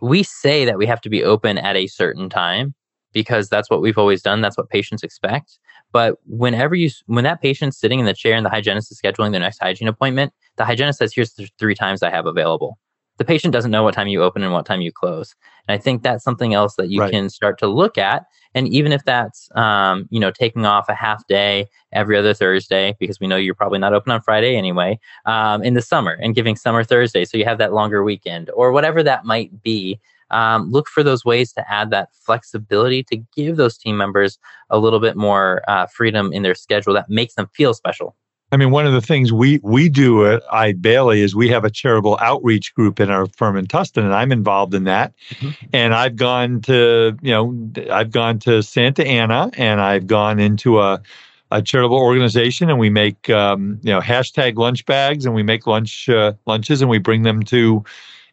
we 0.00 0.22
say 0.22 0.64
that 0.64 0.78
we 0.78 0.86
have 0.86 1.00
to 1.02 1.10
be 1.10 1.24
open 1.24 1.58
at 1.58 1.76
a 1.76 1.86
certain 1.86 2.28
time 2.28 2.74
because 3.12 3.48
that's 3.48 3.70
what 3.70 3.80
we've 3.80 3.98
always 3.98 4.22
done. 4.22 4.40
That's 4.40 4.56
what 4.56 4.68
patients 4.68 5.02
expect. 5.02 5.58
But 5.92 6.18
whenever 6.26 6.74
you, 6.74 6.90
when 7.06 7.24
that 7.24 7.40
patient's 7.40 7.78
sitting 7.78 7.98
in 7.98 8.06
the 8.06 8.14
chair 8.14 8.36
and 8.36 8.44
the 8.44 8.50
hygienist 8.50 8.92
is 8.92 9.00
scheduling 9.00 9.32
their 9.32 9.40
next 9.40 9.58
hygiene 9.58 9.88
appointment, 9.88 10.32
the 10.58 10.64
hygienist 10.64 10.98
says, 10.98 11.14
here's 11.14 11.32
the 11.34 11.48
three 11.58 11.74
times 11.74 12.02
I 12.02 12.10
have 12.10 12.26
available 12.26 12.78
the 13.18 13.24
patient 13.24 13.52
doesn't 13.52 13.72
know 13.72 13.82
what 13.82 13.94
time 13.94 14.08
you 14.08 14.22
open 14.22 14.42
and 14.42 14.52
what 14.52 14.64
time 14.64 14.80
you 14.80 14.92
close. 14.92 15.34
And 15.66 15.74
I 15.74 15.82
think 15.82 16.02
that's 16.02 16.24
something 16.24 16.54
else 16.54 16.76
that 16.76 16.88
you 16.88 17.00
right. 17.00 17.10
can 17.10 17.28
start 17.28 17.58
to 17.58 17.66
look 17.66 17.98
at. 17.98 18.26
And 18.54 18.68
even 18.68 18.92
if 18.92 19.04
that's, 19.04 19.50
um, 19.56 20.08
you 20.10 20.20
know, 20.20 20.30
taking 20.30 20.64
off 20.64 20.88
a 20.88 20.94
half 20.94 21.26
day 21.26 21.66
every 21.92 22.16
other 22.16 22.32
Thursday, 22.32 22.96
because 22.98 23.20
we 23.20 23.26
know 23.26 23.36
you're 23.36 23.54
probably 23.54 23.80
not 23.80 23.92
open 23.92 24.12
on 24.12 24.22
Friday 24.22 24.56
anyway, 24.56 24.98
um, 25.26 25.62
in 25.62 25.74
the 25.74 25.82
summer 25.82 26.16
and 26.22 26.34
giving 26.34 26.56
summer 26.56 26.84
Thursday. 26.84 27.24
So 27.24 27.36
you 27.36 27.44
have 27.44 27.58
that 27.58 27.72
longer 27.72 28.02
weekend 28.02 28.50
or 28.54 28.72
whatever 28.72 29.02
that 29.02 29.24
might 29.24 29.62
be. 29.62 30.00
Um, 30.30 30.70
look 30.70 30.88
for 30.88 31.02
those 31.02 31.24
ways 31.24 31.54
to 31.54 31.72
add 31.72 31.90
that 31.90 32.10
flexibility 32.12 33.02
to 33.04 33.16
give 33.34 33.56
those 33.56 33.78
team 33.78 33.96
members 33.96 34.38
a 34.68 34.78
little 34.78 35.00
bit 35.00 35.16
more 35.16 35.62
uh, 35.66 35.86
freedom 35.86 36.34
in 36.34 36.42
their 36.42 36.54
schedule 36.54 36.92
that 36.94 37.08
makes 37.08 37.34
them 37.34 37.48
feel 37.54 37.72
special. 37.72 38.14
I 38.50 38.56
mean, 38.56 38.70
one 38.70 38.86
of 38.86 38.94
the 38.94 39.02
things 39.02 39.32
we 39.32 39.60
we 39.62 39.88
do 39.88 40.26
at 40.26 40.42
Eide 40.50 40.80
Bailly 40.80 41.20
is 41.20 41.34
we 41.34 41.48
have 41.48 41.64
a 41.64 41.70
charitable 41.70 42.18
outreach 42.20 42.74
group 42.74 42.98
in 42.98 43.10
our 43.10 43.26
firm 43.26 43.56
in 43.56 43.66
Tustin, 43.66 44.04
and 44.04 44.14
I'm 44.14 44.32
involved 44.32 44.74
in 44.74 44.84
that. 44.84 45.12
Mm-hmm. 45.30 45.66
And 45.72 45.94
I've 45.94 46.16
gone 46.16 46.62
to, 46.62 47.16
you 47.20 47.30
know, 47.30 47.70
I've 47.92 48.10
gone 48.10 48.38
to 48.40 48.62
Santa 48.62 49.06
Ana, 49.06 49.50
and 49.58 49.80
I've 49.80 50.06
gone 50.06 50.38
into 50.38 50.80
a 50.80 51.02
a 51.50 51.62
charitable 51.62 51.96
organization, 51.96 52.68
and 52.68 52.78
we 52.78 52.90
make, 52.90 53.30
um, 53.30 53.80
you 53.82 53.90
know, 53.90 54.00
hashtag 54.00 54.56
lunch 54.56 54.84
bags, 54.86 55.24
and 55.24 55.34
we 55.34 55.42
make 55.42 55.66
lunch 55.66 56.08
uh, 56.08 56.32
lunches, 56.46 56.80
and 56.80 56.90
we 56.90 56.98
bring 56.98 57.22
them 57.22 57.42
to 57.44 57.84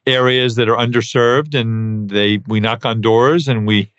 areas 0.08 0.56
that 0.56 0.70
are 0.70 0.78
underserved 0.78 1.60
and 1.60 2.10
they 2.12 2.38
we 2.48 2.60
knock 2.60 2.86
on 2.86 3.02
doors 3.02 3.48
and 3.48 3.66
we 3.66 3.92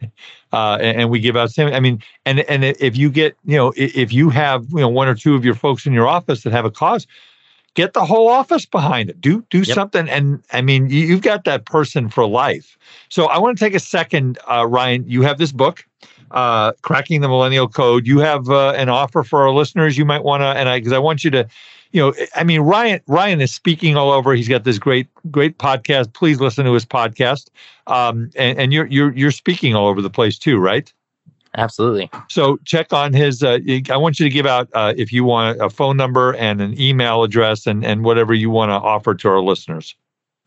uh, 0.56 0.78
and, 0.80 1.02
and, 1.02 1.10
we 1.10 1.20
give 1.20 1.36
out 1.36 1.56
I 1.58 1.80
mean, 1.80 2.02
and 2.24 2.40
and 2.40 2.64
if 2.64 2.96
you 2.96 3.10
get 3.10 3.36
you 3.44 3.56
know 3.56 3.72
if 3.76 4.12
you 4.12 4.30
have 4.30 4.64
you 4.70 4.78
know 4.78 4.88
one 4.88 5.06
or 5.06 5.14
two 5.14 5.34
of 5.34 5.44
your 5.44 5.54
folks 5.54 5.84
in 5.84 5.92
your 5.92 6.08
office 6.08 6.42
that 6.44 6.52
have 6.52 6.64
a 6.64 6.70
cause, 6.70 7.06
get 7.74 7.92
the 7.92 8.06
whole 8.06 8.28
office 8.28 8.64
behind 8.64 9.10
it. 9.10 9.20
Do 9.20 9.44
do 9.50 9.58
yep. 9.58 9.74
something, 9.74 10.08
and 10.08 10.42
I 10.52 10.62
mean 10.62 10.88
you, 10.88 11.12
have 11.12 11.22
got 11.22 11.44
that 11.44 11.66
person 11.66 12.08
for 12.08 12.26
life. 12.26 12.78
So 13.10 13.26
I 13.26 13.38
want 13.38 13.58
to 13.58 13.64
take 13.64 13.74
a 13.74 13.80
second, 13.80 14.38
uh, 14.50 14.66
Ryan. 14.66 15.04
You 15.06 15.22
have 15.22 15.38
this 15.38 15.52
book. 15.52 15.86
Uh, 16.32 16.72
cracking 16.82 17.20
the 17.20 17.28
millennial 17.28 17.68
code. 17.68 18.04
You 18.04 18.18
have 18.18 18.50
uh, 18.50 18.70
an 18.70 18.88
offer 18.88 19.22
for 19.22 19.42
our 19.42 19.52
listeners. 19.52 19.96
You 19.96 20.04
might 20.04 20.24
want 20.24 20.40
to, 20.40 20.46
and 20.46 20.68
I 20.68 20.80
because 20.80 20.92
I 20.92 20.98
want 20.98 21.22
you 21.22 21.30
to 21.30 21.46
you 21.92 22.00
know, 22.00 22.14
I 22.34 22.44
mean, 22.44 22.60
Ryan 22.60 23.00
Ryan 23.06 23.40
is 23.40 23.54
speaking 23.54 23.96
all 23.96 24.10
over. 24.10 24.34
He's 24.34 24.48
got 24.48 24.64
this 24.64 24.78
great 24.78 25.08
great 25.30 25.58
podcast. 25.58 26.12
Please 26.12 26.40
listen 26.40 26.64
to 26.64 26.72
his 26.72 26.84
podcast. 26.84 27.48
Um, 27.86 28.30
and, 28.36 28.58
and 28.58 28.72
you're 28.72 28.86
you're 28.86 29.12
you're 29.16 29.30
speaking 29.30 29.74
all 29.74 29.86
over 29.86 30.02
the 30.02 30.10
place 30.10 30.38
too, 30.38 30.58
right? 30.58 30.92
Absolutely. 31.56 32.10
So 32.28 32.58
check 32.64 32.92
on 32.92 33.12
his. 33.12 33.42
Uh, 33.42 33.58
I 33.90 33.96
want 33.96 34.20
you 34.20 34.26
to 34.26 34.30
give 34.30 34.46
out 34.46 34.68
uh, 34.74 34.92
if 34.96 35.12
you 35.12 35.24
want 35.24 35.60
a 35.60 35.70
phone 35.70 35.96
number 35.96 36.34
and 36.34 36.60
an 36.60 36.78
email 36.78 37.22
address 37.22 37.66
and 37.66 37.84
and 37.84 38.04
whatever 38.04 38.34
you 38.34 38.50
want 38.50 38.70
to 38.70 38.74
offer 38.74 39.14
to 39.14 39.28
our 39.28 39.40
listeners. 39.40 39.94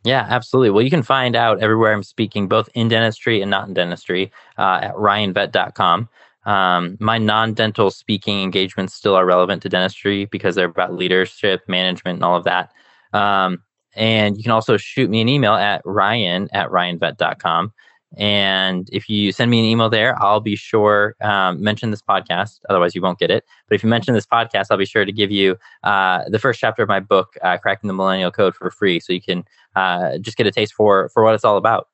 Yeah, 0.03 0.25
absolutely. 0.29 0.69
Well, 0.69 0.83
you 0.83 0.89
can 0.89 1.03
find 1.03 1.35
out 1.35 1.61
everywhere 1.61 1.93
I'm 1.93 2.03
speaking, 2.03 2.47
both 2.47 2.69
in 2.73 2.87
dentistry 2.87 3.41
and 3.41 3.51
not 3.51 3.67
in 3.67 3.73
dentistry, 3.73 4.31
uh, 4.57 4.79
at 4.83 4.95
ryanvet.com. 4.95 6.07
Um, 6.49 6.97
my 6.99 7.19
non-dental 7.19 7.91
speaking 7.91 8.41
engagements 8.41 8.95
still 8.95 9.13
are 9.13 9.25
relevant 9.25 9.61
to 9.61 9.69
dentistry 9.69 10.25
because 10.25 10.55
they're 10.55 10.65
about 10.65 10.95
leadership, 10.95 11.61
management, 11.67 12.15
and 12.15 12.23
all 12.23 12.35
of 12.35 12.43
that. 12.45 12.71
Um, 13.13 13.61
and 13.95 14.35
you 14.35 14.41
can 14.41 14.51
also 14.51 14.75
shoot 14.75 15.11
me 15.11 15.21
an 15.21 15.29
email 15.29 15.53
at 15.53 15.83
ryan 15.85 16.49
at 16.51 16.69
ryanvet.com. 16.69 17.71
And 18.17 18.89
if 18.91 19.07
you 19.07 19.31
send 19.31 19.51
me 19.51 19.59
an 19.59 19.65
email 19.65 19.91
there, 19.91 20.19
I'll 20.19 20.39
be 20.39 20.55
sure 20.55 21.15
um, 21.21 21.61
mention 21.61 21.91
this 21.91 22.01
podcast. 22.01 22.61
Otherwise, 22.67 22.95
you 22.95 23.03
won't 23.03 23.19
get 23.19 23.29
it. 23.29 23.45
But 23.67 23.75
if 23.75 23.83
you 23.83 23.89
mention 23.89 24.15
this 24.15 24.25
podcast, 24.25 24.67
I'll 24.71 24.77
be 24.77 24.87
sure 24.87 25.05
to 25.05 25.11
give 25.11 25.29
you 25.29 25.55
uh, 25.83 26.27
the 26.29 26.39
first 26.39 26.59
chapter 26.59 26.81
of 26.81 26.89
my 26.89 26.99
book, 26.99 27.35
uh, 27.43 27.57
"Cracking 27.59 27.87
the 27.87 27.93
Millennial 27.93 28.31
Code," 28.31 28.55
for 28.55 28.71
free, 28.71 28.99
so 28.99 29.13
you 29.13 29.21
can 29.21 29.43
uh, 29.75 30.17
just 30.17 30.37
get 30.37 30.47
a 30.47 30.51
taste 30.51 30.73
for 30.73 31.09
for 31.09 31.23
what 31.23 31.35
it's 31.35 31.45
all 31.45 31.57
about. 31.57 31.89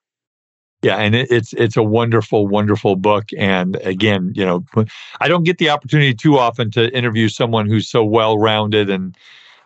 Yeah, 0.86 0.98
and 0.98 1.16
it, 1.16 1.32
it's 1.32 1.52
it's 1.54 1.76
a 1.78 1.82
wonderful, 1.82 2.46
wonderful 2.46 2.96
book. 2.96 3.30
And 3.36 3.76
again, 3.78 4.34
you 4.36 4.46
know, 4.46 4.64
I 5.20 5.28
don't 5.28 5.44
get 5.44 5.58
the 5.58 5.72
opportunity 5.72 6.14
too 6.14 6.38
often 6.38 6.70
to 6.72 6.96
interview 6.96 7.28
someone 7.28 7.66
who's 7.68 7.90
so 7.90 8.04
well 8.06 8.38
rounded 8.38 8.92
and 8.92 9.18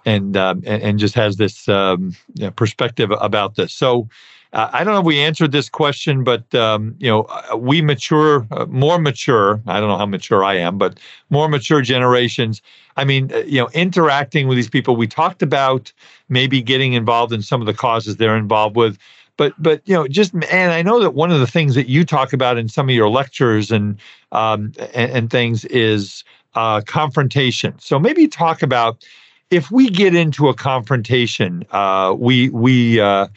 and, 0.05 0.37
um, 0.37 0.63
and, 0.65 0.81
and 0.81 0.97
just 0.97 1.15
has 1.15 1.35
this 1.35 1.67
um, 1.67 2.15
you 2.35 2.45
know, 2.45 2.51
perspective 2.51 3.11
about 3.19 3.55
this. 3.55 3.73
So. 3.73 4.07
Uh, 4.51 4.67
I 4.73 4.83
don't 4.83 4.95
know 4.95 5.01
if 5.01 5.05
we 5.05 5.19
answered 5.19 5.51
this 5.51 5.69
question, 5.69 6.23
but 6.23 6.55
um, 6.55 6.95
you 6.97 7.07
know, 7.07 7.21
uh, 7.25 7.55
we 7.55 7.83
mature, 7.83 8.47
uh, 8.49 8.65
more 8.65 8.97
mature. 8.97 9.61
I 9.67 9.79
don't 9.79 9.89
know 9.89 9.97
how 9.97 10.07
mature 10.07 10.43
I 10.43 10.55
am, 10.55 10.79
but 10.79 10.99
more 11.29 11.47
mature 11.47 11.83
generations. 11.83 12.59
I 12.97 13.05
mean, 13.05 13.31
uh, 13.31 13.43
you 13.45 13.61
know, 13.61 13.69
interacting 13.75 14.47
with 14.47 14.55
these 14.55 14.67
people. 14.67 14.95
We 14.95 15.05
talked 15.05 15.43
about 15.43 15.93
maybe 16.29 16.63
getting 16.63 16.93
involved 16.93 17.31
in 17.31 17.43
some 17.43 17.61
of 17.61 17.67
the 17.67 17.75
causes 17.75 18.17
they're 18.17 18.35
involved 18.35 18.75
with 18.75 18.97
but 19.39 19.53
but 19.57 19.81
you 19.85 19.95
know 19.95 20.05
just 20.07 20.33
and 20.51 20.71
i 20.73 20.83
know 20.83 20.99
that 20.99 21.11
one 21.15 21.31
of 21.31 21.39
the 21.39 21.47
things 21.47 21.73
that 21.73 21.87
you 21.87 22.03
talk 22.03 22.33
about 22.33 22.57
in 22.57 22.67
some 22.67 22.89
of 22.89 22.93
your 22.93 23.09
lectures 23.09 23.71
and 23.71 23.97
um, 24.33 24.73
and, 24.93 25.11
and, 25.11 25.29
things 25.31 25.65
is 25.65 26.23
uh, 26.53 26.81
confrontation 26.81 27.73
so 27.79 27.97
maybe 27.97 28.27
talk 28.27 28.61
about 28.61 29.03
if 29.49 29.71
we 29.71 29.89
get 29.89 30.13
into 30.13 30.49
a 30.49 30.53
confrontation 30.53 31.63
uh, 31.71 32.13
we 32.15 32.49
we 32.49 32.99
uh, 32.99 33.27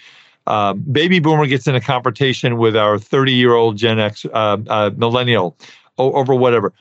um, 0.49 0.81
baby 0.81 1.21
boomer 1.21 1.47
gets 1.47 1.67
in 1.67 1.75
a 1.75 1.81
confrontation 1.81 2.59
with 2.59 2.77
our 2.77 2.99
30 2.99 3.33
year 3.33 3.55
old 3.55 3.77
Gen 3.77 3.99
X 4.01 4.27
uh, 4.27 4.59
uh, 4.67 4.91
millennial 4.97 5.57
over 5.99 6.35
whatever. 6.35 6.73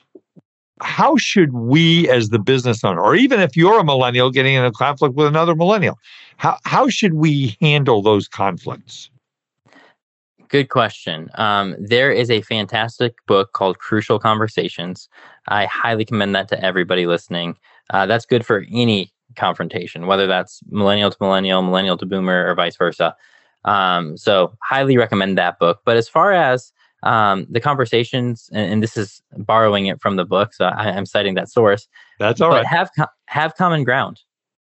How 0.82 1.16
should 1.18 1.54
we, 1.54 2.10
as 2.10 2.30
the 2.30 2.40
business 2.40 2.84
owner, 2.84 3.02
or 3.02 3.16
even 3.16 3.40
if 3.40 3.56
you're 3.56 3.80
a 3.80 3.84
millennial 3.84 4.32
getting 4.32 4.56
in 4.56 4.66
a 4.66 4.72
conflict 4.72 5.16
with 5.16 5.28
another 5.28 5.56
millennial, 5.56 5.98
how, 6.38 6.58
how 6.66 6.90
should 6.90 7.14
we 7.14 7.56
handle 7.62 8.02
those 8.02 8.28
conflicts? 8.28 9.10
Good 10.50 10.70
question. 10.70 11.30
Um, 11.36 11.76
there 11.80 12.12
is 12.12 12.30
a 12.30 12.42
fantastic 12.42 13.14
book 13.26 13.54
called 13.54 13.80
Crucial 13.80 14.20
Conversations. 14.20 15.08
I 15.48 15.66
highly 15.66 16.04
commend 16.04 16.36
that 16.36 16.50
to 16.50 16.62
everybody 16.62 17.06
listening. 17.06 17.56
Uh, 17.90 18.06
that's 18.06 18.26
good 18.26 18.46
for 18.46 18.66
any 18.70 19.14
confrontation, 19.38 20.08
whether 20.08 20.28
that's 20.28 20.62
millennial 20.70 21.10
to 21.10 21.18
millennial, 21.22 21.62
millennial 21.62 21.98
to 21.98 22.06
boomer, 22.06 22.50
or 22.50 22.56
vice 22.56 22.76
versa. 22.76 23.16
Um, 23.64 24.18
so, 24.18 24.54
highly 24.62 24.98
recommend 24.98 25.38
that 25.38 25.58
book. 25.58 25.82
But 25.86 25.96
as 25.96 26.10
far 26.10 26.34
as 26.34 26.74
um, 27.04 27.47
the 27.49 27.60
conversations, 27.60 28.49
and, 28.54 28.74
and, 28.74 28.84
this 28.84 28.95
is 28.95 29.22
borrowing 29.38 29.88
it 29.88 30.02
from 30.02 30.18
the 30.18 30.26
book, 30.26 30.54
so 30.54 30.66
I, 30.66 30.89
am 30.89 31.06
citing 31.06 31.34
that 31.36 31.49
source. 31.49 31.88
That's 32.20 32.41
all 32.41 32.52
but 32.52 32.58
right. 32.58 32.66
Have 32.66 32.91
have 33.26 33.56
common 33.56 33.84
ground 33.84 34.22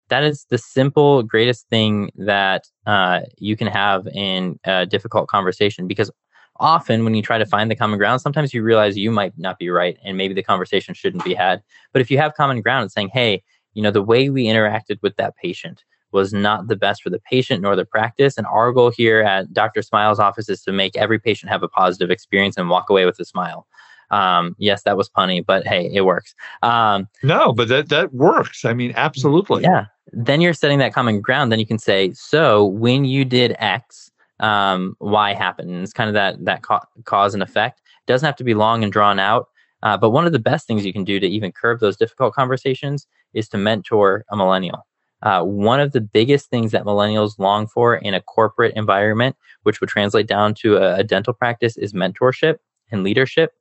that 0.10 0.24
is 0.24 0.46
the 0.50 0.58
simple 0.58 1.24
greatest 1.24 1.68
thing 1.70 2.10
that 2.16 2.68
uh, 2.86 3.22
you 3.38 3.58
can 3.58 3.68
have 3.68 4.08
in 4.08 4.60
a 4.64 4.86
difficult 4.86 5.28
conversation 5.28 5.88
because 5.88 6.12
often 6.60 7.04
when 7.04 7.14
you 7.14 7.22
try 7.22 7.38
to 7.38 7.46
find 7.46 7.70
the 7.70 7.76
common 7.76 8.00
ground 8.00 8.20
sometimes 8.20 8.54
you 8.54 8.64
realize 8.64 8.98
you 8.98 9.12
might 9.12 9.38
not 9.38 9.60
be 9.60 9.70
right 9.70 9.98
and 10.04 10.18
maybe 10.18 10.34
the 10.34 10.44
conversation 10.44 10.94
shouldn't 10.94 11.24
be 11.24 11.36
had 11.36 11.62
but 11.94 12.02
if 12.02 12.10
you 12.10 12.18
have 12.18 12.34
common 12.34 12.62
ground 12.62 12.82
and 12.82 12.92
saying 12.92 13.10
hey 13.14 13.44
you 13.74 13.84
know 13.84 13.92
the 13.92 14.02
way 14.02 14.30
we 14.30 14.46
interacted 14.46 14.98
with 15.04 15.16
that 15.18 15.36
patient 15.36 15.84
was 16.12 16.34
not 16.34 16.68
the 16.68 16.76
best 16.76 17.02
for 17.02 17.10
the 17.10 17.20
patient 17.20 17.62
nor 17.62 17.76
the 17.76 17.86
practice 17.86 18.38
and 18.38 18.48
our 18.48 18.72
goal 18.72 18.90
here 18.90 19.22
at 19.22 19.52
dr 19.54 19.82
smile's 19.82 20.20
office 20.20 20.50
is 20.50 20.62
to 20.64 20.72
make 20.72 20.96
every 20.96 21.20
patient 21.20 21.52
have 21.52 21.64
a 21.64 21.68
positive 21.68 22.10
experience 22.10 22.58
and 22.58 22.70
walk 22.70 22.90
away 22.90 23.06
with 23.06 23.20
a 23.20 23.26
smile 23.26 23.68
um, 24.10 24.56
yes, 24.58 24.84
that 24.84 24.96
was 24.96 25.10
punny, 25.10 25.46
but 25.46 25.68
hey, 25.68 25.92
it 25.94 26.06
works. 26.06 26.34
Um, 26.64 27.10
no, 27.24 27.52
but 27.52 27.68
that 27.68 27.90
that 27.90 28.14
works. 28.14 28.64
I 28.64 28.74
mean, 28.74 28.94
absolutely. 28.96 29.64
Yeah 29.64 29.88
then 30.14 30.42
you're 30.42 30.54
setting 30.54 30.80
that 30.80 30.94
common 30.94 31.22
ground. 31.22 31.52
Then 31.52 31.60
you 31.60 31.66
can 31.66 31.80
say, 31.80 32.12
so 32.14 32.66
when 32.66 33.06
you 33.06 33.26
did 33.26 33.56
X, 33.60 34.12
um, 34.40 34.96
Y 35.00 35.34
happened. 35.34 35.70
And 35.70 35.84
it's 35.84 35.94
kind 35.94 36.08
of 36.08 36.14
that 36.14 36.44
that 36.46 36.62
ca- 36.64 36.86
cause 37.06 37.34
and 37.34 37.44
effect. 37.44 37.80
It 37.80 38.12
doesn't 38.12 38.26
have 38.26 38.36
to 38.38 38.44
be 38.44 38.54
long 38.54 38.84
and 38.84 38.92
drawn 38.92 39.20
out. 39.20 39.48
Uh, 39.84 39.98
but 39.98 40.10
one 40.10 40.26
of 40.26 40.32
the 40.32 40.40
best 40.40 40.66
things 40.66 40.86
you 40.86 40.94
can 40.94 41.04
do 41.04 41.20
to 41.20 41.28
even 41.28 41.52
curb 41.52 41.80
those 41.80 41.98
difficult 41.98 42.34
conversations 42.34 43.06
is 43.34 43.48
to 43.50 43.58
mentor 43.58 44.26
a 44.32 44.38
millennial. 44.38 44.88
Uh, 45.24 45.44
one 45.44 45.80
of 45.80 45.94
the 45.94 46.02
biggest 46.02 46.50
things 46.50 46.72
that 46.72 46.84
millennials 46.84 47.40
long 47.40 47.68
for 47.68 47.96
in 47.96 48.14
a 48.14 48.22
corporate 48.22 48.76
environment, 48.76 49.36
which 49.64 49.82
would 49.82 49.90
translate 49.90 50.28
down 50.28 50.54
to 50.54 50.78
a, 50.78 50.98
a 50.98 51.04
dental 51.04 51.34
practice, 51.34 51.76
is 51.78 51.94
mentorship 51.94 52.58
and 52.92 53.04
leadership. 53.04 53.54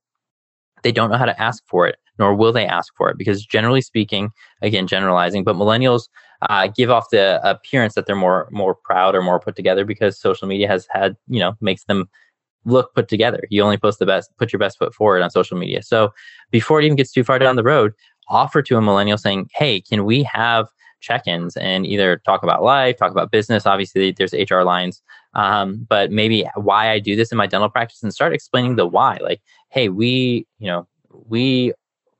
They 0.83 0.93
don't 0.93 1.11
know 1.11 1.17
how 1.17 1.25
to 1.25 1.41
ask 1.41 1.63
for 1.67 1.87
it, 1.87 1.97
nor 2.19 2.35
will 2.35 2.53
they 2.53 2.67
ask 2.67 2.95
for 2.95 3.09
it, 3.09 3.17
because 3.17 3.45
generally 3.45 3.81
speaking, 3.81 4.31
again, 4.61 4.87
generalizing, 4.87 5.45
but 5.45 5.57
millennials 5.57 6.09
uh, 6.43 6.69
give 6.69 6.91
off 6.91 7.09
the 7.11 7.41
appearance 7.49 7.95
that 7.95 8.07
they're 8.07 8.15
more 8.15 8.49
more 8.51 8.75
proud 8.75 9.15
or 9.15 9.23
more 9.23 9.41
put 9.41 9.57
together 9.57 9.85
because 9.85 10.19
social 10.21 10.47
media 10.47 10.69
has 10.69 10.87
had 10.91 11.17
you 11.29 11.41
know 11.41 11.55
makes 11.61 11.85
them 11.85 12.09
look 12.67 12.95
put 12.95 13.09
together. 13.09 13.45
You 13.49 13.63
only 13.63 13.79
post 13.79 13.99
the 13.99 14.07
best, 14.07 14.31
put 14.39 14.53
your 14.53 14.59
best 14.59 14.77
foot 14.77 14.93
forward 14.93 15.23
on 15.23 15.31
social 15.31 15.57
media. 15.57 15.83
So 15.83 16.13
before 16.51 16.81
it 16.81 16.85
even 16.85 16.97
gets 16.97 17.13
too 17.13 17.25
far 17.25 17.39
down 17.39 17.57
the 17.57 17.63
road, 17.63 17.93
offer 18.29 18.61
to 18.61 18.77
a 18.77 18.83
millennial 18.83 19.19
saying, 19.19 19.49
"Hey, 19.55 19.81
can 19.81 20.05
we 20.05 20.23
have 20.25 20.69
check-ins 21.01 21.57
and 21.57 21.87
either 21.87 22.17
talk 22.25 22.43
about 22.43 22.63
life, 22.63 22.97
talk 22.97 23.11
about 23.11 23.31
business? 23.31 23.67
Obviously, 23.67 24.13
there's 24.13 24.33
HR 24.33 24.63
lines, 24.63 25.03
um, 25.35 25.87
but 25.89 26.11
maybe 26.11 26.45
why 26.55 26.91
I 26.91 26.99
do 26.99 27.17
this 27.17 27.33
in 27.33 27.39
my 27.39 27.47
dental 27.47 27.69
practice 27.69 28.03
and 28.03 28.13
start 28.13 28.33
explaining 28.33 28.77
the 28.77 28.87
why. 28.87 29.19
Like, 29.21 29.41
hey, 29.71 29.89
we, 29.89 30.47
you 30.59 30.67
know, 30.67 30.87
we 31.11 31.73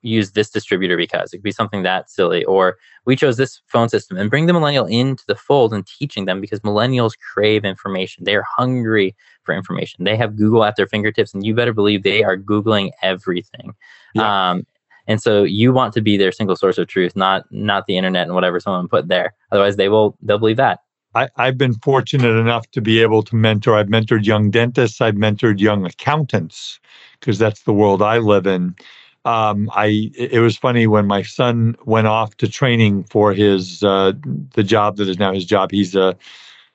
use 0.07 0.33
this 0.33 0.51
distributor 0.51 0.97
because 0.97 1.33
it 1.33 1.39
could 1.39 1.43
be 1.43 1.53
something 1.53 1.83
that 1.83 2.09
silly 2.11 2.45
or 2.45 2.77
we 3.05 3.17
chose 3.17 3.37
this 3.37 3.61
phone 3.67 3.89
system 3.89 4.17
and 4.17 4.31
bring 4.31 4.47
the 4.47 4.53
millennial 4.53 4.87
into 4.87 5.25
the 5.27 5.35
fold 5.35 5.75
and 5.75 5.87
teaching 5.87 6.27
them 6.27 6.41
because 6.41 6.61
millennials 6.61 7.13
crave 7.33 7.65
information 7.65 8.25
they 8.25 8.37
are 8.37 8.45
hungry 8.57 9.15
for 9.43 9.55
information 9.55 10.05
they 10.05 10.17
have 10.17 10.37
google 10.37 10.65
at 10.65 10.77
their 10.77 10.87
fingertips 10.87 11.35
and 11.35 11.45
you 11.45 11.55
better 11.55 11.73
believe 11.73 12.03
they 12.03 12.23
are 12.23 12.37
googling 12.37 12.91
everything 13.03 13.75
yeah. 14.15 14.51
um, 14.51 14.67
and 15.07 15.21
so 15.21 15.43
you 15.43 15.73
want 15.73 15.93
to 15.95 16.01
be 16.01 16.17
their 16.17 16.33
single 16.33 16.57
source 16.57 16.79
of 16.79 16.87
truth 16.87 17.15
not 17.17 17.45
not 17.51 17.87
the 17.87 17.97
internet 17.97 18.27
and 18.27 18.35
whatever 18.35 18.61
someone 18.61 18.89
put 18.89 19.09
there 19.09 19.35
otherwise 19.53 19.77
they 19.77 19.89
will 19.89 20.17
they'll 20.23 20.39
believe 20.39 20.57
that 20.57 20.81
I, 21.15 21.29
have 21.39 21.57
been 21.57 21.73
fortunate 21.73 22.39
enough 22.39 22.71
to 22.73 22.83
be 22.83 23.01
able 23.01 23.23
to 23.23 23.37
mentor. 23.37 23.79
I've 23.79 23.87
mentored 23.87 24.27
young 24.27 24.51
dentists. 24.51 25.01
I've 25.01 25.15
mentored 25.15 25.59
young 25.61 25.87
accountants 25.87 26.79
because 27.19 27.39
that's 27.39 27.63
the 27.63 27.73
world 27.73 28.03
I 28.03 28.19
live 28.19 28.47
in 28.47 28.75
um, 29.27 29.69
I 29.75 30.13
it 30.15 30.41
was 30.41 30.57
funny 30.57 30.87
when 30.87 31.07
my 31.07 31.23
son 31.23 31.75
went 31.85 32.07
off 32.07 32.37
to 32.37 32.49
training 32.49 33.05
for 33.11 33.35
his 33.35 33.83
uh, 33.83 34.13
the 34.55 34.63
job 34.63 34.97
that 34.97 35.09
is 35.09 35.19
now 35.19 35.33
his 35.33 35.45
job. 35.45 35.73
He's 35.73 35.97
a 35.97 36.17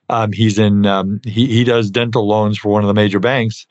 um, 0.09 0.33
he's 0.33 0.59
in 0.59 0.85
um, 0.85 1.21
he 1.23 1.47
he 1.47 1.63
does 1.63 1.89
dental 1.89 2.27
loans 2.27 2.59
for 2.59 2.69
one 2.69 2.83
of 2.83 2.89
the 2.89 2.93
major 2.93 3.19
banks. 3.19 3.65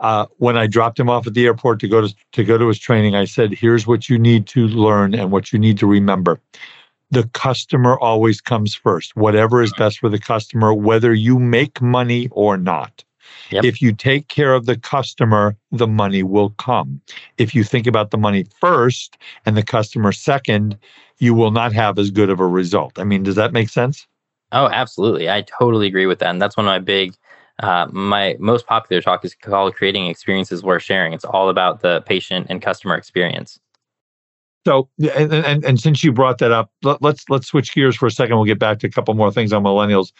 Uh, 0.00 0.26
when 0.38 0.56
I 0.56 0.66
dropped 0.66 0.98
him 0.98 1.10
off 1.10 1.26
at 1.26 1.34
the 1.34 1.44
airport 1.44 1.78
to 1.80 1.88
go 1.88 2.00
to 2.00 2.14
to 2.32 2.44
go 2.44 2.56
to 2.58 2.68
his 2.68 2.78
training, 2.78 3.14
I 3.14 3.24
said, 3.26 3.52
"Here's 3.52 3.86
what 3.86 4.08
you 4.08 4.18
need 4.18 4.46
to 4.48 4.66
learn 4.66 5.14
and 5.14 5.30
what 5.30 5.52
you 5.52 5.58
need 5.58 5.78
to 5.78 5.86
remember." 5.86 6.40
The 7.10 7.24
customer 7.34 7.98
always 7.98 8.40
comes 8.40 8.74
first. 8.74 9.16
Whatever 9.16 9.62
is 9.62 9.72
best 9.76 9.98
for 9.98 10.08
the 10.08 10.18
customer, 10.18 10.72
whether 10.72 11.12
you 11.12 11.38
make 11.38 11.82
money 11.82 12.28
or 12.30 12.56
not. 12.56 13.04
Yep. 13.50 13.64
If 13.64 13.82
you 13.82 13.92
take 13.92 14.28
care 14.28 14.54
of 14.54 14.66
the 14.66 14.76
customer, 14.76 15.56
the 15.72 15.86
money 15.86 16.22
will 16.22 16.50
come. 16.50 17.00
If 17.36 17.54
you 17.54 17.64
think 17.64 17.86
about 17.86 18.10
the 18.10 18.18
money 18.18 18.44
first 18.60 19.18
and 19.44 19.56
the 19.56 19.62
customer 19.62 20.12
second, 20.12 20.78
you 21.18 21.34
will 21.34 21.50
not 21.50 21.72
have 21.72 21.98
as 21.98 22.10
good 22.10 22.30
of 22.30 22.40
a 22.40 22.46
result. 22.46 22.98
I 22.98 23.04
mean, 23.04 23.22
does 23.22 23.34
that 23.36 23.52
make 23.52 23.68
sense? 23.68 24.06
Oh, 24.52 24.68
absolutely. 24.68 25.30
I 25.30 25.42
totally 25.42 25.86
agree 25.86 26.06
with 26.06 26.18
that. 26.20 26.30
And 26.30 26.40
that's 26.40 26.56
one 26.56 26.66
of 26.66 26.70
my 26.70 26.78
big, 26.78 27.14
uh, 27.60 27.86
my 27.92 28.36
most 28.38 28.66
popular 28.66 29.00
talk 29.02 29.24
is 29.24 29.34
called 29.34 29.74
Creating 29.74 30.06
Experiences 30.06 30.62
Worth 30.62 30.82
Sharing. 30.82 31.12
It's 31.12 31.24
all 31.24 31.48
about 31.48 31.80
the 31.80 32.02
patient 32.02 32.46
and 32.48 32.60
customer 32.60 32.94
experience. 32.94 33.60
So, 34.66 34.88
and, 35.14 35.32
and, 35.32 35.64
and 35.64 35.80
since 35.80 36.04
you 36.04 36.12
brought 36.12 36.38
that 36.38 36.52
up, 36.52 36.70
let, 36.82 37.00
let's 37.00 37.24
let's 37.30 37.46
switch 37.46 37.74
gears 37.74 37.96
for 37.96 38.06
a 38.06 38.10
second. 38.10 38.36
We'll 38.36 38.44
get 38.44 38.58
back 38.58 38.78
to 38.80 38.86
a 38.86 38.90
couple 38.90 39.14
more 39.14 39.32
things 39.32 39.52
on 39.52 39.62
millennials. 39.62 40.12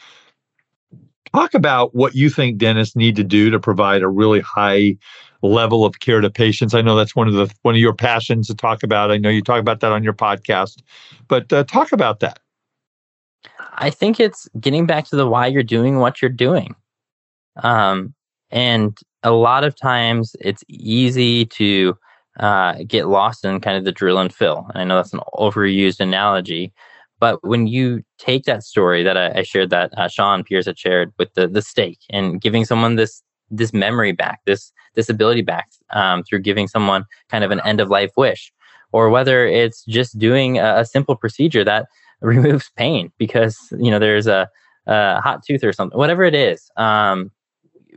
Talk 1.35 1.55
about 1.55 1.95
what 1.95 2.15
you 2.15 2.31
think 2.31 2.59
dentists 2.59 2.97
need 2.97 3.17
to 3.17 3.25
do 3.25 3.51
to 3.51 3.61
provide 3.61 4.03
a 4.03 4.09
really 4.09 4.41
high 4.41 4.97
level 5.43 5.85
of 5.85 6.01
care 6.01 6.21
to 6.21 6.31
patients. 6.31 6.75
I 6.75 6.83
know 6.83 6.97
that's 6.97 7.15
one 7.15 7.29
of 7.29 7.35
the 7.35 7.53
one 7.63 7.75
of 7.75 7.81
your 7.81 7.95
passions 7.95 8.47
to 8.49 8.55
talk 8.55 8.83
about. 8.83 9.11
I 9.11 9.19
know 9.19 9.29
you 9.29 9.43
talk 9.43 9.61
about 9.61 9.81
that 9.81 9.93
on 9.93 10.03
your 10.03 10.15
podcast, 10.15 10.83
but 11.29 11.53
uh, 11.53 11.65
talk 11.65 11.93
about 11.93 12.21
that. 12.21 12.41
I 13.75 13.91
think 13.91 14.21
it's 14.21 14.49
getting 14.59 14.87
back 14.87 15.07
to 15.07 15.17
the 15.17 15.27
why 15.27 15.47
you're 15.47 15.63
doing 15.63 15.99
what 15.99 16.21
you're 16.21 16.31
doing. 16.31 16.75
Um, 17.63 18.15
and 18.51 18.99
a 19.23 19.33
lot 19.33 19.65
of 19.65 19.77
times 19.77 20.35
it's 20.41 20.65
easy 20.69 21.47
to 21.47 21.97
uh, 22.39 22.77
get 22.87 23.09
lost 23.09 23.45
in 23.45 23.61
kind 23.61 23.77
of 23.77 23.85
the 23.85 23.93
drill 23.93 24.19
and 24.19 24.33
fill. 24.33 24.67
And 24.71 24.83
I 24.83 24.85
know 24.85 24.97
that's 24.97 25.13
an 25.13 25.21
overused 25.35 26.01
analogy, 26.01 26.73
but 27.21 27.47
when 27.47 27.67
you 27.67 28.03
take 28.19 28.45
that 28.45 28.65
story 28.65 29.03
that 29.03 29.17
I, 29.17 29.41
I 29.41 29.43
shared 29.43 29.71
that 29.71 29.97
uh, 29.97 30.09
Sean 30.09 30.43
Pierce 30.43 30.67
had 30.67 30.79
shared 30.79 31.13
with 31.19 31.33
the 31.35 31.47
the 31.47 31.63
steak 31.63 31.99
and 32.09 32.41
giving 32.41 32.65
someone 32.65 32.97
this 32.97 33.23
this 33.51 33.73
memory 33.73 34.13
back, 34.13 34.41
this 34.47 34.73
this 34.95 35.09
ability 35.09 35.43
back 35.43 35.69
um, 35.91 36.23
through 36.25 36.41
giving 36.41 36.67
someone 36.67 37.05
kind 37.29 37.45
of 37.45 37.51
an 37.51 37.61
end 37.61 37.81
of 37.81 37.91
life 37.91 38.11
wish, 38.17 38.53
or 38.93 39.11
whether 39.11 39.47
it's 39.47 39.85
just 39.85 40.19
doing 40.19 40.59
a, 40.59 40.79
a 40.79 40.85
simple 40.85 41.15
procedure 41.15 41.63
that 41.63 41.87
removes 42.23 42.71
pain 42.77 43.13
because 43.19 43.57
you 43.79 43.91
know 43.91 43.99
there's 43.99 44.27
a, 44.27 44.49
a 44.87 45.21
hot 45.21 45.43
tooth 45.45 45.63
or 45.63 45.73
something, 45.73 45.99
whatever 45.99 46.25
it 46.25 46.35
is. 46.35 46.71
Um, 46.77 47.31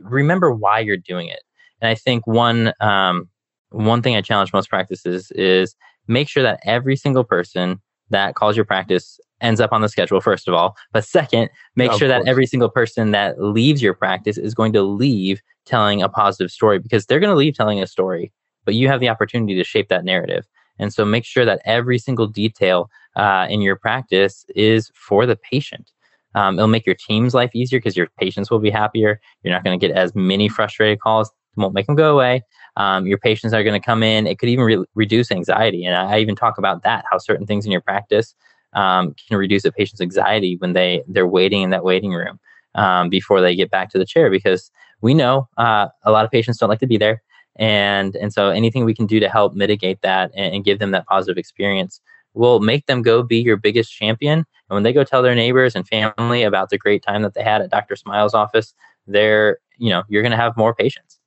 remember 0.04 0.52
why 0.52 0.80
you're 0.80 0.96
doing 0.96 1.28
it. 1.28 1.42
And 1.80 1.88
I 1.88 1.94
think 1.94 2.26
one 2.26 2.72
um, 2.80 3.28
one 3.70 4.02
thing 4.02 4.16
I 4.16 4.20
challenge 4.20 4.52
most 4.52 4.68
practices 4.68 5.30
is 5.32 5.74
make 6.06 6.28
sure 6.28 6.42
that 6.42 6.60
every 6.64 6.96
single 6.96 7.24
person 7.24 7.80
that 8.10 8.34
calls 8.34 8.56
your 8.56 8.64
practice 8.64 9.18
ends 9.40 9.60
up 9.60 9.72
on 9.72 9.80
the 9.80 9.88
schedule, 9.88 10.20
first 10.20 10.46
of 10.46 10.54
all. 10.54 10.76
But 10.92 11.04
second, 11.04 11.50
make 11.76 11.92
of 11.92 11.98
sure 11.98 12.08
course. 12.08 12.24
that 12.24 12.28
every 12.28 12.46
single 12.46 12.68
person 12.68 13.10
that 13.10 13.42
leaves 13.42 13.82
your 13.82 13.94
practice 13.94 14.38
is 14.38 14.54
going 14.54 14.72
to 14.74 14.82
leave 14.82 15.40
telling 15.64 16.02
a 16.02 16.08
positive 16.08 16.50
story 16.50 16.78
because 16.78 17.06
they're 17.06 17.20
going 17.20 17.32
to 17.32 17.36
leave 17.36 17.54
telling 17.54 17.82
a 17.82 17.86
story, 17.86 18.32
but 18.64 18.74
you 18.74 18.88
have 18.88 19.00
the 19.00 19.08
opportunity 19.08 19.54
to 19.54 19.64
shape 19.64 19.88
that 19.88 20.04
narrative. 20.04 20.46
And 20.78 20.92
so 20.92 21.04
make 21.04 21.24
sure 21.24 21.44
that 21.44 21.62
every 21.64 21.98
single 21.98 22.26
detail 22.26 22.90
uh, 23.16 23.46
in 23.48 23.60
your 23.60 23.76
practice 23.76 24.44
is 24.54 24.90
for 24.94 25.26
the 25.26 25.36
patient. 25.36 25.90
Um, 26.34 26.58
it'll 26.58 26.68
make 26.68 26.86
your 26.86 26.96
team's 26.96 27.34
life 27.34 27.50
easier 27.54 27.78
because 27.78 27.96
your 27.96 28.08
patients 28.18 28.50
will 28.50 28.58
be 28.58 28.70
happier. 28.70 29.20
You're 29.42 29.54
not 29.54 29.64
going 29.64 29.78
to 29.78 29.86
get 29.86 29.96
as 29.96 30.14
many 30.14 30.48
frustrated 30.48 31.00
calls. 31.00 31.28
It 31.28 31.60
won't 31.60 31.74
make 31.74 31.86
them 31.86 31.94
go 31.94 32.12
away. 32.12 32.42
Um, 32.76 33.06
your 33.06 33.18
patients 33.18 33.52
are 33.54 33.62
going 33.62 33.80
to 33.80 33.84
come 33.84 34.02
in. 34.02 34.26
It 34.26 34.38
could 34.38 34.48
even 34.48 34.64
re- 34.64 34.84
reduce 34.94 35.30
anxiety. 35.30 35.84
And 35.84 35.94
I, 35.94 36.16
I, 36.16 36.18
even 36.18 36.34
talk 36.34 36.58
about 36.58 36.82
that, 36.82 37.04
how 37.10 37.18
certain 37.18 37.46
things 37.46 37.64
in 37.64 37.70
your 37.70 37.80
practice 37.80 38.34
um, 38.72 39.14
can 39.28 39.36
reduce 39.38 39.64
a 39.64 39.70
patient's 39.70 40.00
anxiety 40.00 40.56
when 40.58 40.72
they, 40.72 41.04
they're 41.06 41.28
waiting 41.28 41.62
in 41.62 41.70
that 41.70 41.84
waiting 41.84 42.12
room. 42.12 42.40
um, 42.74 43.08
before 43.08 43.40
they 43.40 43.54
get 43.54 43.70
back 43.70 43.90
to 43.90 43.98
the 43.98 44.04
chair 44.04 44.30
because 44.30 44.70
we 45.00 45.14
know 45.14 45.48
uh, 45.58 45.88
a 46.04 46.10
lot 46.10 46.24
of 46.24 46.30
patients 46.30 46.58
don't 46.58 46.68
like 46.68 46.80
to 46.80 46.86
be 46.86 46.96
there. 46.96 47.22
And, 47.56 48.16
and 48.16 48.32
so 48.32 48.50
anything 48.50 48.84
we 48.84 48.94
can 48.94 49.06
do 49.06 49.20
to 49.20 49.28
help 49.28 49.54
mitigate 49.54 50.02
that 50.02 50.32
and, 50.34 50.56
and 50.56 50.64
give 50.64 50.80
them 50.80 50.90
that 50.90 51.06
positive 51.06 51.38
experience 51.38 52.00
will 52.34 52.60
make 52.60 52.86
them 52.86 53.02
go 53.02 53.22
be 53.22 53.38
your 53.38 53.56
biggest 53.56 53.92
champion. 53.92 54.38
And 54.38 54.74
when 54.74 54.82
they 54.82 54.92
go 54.92 55.04
tell 55.04 55.22
their 55.22 55.34
neighbors 55.34 55.74
and 55.74 55.86
family 55.86 56.42
about 56.42 56.70
the 56.70 56.78
great 56.78 57.02
time 57.02 57.22
that 57.22 57.34
they 57.34 57.42
had 57.42 57.62
at 57.62 57.70
Dr. 57.70 57.96
Smile's 57.96 58.34
office, 58.34 58.74
they're, 59.06 59.58
you 59.78 59.90
know, 59.90 60.02
you're 60.08 60.22
going 60.22 60.32
to 60.32 60.36
have 60.36 60.56
more 60.56 60.74
patients. 60.74 61.18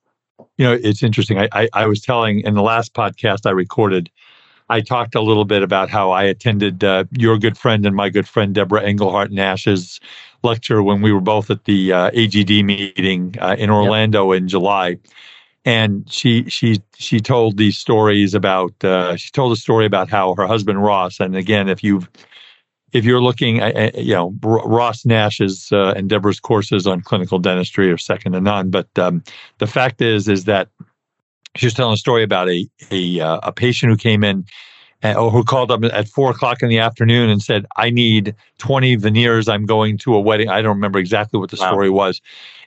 You 0.56 0.66
know, 0.66 0.72
it's 0.72 1.02
interesting. 1.02 1.38
I, 1.38 1.48
I, 1.52 1.68
I, 1.72 1.86
was 1.86 2.00
telling 2.00 2.40
in 2.40 2.54
the 2.54 2.62
last 2.62 2.94
podcast 2.94 3.46
I 3.46 3.50
recorded, 3.50 4.10
I 4.68 4.80
talked 4.80 5.14
a 5.14 5.20
little 5.20 5.44
bit 5.44 5.62
about 5.62 5.88
how 5.88 6.10
I 6.10 6.24
attended 6.24 6.84
uh, 6.84 7.04
your 7.12 7.38
good 7.38 7.56
friend 7.56 7.86
and 7.86 7.96
my 7.96 8.08
good 8.08 8.28
friend 8.28 8.54
Deborah 8.54 8.82
Engelhart 8.82 9.30
Nash's 9.30 9.98
lecture 10.42 10.82
when 10.82 11.00
we 11.00 11.12
were 11.12 11.20
both 11.20 11.50
at 11.50 11.64
the 11.64 11.92
uh, 11.92 12.10
AGD 12.10 12.64
meeting 12.64 13.34
uh, 13.40 13.56
in 13.58 13.70
Orlando 13.70 14.32
yep. 14.32 14.42
in 14.42 14.48
July 14.48 14.98
and 15.68 16.10
she 16.10 16.48
she 16.48 16.80
she 16.96 17.20
told 17.20 17.58
these 17.58 17.76
stories 17.76 18.32
about 18.32 18.72
uh, 18.82 19.16
she 19.16 19.30
told 19.30 19.52
a 19.52 19.56
story 19.56 19.84
about 19.84 20.08
how 20.08 20.34
her 20.34 20.46
husband 20.46 20.82
Ross 20.82 21.20
and 21.20 21.36
again 21.36 21.68
if 21.68 21.84
you've 21.84 22.08
if 22.94 23.04
you're 23.04 23.20
looking 23.20 23.60
at, 23.60 23.98
you 23.98 24.14
know 24.14 24.34
Ross 24.42 25.04
Nash's 25.04 25.68
uh, 25.70 25.92
and 25.94 26.08
Deborah's 26.08 26.40
courses 26.40 26.86
on 26.86 27.02
clinical 27.02 27.38
dentistry 27.38 27.90
are 27.90 27.98
second 27.98 28.32
to 28.32 28.40
none 28.40 28.70
but 28.70 28.88
um, 28.98 29.22
the 29.58 29.66
fact 29.66 30.00
is 30.00 30.26
is 30.26 30.44
that 30.44 30.68
she 31.54 31.66
was 31.66 31.74
telling 31.74 31.92
a 31.92 31.98
story 31.98 32.22
about 32.22 32.48
a 32.48 32.66
a, 32.90 33.20
uh, 33.20 33.40
a 33.42 33.52
patient 33.52 33.90
who 33.90 33.98
came 33.98 34.24
in 34.24 34.46
uh, 35.02 35.28
who 35.28 35.44
called 35.44 35.70
up 35.70 35.84
at 35.84 36.08
four 36.08 36.30
o'clock 36.30 36.62
in 36.62 36.68
the 36.68 36.78
afternoon 36.78 37.30
and 37.30 37.40
said, 37.40 37.64
I 37.76 37.90
need 37.90 38.34
20 38.58 38.96
veneers. 38.96 39.48
I'm 39.48 39.64
going 39.64 39.96
to 39.98 40.16
a 40.16 40.20
wedding. 40.20 40.48
I 40.48 40.60
don't 40.60 40.74
remember 40.74 40.98
exactly 40.98 41.38
what 41.38 41.50
the 41.50 41.58
wow. 41.60 41.68
story 41.68 41.88
was. 41.88 42.20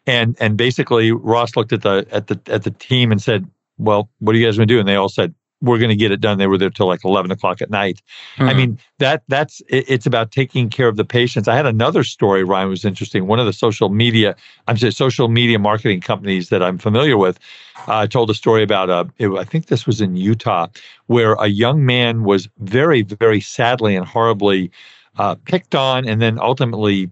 And 0.08 0.36
and 0.40 0.58
basically 0.58 1.12
Ross 1.12 1.56
looked 1.56 1.74
at 1.74 1.84
the 1.84 2.08
at 2.12 2.28
the 2.28 2.40
at 2.48 2.64
the 2.64 2.72
team 2.72 3.12
and 3.12 3.22
said, 3.22 3.48
Well, 3.78 4.10
what 4.20 4.36
are 4.36 4.40
you 4.40 4.46
guys 4.46 4.58
gonna 4.58 4.66
do? 4.66 4.80
And 4.80 4.88
they 4.88 4.96
all 4.96 5.10
said, 5.10 5.34
we're 5.62 5.78
going 5.78 5.90
to 5.90 5.96
get 5.96 6.12
it 6.12 6.20
done. 6.20 6.38
They 6.38 6.48
were 6.48 6.58
there 6.58 6.70
till 6.70 6.88
like 6.88 7.06
11 7.06 7.32
o'clock 7.32 7.62
at 7.62 7.70
night. 7.70 8.02
Mm-hmm. 8.36 8.50
I 8.50 8.54
mean, 8.54 8.80
that 8.98 9.24
that's 9.28 9.62
it, 9.70 9.86
it's 9.88 10.06
about 10.06 10.32
taking 10.32 10.70
care 10.70 10.88
of 10.88 10.98
the 10.98 11.06
patients. 11.06 11.48
I 11.48 11.56
had 11.56 11.66
another 11.66 12.04
story, 12.04 12.44
Ryan, 12.44 12.70
was 12.70 12.84
interesting. 12.84 13.28
One 13.28 13.40
of 13.40 13.46
the 13.46 13.54
social 13.54 13.90
media, 13.90 14.36
I'm 14.68 14.78
saying 14.78 14.92
social 14.92 15.28
media 15.28 15.60
marketing 15.60 16.02
companies 16.02 16.50
that 16.50 16.64
I'm 16.64 16.78
familiar 16.78 17.18
with, 17.18 17.40
uh, 17.88 18.08
told 18.08 18.30
a 18.30 18.34
story 18.34 18.64
about, 18.64 18.90
uh, 18.90 19.06
it, 19.18 19.30
I 19.30 19.44
think 19.44 19.68
this 19.68 19.86
was 19.86 20.02
in 20.02 20.16
Utah, 20.16 20.68
where 21.06 21.34
a 21.34 21.48
young 21.48 21.86
man 21.86 22.24
was 22.24 22.50
very, 22.60 23.04
very 23.04 23.40
sadly 23.40 23.96
and 23.96 24.06
horribly 24.06 24.72
uh, 25.18 25.36
picked 25.46 25.76
on 25.76 26.08
and 26.08 26.22
then 26.22 26.40
ultimately 26.40 27.10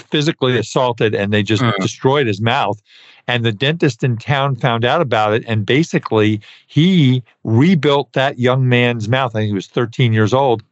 physically 0.00 0.58
assaulted 0.58 1.14
and 1.14 1.32
they 1.32 1.42
just 1.42 1.62
mm-hmm. 1.62 1.80
destroyed 1.82 2.26
his 2.26 2.40
mouth 2.40 2.80
and 3.26 3.44
the 3.44 3.52
dentist 3.52 4.04
in 4.04 4.16
town 4.16 4.56
found 4.56 4.84
out 4.84 5.00
about 5.00 5.32
it. 5.32 5.44
And 5.46 5.64
basically, 5.64 6.40
he 6.66 7.22
rebuilt 7.42 8.12
that 8.12 8.38
young 8.38 8.68
man's 8.68 9.08
mouth. 9.08 9.34
I 9.34 9.40
think 9.40 9.48
he 9.48 9.54
was 9.54 9.66
13 9.66 10.12
years 10.12 10.34
old, 10.34 10.62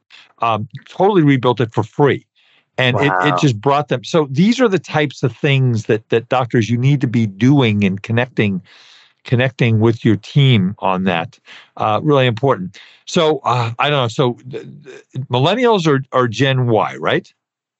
um, 0.40 0.68
totally 0.88 1.22
rebuilt 1.22 1.60
it 1.60 1.72
for 1.72 1.82
free. 1.82 2.26
And 2.78 2.96
wow. 2.96 3.18
it, 3.20 3.34
it 3.34 3.40
just 3.40 3.60
brought 3.60 3.88
them. 3.88 4.04
So 4.04 4.28
these 4.30 4.60
are 4.60 4.68
the 4.68 4.78
types 4.78 5.22
of 5.22 5.36
things 5.36 5.86
that 5.86 6.08
that 6.08 6.28
doctors 6.28 6.70
you 6.70 6.78
need 6.78 7.00
to 7.02 7.06
be 7.06 7.26
doing 7.26 7.84
and 7.84 8.02
connecting 8.02 8.62
connecting 9.24 9.78
with 9.78 10.04
your 10.04 10.16
team 10.16 10.74
on 10.80 11.04
that. 11.04 11.38
Uh, 11.76 12.00
really 12.02 12.26
important. 12.26 12.80
So 13.06 13.38
uh, 13.44 13.72
I 13.78 13.88
don't 13.88 14.02
know. 14.02 14.08
So 14.08 14.34
millennials 15.30 15.86
are, 15.86 16.02
are 16.10 16.26
Gen 16.26 16.66
Y, 16.66 16.96
right? 16.96 17.32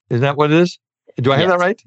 Is 0.08 0.20
that 0.20 0.36
what 0.36 0.52
it 0.52 0.58
is? 0.58 0.78
Do 1.16 1.32
I 1.32 1.36
have 1.36 1.48
that 1.48 1.58
right? 1.58 1.82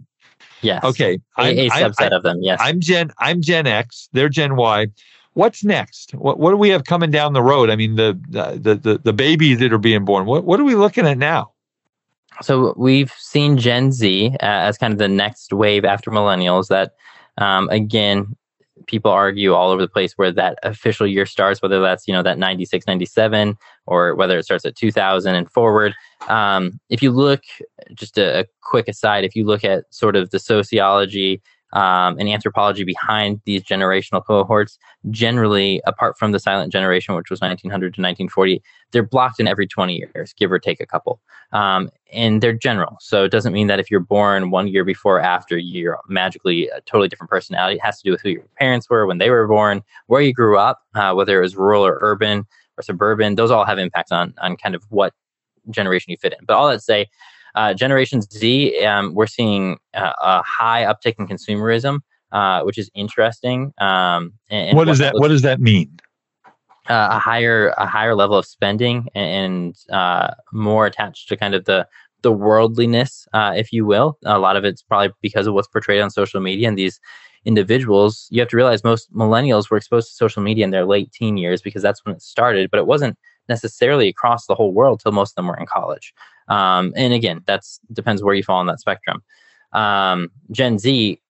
Yes. 0.62 0.84
Okay. 0.84 1.20
I'm, 1.38 1.58
a, 1.58 1.70
subset 1.70 2.12
I, 2.12 2.16
of 2.16 2.24
them. 2.24 2.40
Yes. 2.42 2.60
I'm 2.62 2.80
Gen. 2.80 3.12
I'm 3.20 3.42
Gen 3.42 3.68
X. 3.68 4.10
They're 4.14 4.30
Gen 4.30 4.56
Y. 4.56 4.88
What's 5.34 5.64
next? 5.64 6.12
What 6.16 6.40
What 6.40 6.52
do 6.52 6.58
we 6.58 6.70
have 6.70 6.86
coming 6.86 7.12
down 7.12 7.34
the 7.34 7.42
road? 7.42 7.70
I 7.70 7.76
mean, 7.76 7.96
the 7.96 8.20
the 8.30 8.78
the, 8.78 8.98
the 8.98 9.14
babies 9.14 9.60
that 9.60 9.74
are 9.74 9.78
being 9.78 10.06
born. 10.06 10.26
What 10.26 10.46
What 10.46 10.60
are 10.60 10.64
we 10.64 10.76
looking 10.76 11.06
at 11.06 11.18
now? 11.18 11.52
So 12.42 12.74
we've 12.78 13.14
seen 13.18 13.58
Gen 13.58 13.92
Z 13.92 14.36
uh, 14.42 14.46
as 14.46 14.78
kind 14.78 14.94
of 14.94 15.00
the 15.00 15.08
next 15.08 15.54
wave 15.54 15.86
after 15.86 16.12
millennials. 16.12 16.68
That 16.68 16.96
um, 17.38 17.70
again, 17.70 18.36
people 18.88 19.12
argue 19.12 19.54
all 19.54 19.72
over 19.72 19.82
the 19.82 19.88
place 19.88 20.14
where 20.14 20.32
that 20.32 20.60
official 20.64 21.08
year 21.08 21.26
starts, 21.26 21.62
whether 21.62 21.82
that's, 21.82 22.08
you 22.08 22.14
know, 22.14 22.24
that 22.24 22.38
96, 22.38 22.86
97, 22.88 23.58
or 23.88 24.16
whether 24.16 24.38
it 24.38 24.44
starts 24.44 24.66
at 24.66 24.76
2000 24.76 25.36
and 25.36 25.52
forward. 25.52 25.94
Um, 26.28 26.80
if 26.90 27.02
you 27.02 27.12
look, 27.12 27.42
just 27.94 28.18
a, 28.18 28.42
a, 28.42 28.46
quick 28.62 28.88
aside, 28.88 29.24
if 29.24 29.36
you 29.36 29.46
look 29.46 29.64
at 29.64 29.86
sort 29.94 30.16
of 30.16 30.32
the 30.32 30.40
sociology 30.40 31.42
um, 31.74 32.18
and 32.18 32.30
anthropology 32.30 32.84
behind 32.84 33.42
these 33.46 33.62
generational 33.64 34.26
cohorts, 34.26 34.80
generally, 35.12 35.82
apart 35.86 36.18
from 36.18 36.32
the 36.32 36.40
silent 36.40 36.72
generation, 36.72 37.16
which 37.16 37.30
was 37.30 37.42
1900 37.42 37.94
to 37.94 38.02
1940, 38.02 38.64
they're 38.92 39.04
blocked 39.04 39.40
in 39.40 39.48
every 39.48 39.68
20 39.68 39.96
years, 39.96 40.34
give 40.34 40.52
or 40.52 40.58
take 40.58 40.80
a 40.80 40.86
couple. 40.86 41.20
Um, 41.52 41.90
and 42.12 42.42
they're 42.42 42.54
general. 42.54 42.98
So 43.02 43.26
it 43.26 43.32
doesn't 43.32 43.54
mean 43.54 43.68
that 43.68 43.80
if 43.80 43.92
you're 43.92 44.00
born 44.00 44.52
one 44.52 44.68
year 44.68 44.86
before 44.86 45.18
or 45.18 45.22
after, 45.22 45.58
you're 45.58 46.00
magically 46.08 46.70
a 46.70 46.82
totally 46.82 47.10
different 47.10 47.30
personality. 47.30 47.76
It 47.76 47.84
has 47.84 47.98
to 47.98 48.04
do 48.04 48.12
with 48.12 48.22
who 48.22 48.30
your 48.30 48.48
parents 48.58 48.90
were 48.90 49.06
when 49.06 49.18
they 49.18 49.30
were 49.30 49.48
born, 49.48 49.84
where 50.08 50.22
you 50.22 50.34
grew 50.34 50.58
up, 50.58 50.82
uh, 50.96 51.14
whether 51.14 51.38
it 51.38 51.42
was 51.42 51.56
rural 51.56 51.86
or 51.86 52.00
urban 52.02 52.48
or 52.78 52.84
suburban. 52.84 53.36
Those 53.36 53.52
all 53.52 53.66
have 53.66 53.80
impacts 53.80 54.12
on, 54.12 54.34
on 54.42 54.58
kind 54.58 54.76
of 54.76 54.84
what 54.90 55.14
generation 55.70 56.12
you 56.12 56.18
fit 56.18 56.34
in. 56.34 56.46
But 56.46 56.56
all 56.56 56.70
that 56.70 56.82
say, 56.82 57.08
uh, 57.56 57.74
Generation 57.74 58.22
Z, 58.22 58.86
um, 58.86 59.14
we're 59.14 59.28
seeing 59.28 59.78
uh, 59.94 60.14
a 60.22 60.44
high 60.44 60.84
uptick 60.84 61.16
in 61.18 61.28
consumerism, 61.28 62.00
uh, 62.32 62.62
which 62.64 62.78
is 62.78 62.90
interesting. 62.94 63.74
Um, 63.80 64.34
and, 64.50 64.78
what 64.78 64.86
does 64.86 65.00
that 65.00 65.14
What 65.16 65.30
does 65.30 65.42
that 65.44 65.60
mean? 65.60 65.98
Uh, 66.88 67.08
a 67.12 67.20
higher 67.20 67.70
a 67.78 67.88
higher 67.88 68.14
level 68.14 68.38
of 68.38 68.46
spending 68.46 69.08
and 69.16 69.76
uh, 69.92 70.32
more 70.52 70.86
attached 70.86 71.30
to 71.30 71.38
kind 71.38 71.56
of 71.56 71.66
the 71.66 71.88
the 72.22 72.32
worldliness, 72.32 73.28
uh, 73.34 73.54
if 73.56 73.72
you 73.72 73.86
will. 73.86 74.18
A 74.26 74.38
lot 74.38 74.56
of 74.56 74.66
it's 74.66 74.82
probably 74.82 75.14
because 75.22 75.48
of 75.48 75.54
what's 75.54 75.68
portrayed 75.68 76.02
on 76.02 76.10
social 76.10 76.42
media 76.42 76.68
and 76.68 76.78
these 76.78 77.00
individuals. 77.46 78.28
You 78.32 78.42
have 78.42 78.50
to 78.50 78.58
realize 78.58 78.84
most 78.84 79.14
millennials 79.14 79.70
were 79.70 79.78
exposed 79.78 80.10
to 80.10 80.16
social 80.16 80.42
media 80.42 80.66
in 80.66 80.72
their 80.72 80.86
late 80.86 81.12
teen 81.12 81.38
years 81.38 81.62
because 81.62 81.82
that's 81.82 82.04
when 82.04 82.16
it 82.16 82.22
started, 82.22 82.72
but 82.72 82.80
it 82.80 82.88
wasn't 82.88 83.18
necessarily 83.48 84.10
across 84.10 84.48
the 84.48 84.56
whole 84.56 84.74
world 84.74 85.00
till 85.00 85.12
most 85.12 85.32
of 85.32 85.36
them 85.36 85.48
were 85.48 85.58
in 85.58 85.66
college. 85.66 86.14
Um, 86.48 86.94
and 86.96 87.14
again, 87.14 87.42
that's 87.46 87.80
depends 87.94 88.24
where 88.24 88.36
you 88.36 88.44
fall 88.44 88.60
on 88.60 88.66
that 88.68 88.80
spectrum. 88.80 89.24
Um, 89.74 90.32
Gen 90.52 90.80
Z 90.80 91.22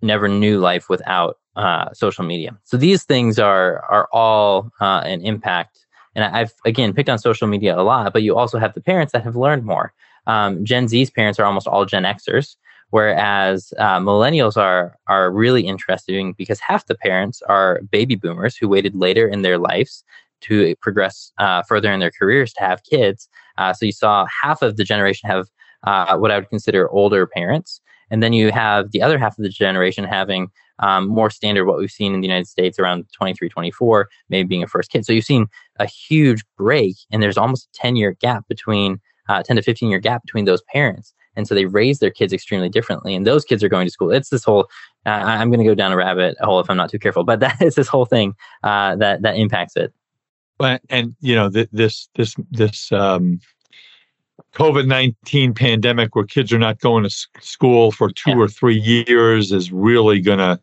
never 0.00 0.28
knew 0.28 0.58
life 0.58 0.88
without 0.88 1.38
uh, 1.56 1.92
social 1.92 2.24
media. 2.24 2.58
So 2.64 2.76
these 2.76 3.04
things 3.04 3.38
are 3.38 3.84
are 3.84 4.08
all 4.12 4.70
uh, 4.80 5.02
an 5.04 5.22
impact. 5.22 5.78
And 6.14 6.24
I've 6.24 6.52
again 6.64 6.92
picked 6.92 7.08
on 7.08 7.18
social 7.18 7.46
media 7.46 7.78
a 7.78 7.82
lot, 7.82 8.12
but 8.12 8.22
you 8.22 8.36
also 8.36 8.58
have 8.58 8.74
the 8.74 8.80
parents 8.80 9.12
that 9.12 9.24
have 9.24 9.36
learned 9.36 9.64
more. 9.64 9.92
Um, 10.26 10.64
Gen 10.64 10.88
Z's 10.88 11.10
parents 11.10 11.38
are 11.38 11.44
almost 11.44 11.66
all 11.66 11.84
Gen 11.84 12.04
Xers, 12.04 12.56
whereas 12.92 13.72
uh, 13.78 13.98
millennials 13.98 14.56
are 14.56 14.96
are 15.08 15.32
really 15.32 15.62
interesting 15.62 16.34
because 16.36 16.60
half 16.60 16.86
the 16.86 16.94
parents 16.94 17.42
are 17.48 17.80
baby 17.90 18.14
boomers 18.14 18.54
who 18.54 18.68
waited 18.68 18.94
later 18.94 19.26
in 19.26 19.40
their 19.42 19.58
lives 19.58 20.04
to 20.42 20.74
progress 20.76 21.32
uh, 21.38 21.62
further 21.62 21.90
in 21.90 22.00
their 22.00 22.10
careers 22.10 22.52
to 22.52 22.60
have 22.60 22.84
kids. 22.84 23.28
Uh, 23.56 23.72
so 23.72 23.86
you 23.86 23.92
saw 23.92 24.26
half 24.42 24.60
of 24.60 24.76
the 24.76 24.84
generation 24.84 25.28
have 25.28 25.46
uh, 25.84 26.16
what 26.18 26.30
I 26.30 26.38
would 26.38 26.50
consider 26.50 26.88
older 26.90 27.26
parents. 27.26 27.80
And 28.10 28.22
then 28.22 28.34
you 28.34 28.52
have 28.52 28.92
the 28.92 29.00
other 29.00 29.18
half 29.18 29.38
of 29.38 29.42
the 29.42 29.48
generation 29.48 30.04
having 30.04 30.48
um, 30.80 31.08
more 31.08 31.30
standard 31.30 31.64
what 31.64 31.78
we've 31.78 31.90
seen 31.90 32.12
in 32.12 32.20
the 32.20 32.26
United 32.26 32.46
States 32.46 32.78
around 32.78 33.06
23, 33.14 33.48
24, 33.48 34.08
maybe 34.28 34.46
being 34.46 34.62
a 34.62 34.66
first 34.66 34.90
kid. 34.90 35.06
So 35.06 35.12
you've 35.14 35.24
seen 35.24 35.46
a 35.78 35.86
huge 35.86 36.42
break, 36.58 36.96
and 37.10 37.22
there's 37.22 37.38
almost 37.38 37.68
a 37.68 37.78
10 37.78 37.96
year 37.96 38.16
gap 38.20 38.46
between, 38.48 39.00
uh, 39.30 39.42
10 39.42 39.56
to 39.56 39.62
15 39.62 39.88
year 39.88 39.98
gap 39.98 40.22
between 40.22 40.44
those 40.44 40.62
parents. 40.62 41.14
And 41.36 41.48
so 41.48 41.54
they 41.54 41.64
raise 41.64 41.98
their 41.98 42.10
kids 42.10 42.32
extremely 42.32 42.68
differently. 42.68 43.14
And 43.14 43.26
those 43.26 43.44
kids 43.44 43.64
are 43.64 43.68
going 43.68 43.86
to 43.86 43.90
school. 43.90 44.10
It's 44.10 44.28
this 44.28 44.44
whole, 44.44 44.68
uh, 45.06 45.10
I'm 45.10 45.50
going 45.50 45.60
to 45.60 45.64
go 45.64 45.74
down 45.74 45.92
a 45.92 45.96
rabbit 45.96 46.36
hole 46.40 46.60
if 46.60 46.68
I'm 46.68 46.76
not 46.76 46.90
too 46.90 46.98
careful, 46.98 47.24
but 47.24 47.40
that 47.40 47.60
is 47.62 47.74
this 47.74 47.88
whole 47.88 48.04
thing 48.04 48.34
uh, 48.62 48.96
that, 48.96 49.22
that 49.22 49.36
impacts 49.36 49.76
it. 49.76 49.92
But 50.62 50.80
and 50.90 51.16
you 51.20 51.34
know 51.34 51.50
th- 51.50 51.70
this 51.72 52.08
this 52.14 52.36
this 52.52 52.92
um, 52.92 53.40
COVID 54.54 54.86
nineteen 54.86 55.54
pandemic, 55.54 56.14
where 56.14 56.24
kids 56.24 56.52
are 56.52 56.58
not 56.58 56.78
going 56.78 57.02
to 57.02 57.10
school 57.40 57.90
for 57.90 58.12
two 58.12 58.30
yeah. 58.30 58.36
or 58.36 58.46
three 58.46 58.78
years, 58.78 59.50
is 59.50 59.72
really 59.72 60.20
gonna. 60.20 60.60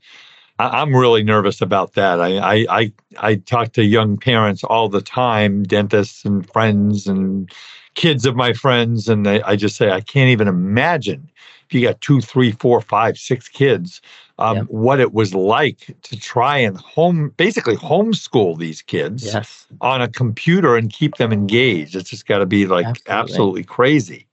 I, 0.57 0.81
I'm 0.81 0.95
really 0.95 1.23
nervous 1.23 1.59
about 1.59 1.95
that. 1.95 2.21
I, 2.21 2.37
I 2.37 2.65
I 2.69 2.93
I 3.17 3.35
talk 3.35 3.73
to 3.73 3.83
young 3.83 4.15
parents 4.15 4.63
all 4.63 4.87
the 4.87 5.01
time, 5.01 5.63
dentists 5.63 6.23
and 6.23 6.49
friends 6.49 7.05
and 7.05 7.51
kids 7.99 8.25
of 8.25 8.33
my 8.33 8.53
friends, 8.53 9.09
and 9.09 9.25
they, 9.25 9.41
I 9.41 9.57
just 9.57 9.75
say 9.75 9.91
I 9.91 9.99
can't 9.99 10.29
even 10.29 10.47
imagine 10.47 11.29
if 11.67 11.73
you 11.73 11.81
got 11.81 11.99
two, 11.99 12.21
three, 12.21 12.53
four, 12.53 12.79
five, 12.79 13.17
six 13.17 13.49
kids 13.49 14.01
um, 14.39 14.55
yep. 14.55 14.65
what 14.69 15.01
it 15.01 15.13
was 15.13 15.35
like 15.35 15.93
to 16.03 16.17
try 16.17 16.57
and 16.57 16.77
home 16.77 17.33
basically 17.35 17.75
homeschool 17.75 18.57
these 18.57 18.81
kids 18.81 19.25
yes. 19.25 19.67
on 19.81 20.01
a 20.01 20.07
computer 20.07 20.77
and 20.77 20.93
keep 20.93 21.17
them 21.17 21.33
engaged. 21.33 21.93
It's 21.93 22.09
just 22.09 22.25
got 22.25 22.37
to 22.37 22.45
be 22.45 22.65
like 22.67 22.85
absolutely. 22.85 23.11
absolutely. 23.11 23.63
crazy. 23.65 24.27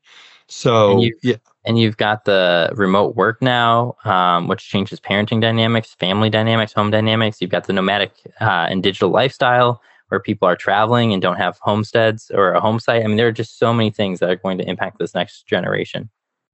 So 0.46 0.92
and 1.02 1.12
yeah. 1.24 1.36
and 1.64 1.76
you've 1.76 1.96
got 1.96 2.24
the 2.24 2.70
remote 2.76 3.16
work 3.16 3.42
now, 3.42 3.96
um, 4.04 4.46
which 4.46 4.68
changes 4.68 5.00
parenting 5.00 5.40
dynamics, 5.40 5.92
family 5.94 6.30
dynamics, 6.30 6.72
home 6.72 6.92
dynamics. 6.92 7.40
You've 7.40 7.50
got 7.50 7.66
the 7.66 7.72
nomadic 7.72 8.12
uh, 8.40 8.68
and 8.70 8.80
digital 8.80 9.10
lifestyle 9.10 9.82
where 10.08 10.20
people 10.20 10.46
are 10.48 10.56
traveling 10.56 11.12
and 11.12 11.20
don't 11.20 11.36
have 11.36 11.58
homesteads 11.60 12.30
or 12.32 12.52
a 12.52 12.60
home 12.60 12.78
site. 12.78 13.02
I 13.02 13.06
mean, 13.06 13.16
there 13.16 13.28
are 13.28 13.32
just 13.32 13.58
so 13.58 13.72
many 13.72 13.90
things 13.90 14.20
that 14.20 14.30
are 14.30 14.36
going 14.36 14.58
to 14.58 14.68
impact 14.68 14.98
this 14.98 15.14
next 15.14 15.46
generation. 15.46 16.08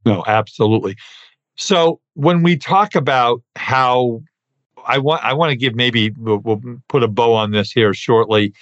No, 0.05 0.25
absolutely. 0.27 0.97
So 1.57 2.01
when 2.15 2.43
we 2.43 2.57
talk 2.57 2.95
about 2.95 3.43
how 3.57 4.23
I 4.85 4.99
want 4.99 5.25
I 5.25 5.33
want 5.33 5.51
to 5.51 5.57
give 5.57 5.75
maybe 5.75 6.11
we'll, 6.19 6.39
we'll, 6.39 6.61
put 6.89 7.03
a 7.03 7.09
bow 7.09 7.35
on 7.35 7.53
this 7.53 7.71
here 7.71 7.95
shortly, 7.95 8.53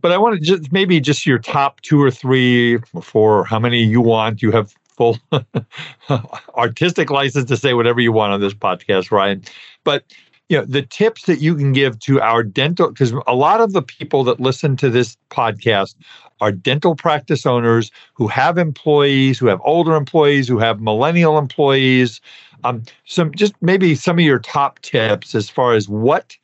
but 0.00 0.12
I 0.12 0.18
want 0.18 0.34
to 0.34 0.40
just 0.40 0.72
maybe 0.72 1.00
just 1.00 1.24
your 1.24 1.38
top 1.38 1.80
two 1.80 2.02
or 2.02 2.10
three 2.10 2.78
or 2.92 3.02
four, 3.02 3.44
how 3.44 3.58
many 3.58 3.82
you 3.82 4.00
want. 4.00 4.42
You 4.42 4.50
have 4.52 4.74
full 4.96 5.18
artistic 6.56 7.10
license 7.10 7.48
to 7.48 7.56
say 7.56 7.74
whatever 7.74 8.00
you 8.00 8.12
want 8.12 8.32
on 8.32 8.40
this 8.40 8.54
podcast, 8.54 9.10
Ryan. 9.10 9.42
But 9.84 10.04
you 10.48 10.56
know 10.56 10.64
the 10.64 10.82
tips 10.82 11.26
that 11.26 11.40
you 11.40 11.54
can 11.56 11.72
give 11.72 11.98
to 12.00 12.20
our 12.20 12.42
dental 12.42 12.88
because 12.88 13.12
a 13.26 13.34
lot 13.34 13.60
of 13.60 13.72
the 13.72 13.82
people 13.82 14.24
that 14.24 14.40
listen 14.40 14.76
to 14.76 14.90
this 14.90 15.16
podcast 15.30 15.94
are 16.40 16.52
dental 16.52 16.94
practice 16.94 17.46
owners 17.46 17.90
who 18.14 18.28
have 18.28 18.58
employees 18.58 19.38
who 19.38 19.46
have 19.46 19.60
older 19.64 19.94
employees 19.94 20.46
who 20.48 20.58
have 20.58 20.80
millennial 20.80 21.38
employees. 21.38 22.20
Um, 22.64 22.82
some 23.04 23.32
just 23.32 23.54
maybe 23.60 23.94
some 23.94 24.18
of 24.18 24.24
your 24.24 24.38
top 24.38 24.80
tips 24.80 25.34
as 25.34 25.50
far 25.50 25.74
as 25.74 25.88
what 25.88 26.36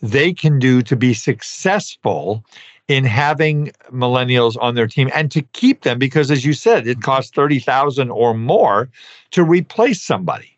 they 0.00 0.32
can 0.32 0.58
do 0.58 0.82
to 0.82 0.96
be 0.96 1.12
successful 1.14 2.44
in 2.88 3.04
having 3.04 3.72
millennials 3.92 4.56
on 4.60 4.74
their 4.74 4.86
team 4.86 5.10
and 5.12 5.30
to 5.32 5.42
keep 5.42 5.82
them 5.82 5.98
because 5.98 6.30
as 6.30 6.44
you 6.44 6.52
said 6.52 6.86
it 6.86 7.02
costs 7.02 7.32
30,000 7.32 8.10
or 8.10 8.32
more 8.32 8.88
to 9.32 9.42
replace 9.42 10.00
somebody 10.00 10.55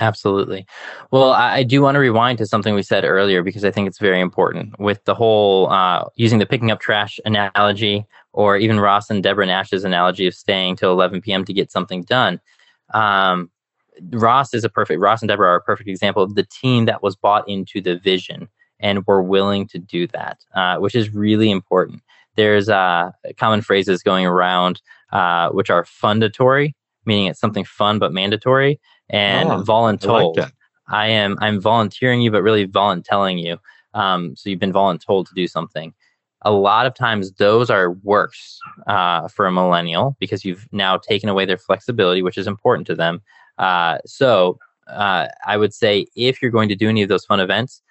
Absolutely. 0.00 0.66
Well, 1.12 1.30
I, 1.30 1.62
do 1.62 1.80
want 1.80 1.94
to 1.94 2.00
rewind 2.00 2.38
to 2.38 2.46
something 2.46 2.74
we 2.74 2.82
said 2.82 3.04
earlier 3.04 3.42
because 3.44 3.64
I 3.64 3.70
think 3.70 3.86
it's 3.86 4.00
very 4.00 4.20
important 4.20 4.78
with 4.80 5.04
the 5.04 5.14
whole 5.14 5.70
uh, 5.70 6.06
using 6.16 6.40
the 6.40 6.46
picking 6.46 6.72
up 6.72 6.80
trash 6.80 7.20
analogy, 7.24 8.04
or 8.32 8.56
even 8.56 8.80
Ross 8.80 9.08
and 9.08 9.22
Deborah 9.22 9.46
Nash's 9.46 9.84
analogy 9.84 10.26
of 10.26 10.34
staying 10.34 10.76
till 10.76 10.90
11 10.90 11.20
p.m. 11.20 11.44
to 11.44 11.52
get 11.52 11.70
something 11.70 12.02
done. 12.02 12.40
Um, 12.92 13.50
Ross 14.10 14.52
is 14.52 14.64
a 14.64 14.68
perfect. 14.68 14.98
Ross 14.98 15.22
and 15.22 15.28
Deborah 15.28 15.50
are 15.50 15.56
a 15.56 15.62
perfect 15.62 15.88
example 15.88 16.24
of 16.24 16.34
the 16.34 16.44
team 16.44 16.86
that 16.86 17.02
was 17.02 17.14
bought 17.14 17.48
into 17.48 17.80
the 17.80 17.96
vision 17.96 18.48
and 18.80 19.06
were 19.06 19.22
willing 19.22 19.68
to 19.68 19.78
do 19.78 20.08
that, 20.08 20.40
uh, 20.56 20.78
which 20.78 20.96
is 20.96 21.14
really 21.14 21.50
important. 21.50 22.02
There's 22.36 22.68
uh, 22.68 23.12
common 23.36 23.62
phrases 23.62 24.02
going 24.02 24.26
around 24.26 24.82
uh, 25.12 25.50
which 25.50 25.70
are 25.70 25.84
fundatory, 25.84 26.74
meaning 27.06 27.26
it's 27.26 27.38
something 27.38 27.64
fun 27.64 28.00
but 28.00 28.12
mandatory, 28.12 28.80
and 29.10 29.50
oh, 29.50 29.62
voluntold. 29.62 30.38
I, 30.38 30.42
like 30.42 30.52
I, 30.88 31.08
am 31.08 31.38
I'm 31.40 31.60
volunteering 31.60 32.20
you, 32.20 32.30
but 32.30 32.42
really 32.42 32.66
voluntelling 32.66 33.42
you. 33.42 33.58
Um, 33.94 34.34
so 34.36 34.50
you've 34.50 34.60
been 34.60 34.72
voluntold 34.72 35.28
to 35.28 35.34
do 35.34 35.46
something. 35.46 35.94
A 36.42 36.52
lot 36.52 36.84
of 36.84 36.94
times, 36.94 37.32
those 37.32 37.70
are 37.70 37.92
worse 38.02 38.60
uh, 38.86 39.28
for 39.28 39.46
a 39.46 39.52
millennial 39.52 40.16
because 40.20 40.44
you've 40.44 40.68
now 40.72 40.98
taken 40.98 41.28
away 41.28 41.46
their 41.46 41.56
flexibility, 41.56 42.22
which 42.22 42.36
is 42.36 42.46
important 42.46 42.86
to 42.88 42.94
them. 42.94 43.22
Uh, 43.56 43.98
so 44.04 44.58
uh, 44.88 45.28
I 45.46 45.56
would 45.56 45.72
say 45.72 46.06
if 46.16 46.42
you're 46.42 46.50
going 46.50 46.68
to 46.68 46.74
do 46.74 46.88
any 46.88 47.02
of 47.02 47.08
those 47.08 47.24
fun 47.24 47.40
events, 47.40 47.82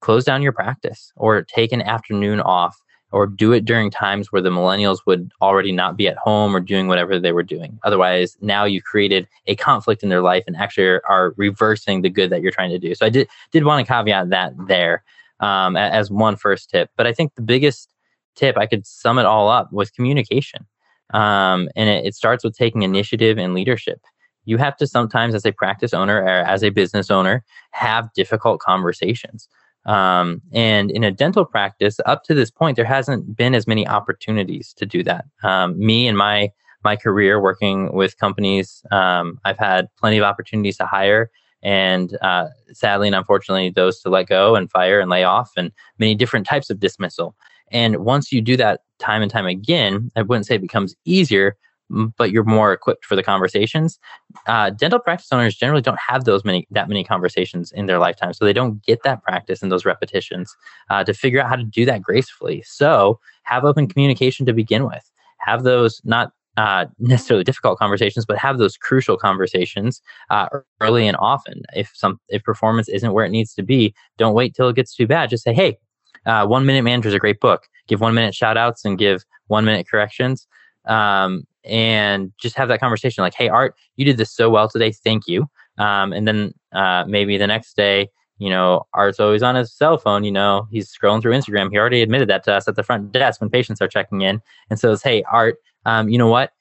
close 0.00 0.24
down 0.24 0.42
your 0.42 0.52
practice 0.52 1.12
or 1.16 1.42
take 1.42 1.72
an 1.72 1.82
afternoon 1.82 2.40
off 2.40 2.76
or 3.12 3.26
do 3.26 3.52
it 3.52 3.64
during 3.64 3.90
times 3.90 4.30
where 4.30 4.42
the 4.42 4.50
millennials 4.50 4.98
would 5.06 5.32
already 5.42 5.72
not 5.72 5.96
be 5.96 6.06
at 6.06 6.16
home 6.16 6.54
or 6.54 6.60
doing 6.60 6.86
whatever 6.86 7.18
they 7.18 7.32
were 7.32 7.42
doing. 7.42 7.78
Otherwise, 7.82 8.36
now 8.40 8.64
you've 8.64 8.84
created 8.84 9.26
a 9.46 9.56
conflict 9.56 10.02
in 10.02 10.08
their 10.08 10.22
life 10.22 10.44
and 10.46 10.56
actually 10.56 10.86
are, 10.86 11.02
are 11.08 11.34
reversing 11.36 12.02
the 12.02 12.10
good 12.10 12.30
that 12.30 12.40
you're 12.40 12.52
trying 12.52 12.70
to 12.70 12.78
do. 12.78 12.94
So 12.94 13.06
I 13.06 13.08
did 13.08 13.28
did 13.50 13.64
want 13.64 13.84
to 13.84 13.92
caveat 13.92 14.30
that 14.30 14.52
there 14.68 15.02
um, 15.40 15.76
as 15.76 16.10
one 16.10 16.36
first 16.36 16.70
tip. 16.70 16.90
But 16.96 17.06
I 17.06 17.12
think 17.12 17.34
the 17.34 17.42
biggest 17.42 17.92
tip 18.36 18.56
I 18.56 18.66
could 18.66 18.86
sum 18.86 19.18
it 19.18 19.26
all 19.26 19.48
up 19.48 19.72
with 19.72 19.94
communication, 19.94 20.66
um, 21.12 21.68
and 21.74 21.88
it, 21.88 22.06
it 22.06 22.14
starts 22.14 22.44
with 22.44 22.56
taking 22.56 22.82
initiative 22.82 23.38
and 23.38 23.54
leadership. 23.54 24.00
You 24.44 24.56
have 24.56 24.76
to 24.78 24.86
sometimes, 24.86 25.34
as 25.34 25.44
a 25.44 25.52
practice 25.52 25.92
owner 25.92 26.22
or 26.22 26.28
as 26.28 26.62
a 26.62 26.70
business 26.70 27.10
owner, 27.10 27.44
have 27.72 28.12
difficult 28.14 28.60
conversations. 28.60 29.48
Um, 29.86 30.42
and 30.52 30.90
in 30.90 31.04
a 31.04 31.10
dental 31.10 31.44
practice, 31.44 31.98
up 32.06 32.24
to 32.24 32.34
this 32.34 32.50
point, 32.50 32.76
there 32.76 32.84
hasn't 32.84 33.36
been 33.36 33.54
as 33.54 33.66
many 33.66 33.86
opportunities 33.86 34.74
to 34.74 34.86
do 34.86 35.02
that. 35.04 35.24
Um, 35.42 35.78
me 35.78 36.06
and 36.06 36.16
my 36.16 36.50
my 36.82 36.96
career 36.96 37.40
working 37.40 37.92
with 37.92 38.16
companies, 38.16 38.82
um, 38.90 39.38
I've 39.44 39.58
had 39.58 39.88
plenty 39.98 40.16
of 40.16 40.24
opportunities 40.24 40.78
to 40.78 40.86
hire, 40.86 41.30
and 41.62 42.16
uh, 42.22 42.48
sadly 42.72 43.08
and 43.08 43.14
unfortunately, 43.14 43.70
those 43.70 44.00
to 44.00 44.08
let 44.08 44.28
go 44.28 44.54
and 44.54 44.70
fire 44.70 45.00
and 45.00 45.10
lay 45.10 45.24
off, 45.24 45.50
and 45.56 45.72
many 45.98 46.14
different 46.14 46.46
types 46.46 46.70
of 46.70 46.80
dismissal. 46.80 47.34
And 47.70 47.96
once 47.98 48.32
you 48.32 48.40
do 48.40 48.56
that 48.56 48.80
time 48.98 49.22
and 49.22 49.30
time 49.30 49.46
again, 49.46 50.10
I 50.16 50.22
wouldn't 50.22 50.46
say 50.46 50.56
it 50.56 50.62
becomes 50.62 50.96
easier, 51.04 51.56
but 51.90 52.30
you're 52.30 52.44
more 52.44 52.72
equipped 52.72 53.04
for 53.04 53.16
the 53.16 53.22
conversations. 53.22 53.98
Uh, 54.46 54.70
dental 54.70 54.98
practice 54.98 55.28
owners 55.32 55.56
generally 55.56 55.82
don't 55.82 55.98
have 55.98 56.24
those 56.24 56.44
many 56.44 56.66
that 56.70 56.88
many 56.88 57.04
conversations 57.04 57.72
in 57.72 57.86
their 57.86 57.98
lifetime, 57.98 58.32
so 58.32 58.44
they 58.44 58.52
don't 58.52 58.82
get 58.84 59.02
that 59.02 59.22
practice 59.22 59.62
and 59.62 59.72
those 59.72 59.84
repetitions 59.84 60.54
uh, 60.88 61.04
to 61.04 61.12
figure 61.12 61.40
out 61.40 61.48
how 61.48 61.56
to 61.56 61.64
do 61.64 61.84
that 61.84 62.02
gracefully. 62.02 62.62
So 62.66 63.18
have 63.42 63.64
open 63.64 63.88
communication 63.88 64.46
to 64.46 64.52
begin 64.52 64.86
with. 64.86 65.10
Have 65.38 65.64
those 65.64 66.00
not 66.04 66.32
uh, 66.56 66.86
necessarily 66.98 67.44
difficult 67.44 67.78
conversations, 67.78 68.26
but 68.26 68.38
have 68.38 68.58
those 68.58 68.76
crucial 68.76 69.16
conversations 69.16 70.00
uh, 70.30 70.48
early 70.80 71.06
and 71.06 71.16
often. 71.18 71.62
If 71.74 71.90
some 71.94 72.20
if 72.28 72.42
performance 72.44 72.88
isn't 72.88 73.12
where 73.12 73.24
it 73.24 73.30
needs 73.30 73.54
to 73.54 73.62
be, 73.62 73.94
don't 74.16 74.34
wait 74.34 74.54
till 74.54 74.68
it 74.68 74.76
gets 74.76 74.94
too 74.94 75.06
bad. 75.06 75.30
Just 75.30 75.44
say, 75.44 75.54
hey. 75.54 75.78
Uh, 76.26 76.46
one 76.46 76.66
minute 76.66 76.82
manager 76.82 77.08
is 77.08 77.14
a 77.14 77.18
great 77.18 77.40
book. 77.40 77.66
Give 77.88 77.98
one 77.98 78.12
minute 78.12 78.34
shout 78.34 78.58
outs 78.58 78.84
and 78.84 78.98
give 78.98 79.24
one 79.46 79.64
minute 79.64 79.88
corrections. 79.88 80.46
Um, 80.90 81.46
and 81.64 82.32
just 82.38 82.56
have 82.56 82.68
that 82.68 82.80
conversation 82.80 83.22
like, 83.22 83.34
hey, 83.34 83.48
Art, 83.48 83.74
you 83.96 84.04
did 84.04 84.16
this 84.16 84.32
so 84.32 84.50
well 84.50 84.68
today. 84.68 84.92
Thank 84.92 85.28
you. 85.28 85.46
Um, 85.78 86.12
and 86.12 86.26
then 86.26 86.54
uh, 86.72 87.04
maybe 87.06 87.38
the 87.38 87.46
next 87.46 87.76
day, 87.76 88.08
you 88.38 88.48
know, 88.48 88.86
Art's 88.94 89.20
always 89.20 89.42
on 89.42 89.54
his 89.54 89.72
cell 89.72 89.98
phone. 89.98 90.24
You 90.24 90.32
know, 90.32 90.66
he's 90.70 90.90
scrolling 90.90 91.20
through 91.20 91.34
Instagram. 91.34 91.70
He 91.70 91.78
already 91.78 92.02
admitted 92.02 92.28
that 92.28 92.44
to 92.44 92.54
us 92.54 92.66
at 92.66 92.76
the 92.76 92.82
front 92.82 93.12
desk 93.12 93.40
when 93.40 93.50
patients 93.50 93.80
are 93.82 93.88
checking 93.88 94.22
in 94.22 94.40
and 94.70 94.78
says, 94.78 95.02
hey, 95.02 95.22
Art, 95.30 95.56
um, 95.84 96.08
you 96.08 96.18
know 96.18 96.28
what? 96.28 96.52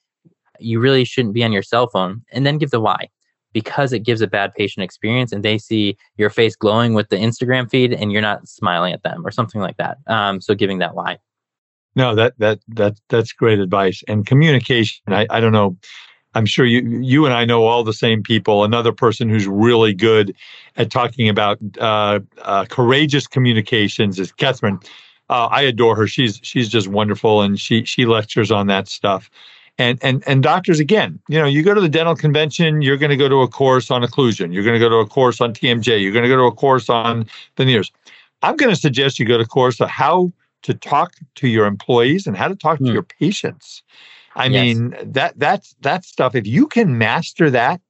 You 0.59 0.79
really 0.79 1.05
shouldn't 1.05 1.33
be 1.33 1.43
on 1.43 1.53
your 1.53 1.63
cell 1.63 1.87
phone. 1.87 2.21
And 2.31 2.45
then 2.45 2.57
give 2.57 2.71
the 2.71 2.81
why 2.81 3.09
because 3.53 3.93
it 3.93 3.99
gives 3.99 4.21
a 4.21 4.27
bad 4.27 4.53
patient 4.53 4.83
experience 4.83 5.31
and 5.31 5.43
they 5.43 5.57
see 5.57 5.97
your 6.17 6.29
face 6.29 6.55
glowing 6.55 6.93
with 6.93 7.09
the 7.09 7.15
Instagram 7.15 7.69
feed 7.69 7.93
and 7.93 8.11
you're 8.11 8.21
not 8.21 8.47
smiling 8.47 8.93
at 8.93 9.03
them 9.03 9.25
or 9.25 9.31
something 9.31 9.61
like 9.61 9.77
that. 9.77 9.97
Um, 10.07 10.39
so 10.41 10.53
giving 10.53 10.79
that 10.79 10.95
why. 10.95 11.17
No, 11.99 12.15
that 12.15 12.33
that 12.37 12.61
that 12.69 12.97
that's 13.09 13.33
great 13.33 13.59
advice. 13.59 14.05
And 14.07 14.25
communication. 14.25 15.03
I, 15.09 15.27
I 15.29 15.41
don't 15.41 15.51
know. 15.51 15.75
I'm 16.33 16.45
sure 16.45 16.65
you 16.65 16.79
you 17.01 17.25
and 17.25 17.33
I 17.33 17.43
know 17.43 17.65
all 17.65 17.83
the 17.83 17.91
same 17.91 18.23
people. 18.23 18.63
Another 18.63 18.93
person 18.93 19.27
who's 19.27 19.47
really 19.47 19.93
good 19.93 20.33
at 20.77 20.91
talking 20.91 21.27
about 21.27 21.59
uh, 21.77 22.21
uh, 22.41 22.63
courageous 22.69 23.27
communications 23.27 24.17
is 24.17 24.31
Catherine. 24.31 24.79
Uh, 25.29 25.47
I 25.51 25.61
adore 25.63 25.97
her. 25.97 26.07
She's 26.07 26.39
she's 26.41 26.69
just 26.69 26.87
wonderful, 26.87 27.41
and 27.41 27.59
she 27.59 27.83
she 27.83 28.05
lectures 28.05 28.49
on 28.49 28.67
that 28.67 28.87
stuff. 28.87 29.29
And 29.77 29.99
and 30.01 30.23
and 30.25 30.41
doctors 30.41 30.79
again, 30.79 31.19
you 31.27 31.37
know, 31.37 31.47
you 31.47 31.63
go 31.63 31.73
to 31.73 31.81
the 31.81 31.89
dental 31.89 32.15
convention, 32.15 32.81
you're 32.81 32.95
going 32.95 33.09
to 33.09 33.17
go 33.17 33.27
to 33.27 33.41
a 33.41 33.49
course 33.49 33.91
on 33.91 34.03
occlusion. 34.03 34.53
You're 34.53 34.63
going 34.63 34.79
to 34.79 34.79
go 34.79 34.87
to 34.87 34.97
a 34.97 35.05
course 35.05 35.41
on 35.41 35.51
TMJ. 35.53 36.01
You're 36.01 36.13
going 36.13 36.23
to 36.23 36.29
go 36.29 36.37
to 36.37 36.43
a 36.43 36.53
course 36.53 36.89
on 36.89 37.25
veneers. 37.57 37.91
I'm 38.41 38.55
going 38.55 38.69
to 38.69 38.79
suggest 38.79 39.19
you 39.19 39.25
go 39.25 39.37
to 39.37 39.43
a 39.43 39.47
course 39.47 39.81
on 39.81 39.89
how 39.89 40.31
to 40.63 40.73
talk 40.73 41.13
to 41.35 41.47
your 41.47 41.65
employees 41.65 42.27
and 42.27 42.35
how 42.35 42.47
to 42.47 42.55
talk 42.55 42.79
mm. 42.79 42.85
to 42.85 42.89
hmm. 42.89 42.93
your 42.93 43.03
patients. 43.03 43.83
I 44.35 44.45
yes. 44.45 44.61
mean 44.61 44.95
that 45.03 45.37
that's 45.37 45.75
that 45.81 46.05
stuff. 46.05 46.35
If 46.35 46.47
you 46.47 46.67
can 46.67 46.97
master 46.97 47.49
that, 47.49 47.81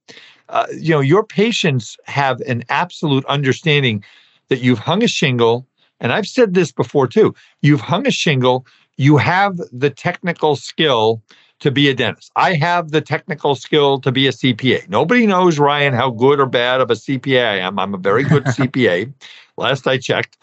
uh, 0.48 0.66
you 0.72 0.90
know 0.90 1.00
your 1.00 1.24
patients 1.24 1.96
have 2.04 2.40
an 2.42 2.64
absolute 2.68 3.24
understanding 3.26 4.04
that 4.48 4.60
you've 4.60 4.78
hung 4.78 5.02
a 5.02 5.08
shingle. 5.08 5.66
And 6.00 6.12
I've 6.12 6.26
said 6.26 6.54
this 6.54 6.72
before 6.72 7.06
too. 7.06 7.34
You've 7.60 7.82
hung 7.82 8.06
a 8.06 8.10
shingle. 8.10 8.66
You 8.96 9.16
have 9.18 9.58
the 9.72 9.90
technical 9.90 10.56
skill 10.56 11.22
to 11.60 11.70
be 11.70 11.88
a 11.88 11.94
dentist. 11.94 12.32
I 12.36 12.54
have 12.54 12.90
the 12.90 13.00
technical 13.00 13.54
skill 13.54 14.00
to 14.00 14.10
be 14.10 14.26
a 14.26 14.32
CPA. 14.32 14.88
Nobody 14.88 15.26
knows, 15.26 15.58
Ryan, 15.58 15.92
how 15.92 16.10
good 16.10 16.40
or 16.40 16.46
bad 16.46 16.80
of 16.80 16.90
a 16.90 16.94
CPA 16.94 17.46
I 17.46 17.58
am. 17.58 17.78
I'm 17.78 17.94
a 17.94 17.98
very 17.98 18.24
good 18.24 18.44
CPA. 18.56 19.12
Last 19.56 19.86
I 19.86 19.98
checked 19.98 20.38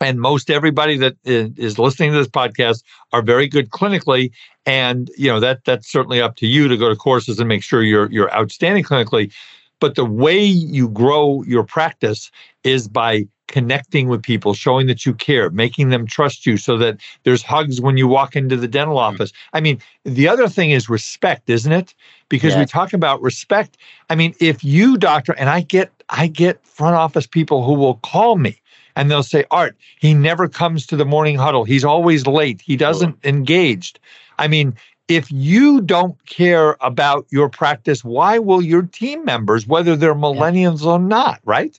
and 0.00 0.20
most 0.20 0.50
everybody 0.50 0.96
that 0.96 1.16
is 1.24 1.78
listening 1.78 2.12
to 2.12 2.18
this 2.18 2.28
podcast 2.28 2.82
are 3.12 3.22
very 3.22 3.48
good 3.48 3.70
clinically 3.70 4.30
and 4.66 5.10
you 5.16 5.28
know 5.28 5.40
that 5.40 5.64
that's 5.64 5.90
certainly 5.90 6.20
up 6.20 6.36
to 6.36 6.46
you 6.46 6.68
to 6.68 6.76
go 6.76 6.88
to 6.88 6.96
courses 6.96 7.38
and 7.38 7.48
make 7.48 7.62
sure 7.62 7.82
you're 7.82 8.10
you're 8.10 8.32
outstanding 8.34 8.84
clinically 8.84 9.32
but 9.80 9.94
the 9.94 10.04
way 10.04 10.40
you 10.40 10.88
grow 10.88 11.42
your 11.44 11.64
practice 11.64 12.30
is 12.64 12.88
by 12.88 13.26
connecting 13.46 14.08
with 14.08 14.22
people, 14.22 14.52
showing 14.52 14.86
that 14.86 15.06
you 15.06 15.14
care, 15.14 15.50
making 15.50 15.88
them 15.88 16.06
trust 16.06 16.46
you 16.46 16.56
so 16.56 16.76
that 16.76 16.98
there's 17.24 17.42
hugs 17.42 17.80
when 17.80 17.96
you 17.96 18.06
walk 18.06 18.36
into 18.36 18.56
the 18.56 18.68
dental 18.68 18.96
mm-hmm. 18.96 19.14
office. 19.14 19.32
I 19.52 19.60
mean, 19.60 19.80
the 20.04 20.28
other 20.28 20.48
thing 20.48 20.70
is 20.70 20.88
respect, 20.88 21.48
isn't 21.48 21.72
it? 21.72 21.94
Because 22.28 22.54
we 22.56 22.66
talk 22.66 22.92
about 22.92 23.22
respect. 23.22 23.78
I 24.10 24.14
mean, 24.14 24.34
if 24.38 24.62
you 24.62 24.98
doctor 24.98 25.32
and 25.32 25.48
I 25.48 25.62
get 25.62 25.90
I 26.10 26.26
get 26.26 26.64
front 26.66 26.94
office 26.94 27.26
people 27.26 27.64
who 27.64 27.72
will 27.72 27.96
call 27.96 28.36
me 28.36 28.60
and 28.98 29.10
they'll 29.10 29.22
say, 29.22 29.44
"Art, 29.50 29.76
he 30.00 30.12
never 30.12 30.48
comes 30.48 30.86
to 30.88 30.96
the 30.96 31.04
morning 31.04 31.36
huddle. 31.36 31.64
He's 31.64 31.84
always 31.84 32.26
late. 32.26 32.60
He 32.60 32.76
doesn't 32.76 33.16
oh. 33.24 33.28
engaged." 33.28 33.98
I 34.38 34.48
mean, 34.48 34.74
if 35.08 35.30
you 35.32 35.80
don't 35.80 36.22
care 36.26 36.76
about 36.80 37.26
your 37.30 37.48
practice, 37.48 38.04
why 38.04 38.38
will 38.38 38.60
your 38.60 38.82
team 38.82 39.24
members, 39.24 39.66
whether 39.66 39.96
they're 39.96 40.14
millennials 40.14 40.84
yeah. 40.84 40.92
or 40.92 40.98
not, 40.98 41.40
right? 41.44 41.78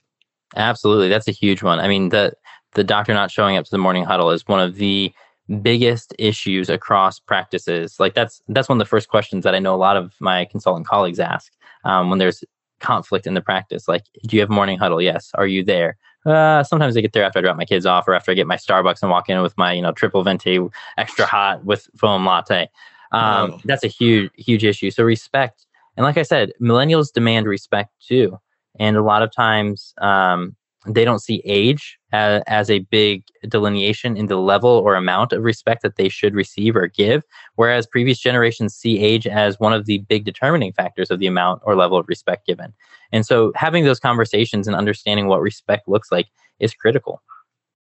Absolutely. 0.56 1.08
That's 1.08 1.28
a 1.28 1.32
huge 1.32 1.62
one. 1.62 1.78
I 1.78 1.86
mean, 1.86 2.08
the 2.08 2.32
the 2.74 2.84
doctor 2.84 3.14
not 3.14 3.30
showing 3.30 3.56
up 3.56 3.64
to 3.64 3.70
the 3.70 3.78
morning 3.78 4.04
huddle 4.04 4.30
is 4.30 4.46
one 4.48 4.60
of 4.60 4.76
the 4.76 5.12
biggest 5.62 6.14
issues 6.18 6.70
across 6.70 7.18
practices. 7.18 8.00
Like 8.00 8.14
that's 8.14 8.42
that's 8.48 8.68
one 8.68 8.80
of 8.80 8.84
the 8.84 8.88
first 8.88 9.08
questions 9.08 9.44
that 9.44 9.54
I 9.54 9.58
know 9.58 9.74
a 9.74 9.76
lot 9.76 9.96
of 9.96 10.14
my 10.20 10.44
consultant 10.46 10.86
colleagues 10.86 11.20
ask 11.20 11.52
um, 11.84 12.10
when 12.10 12.18
there's 12.18 12.42
conflict 12.80 13.26
in 13.26 13.34
the 13.34 13.40
practice. 13.40 13.86
Like, 13.86 14.04
do 14.26 14.36
you 14.36 14.40
have 14.40 14.50
morning 14.50 14.78
huddle? 14.78 15.00
Yes. 15.00 15.30
Are 15.34 15.46
you 15.46 15.62
there? 15.62 15.96
Uh, 16.26 16.62
sometimes 16.62 16.96
I 16.96 17.00
get 17.00 17.12
there 17.12 17.24
after 17.24 17.38
I 17.38 17.42
drop 17.42 17.56
my 17.56 17.64
kids 17.64 17.86
off 17.86 18.06
or 18.06 18.14
after 18.14 18.30
I 18.30 18.34
get 18.34 18.46
my 18.46 18.56
Starbucks 18.56 19.02
and 19.02 19.10
walk 19.10 19.28
in 19.28 19.40
with 19.42 19.56
my, 19.56 19.72
you 19.72 19.82
know, 19.82 19.92
triple 19.92 20.22
venti 20.22 20.60
extra 20.98 21.24
hot 21.26 21.64
with 21.64 21.88
foam 21.96 22.26
latte. 22.26 22.68
Um, 23.12 23.52
oh. 23.52 23.60
That's 23.64 23.84
a 23.84 23.88
huge, 23.88 24.30
huge 24.36 24.64
issue. 24.64 24.90
So 24.90 25.02
respect, 25.02 25.66
and 25.96 26.04
like 26.04 26.18
I 26.18 26.22
said, 26.22 26.52
millennials 26.60 27.12
demand 27.12 27.46
respect 27.46 27.90
too, 28.06 28.38
and 28.78 28.96
a 28.96 29.02
lot 29.02 29.22
of 29.22 29.32
times 29.32 29.94
um, 30.00 30.54
they 30.86 31.04
don't 31.04 31.18
see 31.18 31.42
age 31.44 31.98
as, 32.12 32.42
as, 32.46 32.70
a 32.70 32.78
big 32.78 33.22
delineation 33.48 34.16
in 34.16 34.26
the 34.26 34.36
level 34.36 34.70
or 34.70 34.94
amount 34.94 35.32
of 35.32 35.42
respect 35.42 35.82
that 35.82 35.96
they 35.96 36.08
should 36.08 36.34
receive 36.34 36.74
or 36.74 36.86
give, 36.86 37.22
whereas 37.56 37.86
previous 37.86 38.18
generations 38.18 38.74
see 38.74 38.98
age 38.98 39.26
as 39.26 39.60
one 39.60 39.74
of 39.74 39.84
the 39.84 39.98
big 39.98 40.24
determining 40.24 40.72
factors 40.72 41.10
of 41.10 41.18
the 41.18 41.26
amount 41.26 41.60
or 41.64 41.76
level 41.76 41.98
of 41.98 42.08
respect 42.08 42.46
given. 42.46 42.72
And 43.12 43.26
so 43.26 43.52
having 43.56 43.84
those 43.84 44.00
conversations 44.00 44.66
and 44.66 44.74
understanding 44.74 45.26
what 45.26 45.42
respect 45.42 45.86
looks 45.86 46.10
like 46.10 46.28
is 46.60 46.72
critical. 46.72 47.22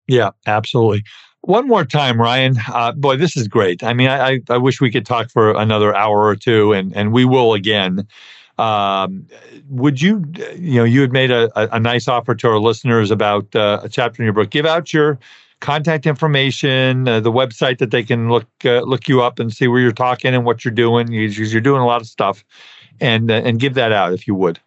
Yeah, 0.08 0.32
absolutely. 0.48 1.04
One 1.42 1.68
more 1.68 1.86
time, 1.86 2.20
Ryan. 2.20 2.56
Uh, 2.68 2.92
boy, 2.92 3.16
this 3.16 3.38
is 3.38 3.48
great. 3.48 3.84
I 3.84 3.94
mean, 3.94 4.10
I, 4.10 4.42
I 4.50 4.58
wish 4.58 4.82
we 4.82 4.92
could 4.92 5.06
talk 5.06 5.30
for 5.30 5.56
another 5.56 5.96
hour 5.96 6.26
or 6.26 6.36
two, 6.36 6.74
and, 6.74 6.94
and 6.96 7.14
we 7.14 7.24
will 7.24 7.54
again. 7.54 8.08
Um, 8.60 9.26
would 9.70 10.02
you, 10.02 10.24
you 10.56 10.76
know, 10.76 10.84
you 10.84 11.02
had 11.02 11.14
made 11.14 11.32
a, 11.32 11.50
a 11.74 11.80
nice 11.80 12.08
offer 12.08 12.36
to 12.36 12.48
our 12.50 12.60
listeners 12.60 13.10
about 13.10 13.56
uh, 13.56 13.80
a 13.84 13.90
chapter 13.90 14.22
in 14.22 14.26
your 14.26 14.34
book. 14.34 14.50
Give 14.50 14.66
out 14.66 14.94
your 14.94 15.18
contact 15.62 16.06
information, 16.06 17.08
uh, 17.08 17.20
the 17.20 17.32
website 17.32 17.78
that 17.78 17.92
they 17.92 18.04
can 18.04 18.30
look 18.30 18.48
uh, 18.66 18.82
look 18.82 19.08
you 19.08 19.22
up 19.22 19.40
and 19.40 19.54
see 19.54 19.68
where 19.68 19.80
you're 19.80 19.92
talking 19.92 20.34
and 20.34 20.46
what 20.46 20.66
you're 20.66 20.74
doing. 20.74 21.08
Because 21.08 21.54
you're 21.54 21.62
doing 21.62 21.82
a 21.82 21.86
lot 21.86 22.02
of 22.02 22.08
stuff, 22.08 22.44
and 23.00 23.32
uh, 23.32 23.36
and 23.46 23.60
give 23.60 23.76
that 23.76 23.92
out 23.92 24.14
if 24.14 24.28
you 24.28 24.36
would. 24.36 24.60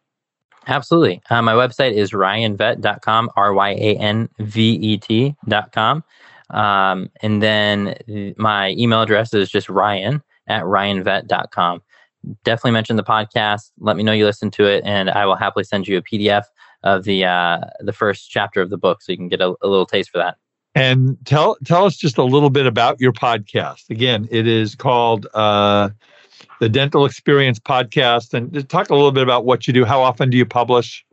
Absolutely. 0.66 1.20
Uh, 1.28 1.43
my 1.43 1.55
website 1.55 1.93
is 1.93 2.12
ryanvet.com, 2.12 3.30
R 3.36 3.53
Y 3.53 3.70
A 3.70 3.97
N 3.97 4.28
V 4.38 4.72
E 4.72 4.97
T.com. 4.97 6.05
Um, 6.51 7.11
and 7.22 7.43
then 7.43 8.34
my 8.36 8.70
email 8.70 9.03
address 9.03 9.34
is 9.34 9.51
just 9.51 9.68
ryan 9.68 10.22
at 10.47 10.62
ryanvet.com. 10.64 11.82
Definitely 12.45 12.73
mention 12.73 12.97
the 12.97 13.05
podcast. 13.05 13.70
Let 13.79 13.97
me 13.97 14.03
know 14.03 14.12
you 14.12 14.25
listen 14.25 14.51
to 14.53 14.66
it, 14.66 14.83
and 14.85 15.11
I 15.11 15.27
will 15.27 15.37
happily 15.37 15.64
send 15.64 15.89
you 15.89 15.97
a 15.99 16.03
PDF 16.03 16.45
of 16.85 17.05
the 17.05 17.25
uh, 17.25 17.61
the 17.81 17.93
first 17.93 18.31
chapter 18.31 18.61
of 18.61 18.70
the 18.70 18.79
book, 18.79 19.03
so 19.03 19.12
you 19.12 19.18
can 19.18 19.29
get 19.29 19.41
a, 19.41 19.55
a 19.62 19.68
little 19.68 19.87
taste 19.87 20.11
for 20.11 20.18
that. 20.18 20.37
And 20.75 21.18
tell 21.25 21.57
tell 21.64 21.85
us 21.85 21.97
just 21.97 22.18
a 22.18 22.25
little 22.25 22.51
bit 22.51 22.66
about 22.66 23.01
your 23.01 23.12
podcast. 23.12 23.91
Again, 23.91 24.29
it 24.31 24.47
is 24.47 24.75
called 24.75 25.27
uh, 25.35 25.91
the 26.61 26.68
Dental 26.68 27.05
Experience 27.05 27.59
Podcast, 27.59 28.35
and 28.35 28.68
talk 28.68 28.91
a 28.91 28.95
little 28.95 29.12
bit 29.12 29.23
about 29.23 29.45
what 29.45 29.66
you 29.66 29.73
do. 29.73 29.85
How 29.85 30.01
often 30.01 30.31
do 30.31 30.37
you 30.37 30.47
publish? 30.47 31.05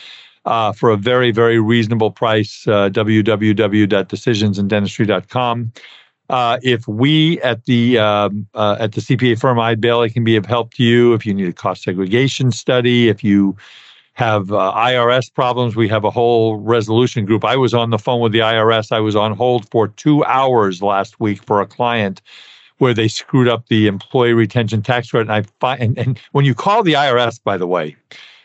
uh, 0.45 0.71
for 0.71 0.89
a 0.89 0.97
very, 0.97 1.29
very 1.31 1.59
reasonable 1.59 2.09
price, 2.09 2.67
uh, 2.67 2.89
www.decisionsinDentistry.com. 2.89 5.71
Uh, 6.29 6.57
if 6.63 6.87
we 6.87 7.39
at 7.41 7.65
the 7.65 7.99
um, 7.99 8.47
uh, 8.53 8.77
at 8.79 8.93
the 8.93 9.01
CPA 9.01 9.37
firm 9.37 9.59
Eide 9.59 9.81
Bailly 9.81 10.09
can 10.09 10.23
be 10.23 10.37
of 10.37 10.45
help 10.45 10.73
to 10.75 10.83
you, 10.83 11.13
if 11.13 11.25
you 11.25 11.33
need 11.33 11.49
a 11.49 11.53
cost 11.53 11.83
segregation 11.83 12.51
study, 12.51 13.09
if 13.09 13.21
you 13.21 13.57
have 14.13 14.51
uh, 14.51 14.73
IRS 14.75 15.33
problems. 15.33 15.75
We 15.75 15.87
have 15.87 16.03
a 16.03 16.11
whole 16.11 16.57
resolution 16.57 17.25
group. 17.25 17.45
I 17.45 17.55
was 17.55 17.73
on 17.73 17.89
the 17.89 17.97
phone 17.97 18.21
with 18.21 18.31
the 18.31 18.39
IRS. 18.39 18.91
I 18.91 18.99
was 18.99 19.15
on 19.15 19.33
hold 19.33 19.69
for 19.69 19.87
two 19.87 20.23
hours 20.25 20.81
last 20.81 21.19
week 21.19 21.43
for 21.43 21.61
a 21.61 21.65
client 21.65 22.21
where 22.79 22.93
they 22.93 23.07
screwed 23.07 23.47
up 23.47 23.67
the 23.67 23.87
employee 23.87 24.33
retention 24.33 24.81
tax 24.81 25.11
credit. 25.11 25.29
And 25.29 25.33
I 25.33 25.43
find, 25.59 25.81
and, 25.81 25.97
and 25.97 26.19
when 26.31 26.45
you 26.45 26.55
call 26.55 26.83
the 26.83 26.93
IRS, 26.93 27.41
by 27.43 27.57
the 27.57 27.67
way, 27.67 27.95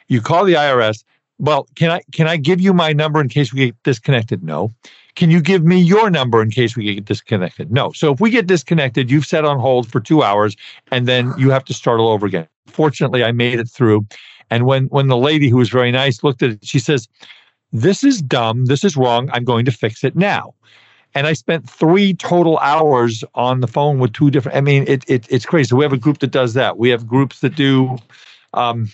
you 0.08 0.20
call 0.20 0.44
the 0.44 0.54
IRS. 0.54 1.04
Well, 1.38 1.66
can 1.74 1.90
I 1.90 2.00
can 2.12 2.26
I 2.26 2.36
give 2.36 2.60
you 2.60 2.72
my 2.72 2.92
number 2.92 3.20
in 3.20 3.28
case 3.28 3.52
we 3.52 3.66
get 3.66 3.82
disconnected? 3.82 4.42
No. 4.42 4.72
Can 5.16 5.30
you 5.30 5.40
give 5.40 5.64
me 5.64 5.78
your 5.78 6.10
number 6.10 6.42
in 6.42 6.50
case 6.50 6.76
we 6.76 6.94
get 6.94 7.04
disconnected? 7.06 7.72
No. 7.72 7.92
So 7.92 8.12
if 8.12 8.20
we 8.20 8.30
get 8.30 8.46
disconnected, 8.46 9.10
you've 9.10 9.26
set 9.26 9.44
on 9.44 9.58
hold 9.58 9.90
for 9.90 10.00
two 10.00 10.22
hours, 10.22 10.56
and 10.92 11.08
then 11.08 11.32
you 11.38 11.50
have 11.50 11.64
to 11.66 11.74
start 11.74 12.00
all 12.00 12.08
over 12.08 12.26
again. 12.26 12.46
Fortunately, 12.66 13.24
I 13.24 13.32
made 13.32 13.58
it 13.58 13.68
through 13.68 14.06
and 14.50 14.66
when 14.66 14.86
when 14.86 15.08
the 15.08 15.16
lady 15.16 15.48
who 15.48 15.56
was 15.56 15.68
very 15.68 15.90
nice 15.90 16.22
looked 16.22 16.42
at 16.42 16.50
it, 16.50 16.64
she 16.64 16.78
says, 16.78 17.08
"This 17.72 18.04
is 18.04 18.22
dumb. 18.22 18.66
This 18.66 18.84
is 18.84 18.96
wrong. 18.96 19.30
I'm 19.32 19.44
going 19.44 19.64
to 19.64 19.72
fix 19.72 20.04
it 20.04 20.16
now." 20.16 20.54
And 21.14 21.26
I 21.26 21.32
spent 21.32 21.68
three 21.68 22.14
total 22.14 22.58
hours 22.58 23.24
on 23.34 23.60
the 23.60 23.66
phone 23.66 23.98
with 23.98 24.12
two 24.12 24.30
different. 24.30 24.56
I 24.56 24.60
mean, 24.60 24.84
it, 24.86 25.04
it 25.08 25.26
it's 25.30 25.46
crazy. 25.46 25.74
We 25.74 25.84
have 25.84 25.92
a 25.92 25.98
group 25.98 26.18
that 26.18 26.30
does 26.30 26.54
that. 26.54 26.78
We 26.78 26.90
have 26.90 27.06
groups 27.06 27.40
that 27.40 27.56
do 27.56 27.96
um, 28.52 28.88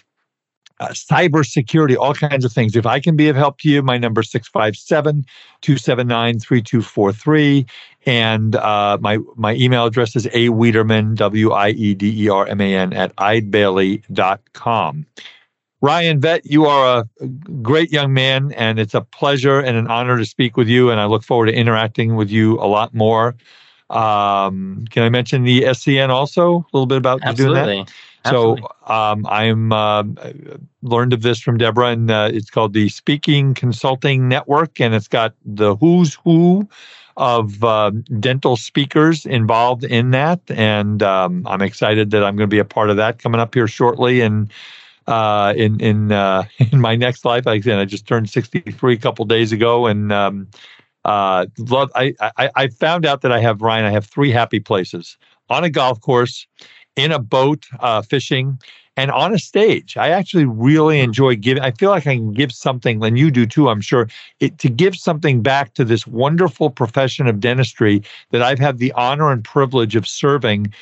uh, 0.83 0.89
cyber 0.89 1.47
security, 1.47 1.97
all 1.97 2.13
kinds 2.13 2.45
of 2.45 2.53
things. 2.53 2.75
If 2.75 2.87
I 2.87 2.99
can 2.99 3.15
be 3.15 3.29
of 3.29 3.37
help 3.37 3.59
to 3.61 3.69
you, 3.69 3.83
my 3.83 3.99
number 3.99 4.21
is 4.21 4.31
657 4.31 5.25
279 5.61 6.41
3243. 6.41 7.67
And 8.05 8.57
uh, 8.57 8.99
my, 9.01 9.19
my 9.37 9.55
email 9.55 9.87
address 9.87 10.17
is 10.17 10.27
a 10.33 10.49
Wiederman, 10.49 11.15
W 11.15 11.53
I 11.53 11.69
E 11.71 11.95
D 11.95 12.25
E 12.25 12.29
R 12.29 12.47
M 12.47 12.61
A 12.61 12.75
N, 12.75 12.93
at 12.93 13.15
eidebailly.com. 13.17 15.07
Ryan 15.83 16.21
Vet, 16.21 16.47
you 16.47 16.67
are 16.67 17.05
a 17.21 17.27
great 17.27 17.91
young 17.91 18.15
man, 18.15 18.53
and 18.53 18.79
it's 18.79 18.95
a 18.95 19.01
pleasure 19.01 19.59
and 19.59 19.77
an 19.77 19.89
honor 19.89 20.17
to 20.17 20.25
speak 20.25 20.57
with 20.57 20.69
you. 20.69 20.91
And 20.91 21.01
I 21.01 21.07
look 21.07 21.25
forward 21.25 21.47
to 21.47 21.53
interacting 21.53 22.15
with 22.15 22.31
you 22.31 22.55
a 22.61 22.67
lot 22.67 22.95
more. 22.95 23.35
Um, 23.91 24.85
can 24.91 25.03
I 25.03 25.09
mention 25.09 25.43
the 25.43 25.63
SCN 25.63 26.09
also? 26.09 26.59
A 26.59 26.67
little 26.73 26.87
bit 26.87 26.99
about 26.99 27.21
Absolutely. 27.25 27.61
doing 27.75 27.85
that? 27.85 27.93
Absolutely. 28.25 28.63
So 28.87 28.95
um, 28.95 29.27
I'm 29.27 29.73
uh, 29.73 30.05
learned 30.83 31.13
of 31.13 31.23
this 31.23 31.41
from 31.41 31.59
Deborah, 31.59 31.89
and 31.89 32.09
uh, 32.09 32.31
it's 32.33 32.49
called 32.49 32.75
the 32.75 32.89
Speaking 32.89 33.53
Consulting 33.53 34.29
Network, 34.29 34.81
and 34.81 34.95
it's 34.95 35.09
got 35.09 35.35
the 35.45 35.75
who's 35.75 36.15
who 36.15 36.69
of 37.17 37.63
uh, 37.65 37.91
dental 38.21 38.57
speakers 38.57 39.27
involved 39.27 39.83
in 39.83 40.13
that, 40.13 40.41
and 40.49 41.03
um, 41.03 41.45
I'm 41.49 41.61
excited 41.61 42.13
that 42.13 42.23
I'm 42.23 42.37
going 42.37 42.49
to 42.49 42.55
be 42.55 42.61
a 42.61 42.65
part 42.65 42.89
of 42.89 42.97
that 42.99 43.19
coming 43.19 43.41
up 43.41 43.53
here 43.53 43.67
shortly, 43.67 44.21
and. 44.21 44.49
Uh, 45.07 45.53
in 45.57 45.81
in 45.81 46.13
uh, 46.13 46.45
in 46.73 46.81
my 46.81 46.97
next 46.97 47.25
life, 47.25 47.47
like 47.47 47.61
I 47.61 47.63
said, 47.63 47.79
I 47.79 47.85
just 47.85 48.07
turned 48.07 48.31
63 48.31 48.95
a 48.95 48.97
couple 48.97 49.25
days 49.25 49.53
ago, 49.53 49.87
and 49.87 50.13
um, 50.13 50.49
uh, 51.05 51.47
love. 51.59 51.91
I, 51.95 52.15
I 52.21 52.51
I 52.55 52.69
found 52.69 53.07
out 53.07 53.23
that 53.23 53.33
I 53.33 53.41
have 53.41 53.63
Ryan. 53.63 53.85
I 53.85 53.91
have 53.91 54.07
three 54.07 54.31
happy 54.31 54.61
places 54.61 55.17
on 55.49 55.65
a 55.65 55.71
golf 55.71 56.01
course, 56.01 56.47
in 56.97 57.13
a 57.13 57.19
boat 57.19 57.67
uh, 57.81 58.03
fishing, 58.03 58.59
and 58.97 59.11
on 59.11 59.35
a 59.35 59.39
stage. 59.39 59.97
I 59.97 60.11
actually 60.11 60.45
really 60.45 61.01
enjoy 61.01 61.37
giving. 61.37 61.63
I 61.63 61.73
feel 61.73 61.91
like 61.91 62.07
I 62.07 62.15
can 62.15 62.33
give 62.33 62.53
something, 62.53 63.03
and 63.05 63.19
you 63.19 63.31
do 63.31 63.47
too. 63.47 63.69
I'm 63.69 63.81
sure 63.81 64.09
it, 64.41 64.59
to 64.59 64.69
give 64.69 64.97
something 64.97 65.43
back 65.43 65.75
to 65.75 65.85
this 65.85 66.07
wonderful 66.07 66.71
profession 66.71 67.27
of 67.27 67.41
dentistry 67.41 68.03
that 68.31 68.43
I've 68.43 68.59
had 68.59 68.79
the 68.79 68.93
honor 68.93 69.33
and 69.33 69.43
privilege 69.43 69.97
of 69.97 70.07
serving 70.07 70.73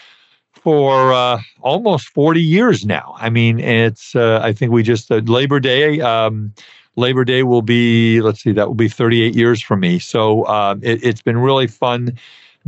for 0.63 1.13
uh, 1.13 1.41
almost 1.61 2.09
40 2.09 2.41
years 2.41 2.85
now. 2.85 3.15
I 3.19 3.31
mean, 3.31 3.59
it's, 3.61 4.15
uh, 4.15 4.41
I 4.43 4.53
think 4.53 4.73
we 4.73 4.83
just, 4.83 5.11
uh, 5.11 5.17
Labor 5.17 5.61
Day, 5.61 6.01
um, 6.01 6.53
Labor 6.97 7.25
Day 7.25 7.43
will 7.43 7.63
be, 7.63 8.21
let's 8.21 8.43
see, 8.43 8.53
that 8.53 8.67
will 8.67 8.75
be 8.75 8.89
38 8.89 9.35
years 9.35 9.63
for 9.63 9.77
me. 9.77 9.99
So 9.99 10.43
uh, 10.45 10.77
it, 10.83 11.03
it's 11.03 11.23
been 11.23 11.39
really 11.39 11.67
fun. 11.67 12.19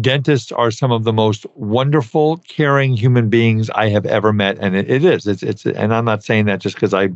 Dentists 0.01 0.51
are 0.53 0.71
some 0.71 0.91
of 0.91 1.05
the 1.05 1.13
most 1.13 1.45
wonderful, 1.55 2.39
caring 2.49 2.97
human 2.97 3.29
beings 3.29 3.69
I 3.71 3.89
have 3.91 4.07
ever 4.07 4.33
met, 4.33 4.57
and 4.59 4.75
it, 4.75 4.91
it 4.91 5.05
is. 5.05 5.27
It's 5.27 5.43
it's. 5.43 5.67
And 5.67 5.93
I'm 5.93 6.07
not 6.07 6.25
saying 6.25 6.47
that 6.47 6.61
just 6.61 6.77
because 6.77 6.95
I 6.95 7.11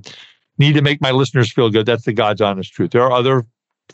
need 0.58 0.74
to 0.74 0.82
make 0.82 1.00
my 1.00 1.10
listeners 1.10 1.50
feel 1.50 1.70
good. 1.70 1.86
That's 1.86 2.04
the 2.04 2.12
God's 2.12 2.42
honest 2.42 2.74
truth. 2.74 2.90
There 2.90 3.02
are 3.02 3.12
other 3.12 3.46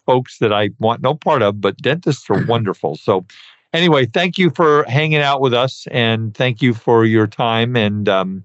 folks 0.05 0.39
that 0.39 0.53
I 0.53 0.71
want 0.81 1.01
no 1.01 1.15
part 1.15 1.43
of, 1.43 1.61
but 1.61 1.77
dentists 1.77 2.29
are 2.29 2.45
wonderful. 2.47 2.97
So 2.97 3.25
anyway, 3.73 4.07
thank 4.07 4.39
you 4.39 4.51
for 4.51 4.85
hanging 4.85 5.19
out 5.19 5.41
with 5.41 5.55
us 5.55 5.87
and 5.91 6.35
thank 6.35 6.63
you 6.63 6.75
for 6.75 7.05
your 7.05 7.27
time 7.27 7.77
and 7.77 8.09
um, 8.09 8.45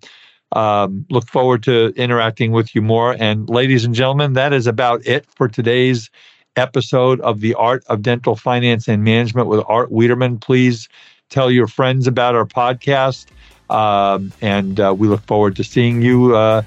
um, 0.53 1.05
look 1.09 1.27
forward 1.27 1.63
to 1.63 1.93
interacting 1.95 2.51
with 2.51 2.73
you 2.73 2.81
more. 2.81 3.15
And 3.19 3.49
ladies 3.49 3.85
and 3.85 3.93
gentlemen, 3.93 4.33
that 4.33 4.53
is 4.53 4.67
about 4.67 5.05
it 5.05 5.25
for 5.35 5.47
today's 5.47 6.09
episode 6.55 7.21
of 7.21 7.41
the 7.41 7.53
Art 7.55 7.83
of 7.87 8.01
Dental 8.01 8.35
Finance 8.35 8.87
and 8.87 9.03
Management 9.03 9.47
with 9.47 9.63
Art 9.67 9.91
Wiederman. 9.91 10.39
Please 10.39 10.89
tell 11.29 11.51
your 11.51 11.67
friends 11.67 12.07
about 12.07 12.35
our 12.35 12.45
podcast. 12.45 13.27
Um, 13.69 14.31
and 14.41 14.79
uh, 14.79 14.95
we 14.97 15.07
look 15.07 15.25
forward 15.27 15.55
to 15.57 15.63
seeing 15.63 16.01
you 16.01 16.35
uh, 16.35 16.63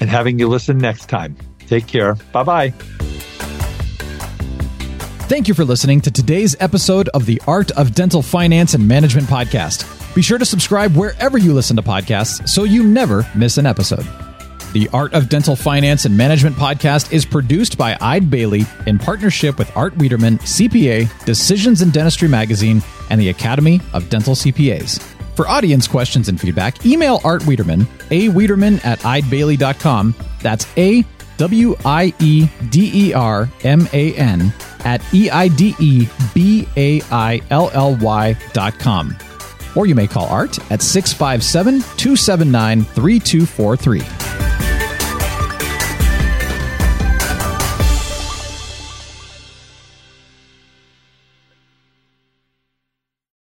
and 0.00 0.10
having 0.10 0.38
you 0.38 0.48
listen 0.48 0.78
next 0.78 1.08
time. 1.08 1.36
Take 1.66 1.86
care. 1.86 2.14
Bye 2.32 2.42
bye. 2.42 3.05
Thank 5.28 5.48
you 5.48 5.54
for 5.54 5.64
listening 5.64 6.00
to 6.02 6.10
today's 6.12 6.54
episode 6.60 7.08
of 7.08 7.26
the 7.26 7.42
Art 7.48 7.72
of 7.72 7.94
Dental 7.94 8.22
Finance 8.22 8.74
and 8.74 8.86
Management 8.86 9.26
podcast. 9.26 10.14
Be 10.14 10.22
sure 10.22 10.38
to 10.38 10.44
subscribe 10.44 10.94
wherever 10.94 11.36
you 11.36 11.52
listen 11.52 11.74
to 11.76 11.82
podcasts 11.82 12.48
so 12.48 12.62
you 12.62 12.84
never 12.84 13.28
miss 13.34 13.58
an 13.58 13.66
episode. 13.66 14.06
The 14.72 14.88
Art 14.92 15.14
of 15.14 15.28
Dental 15.28 15.56
Finance 15.56 16.04
and 16.04 16.16
Management 16.16 16.54
podcast 16.54 17.12
is 17.12 17.24
produced 17.24 17.76
by 17.76 17.96
Eide 18.00 18.30
Bailly 18.30 18.66
in 18.86 19.00
partnership 19.00 19.58
with 19.58 19.76
Art 19.76 19.96
Wiederman, 19.96 20.38
CPA, 20.38 21.24
Decisions 21.24 21.82
in 21.82 21.90
Dentistry 21.90 22.28
Magazine, 22.28 22.80
and 23.10 23.20
the 23.20 23.30
Academy 23.30 23.80
of 23.94 24.08
Dental 24.08 24.34
CPAs. 24.36 25.02
For 25.34 25.48
audience 25.48 25.88
questions 25.88 26.28
and 26.28 26.40
feedback, 26.40 26.86
email 26.86 27.20
Art 27.24 27.44
Wiederman, 27.46 27.88
a 28.12 28.28
Wiederman 28.28 28.78
at 28.84 29.00
eidebailly.com. 29.00 30.14
That's 30.40 30.68
A 30.78 31.02
W 31.36 31.76
I 31.84 32.14
E 32.20 32.48
D 32.70 33.08
E 33.08 33.12
R 33.14 33.48
M 33.64 33.88
A 33.92 34.14
N 34.14 34.52
at 34.84 35.02
E 35.12 35.30
I 35.30 35.48
D 35.48 35.74
E 35.78 36.08
B 36.34 36.66
A 36.76 37.00
I 37.10 37.42
L 37.50 37.70
L 37.74 37.96
Y 37.96 38.36
dot 38.52 38.78
com. 38.78 39.16
Or 39.74 39.86
you 39.86 39.94
may 39.94 40.06
call 40.06 40.26
Art 40.28 40.58
at 40.70 40.80
657 40.82 41.80
279 41.96 42.84
3243. 42.84 44.45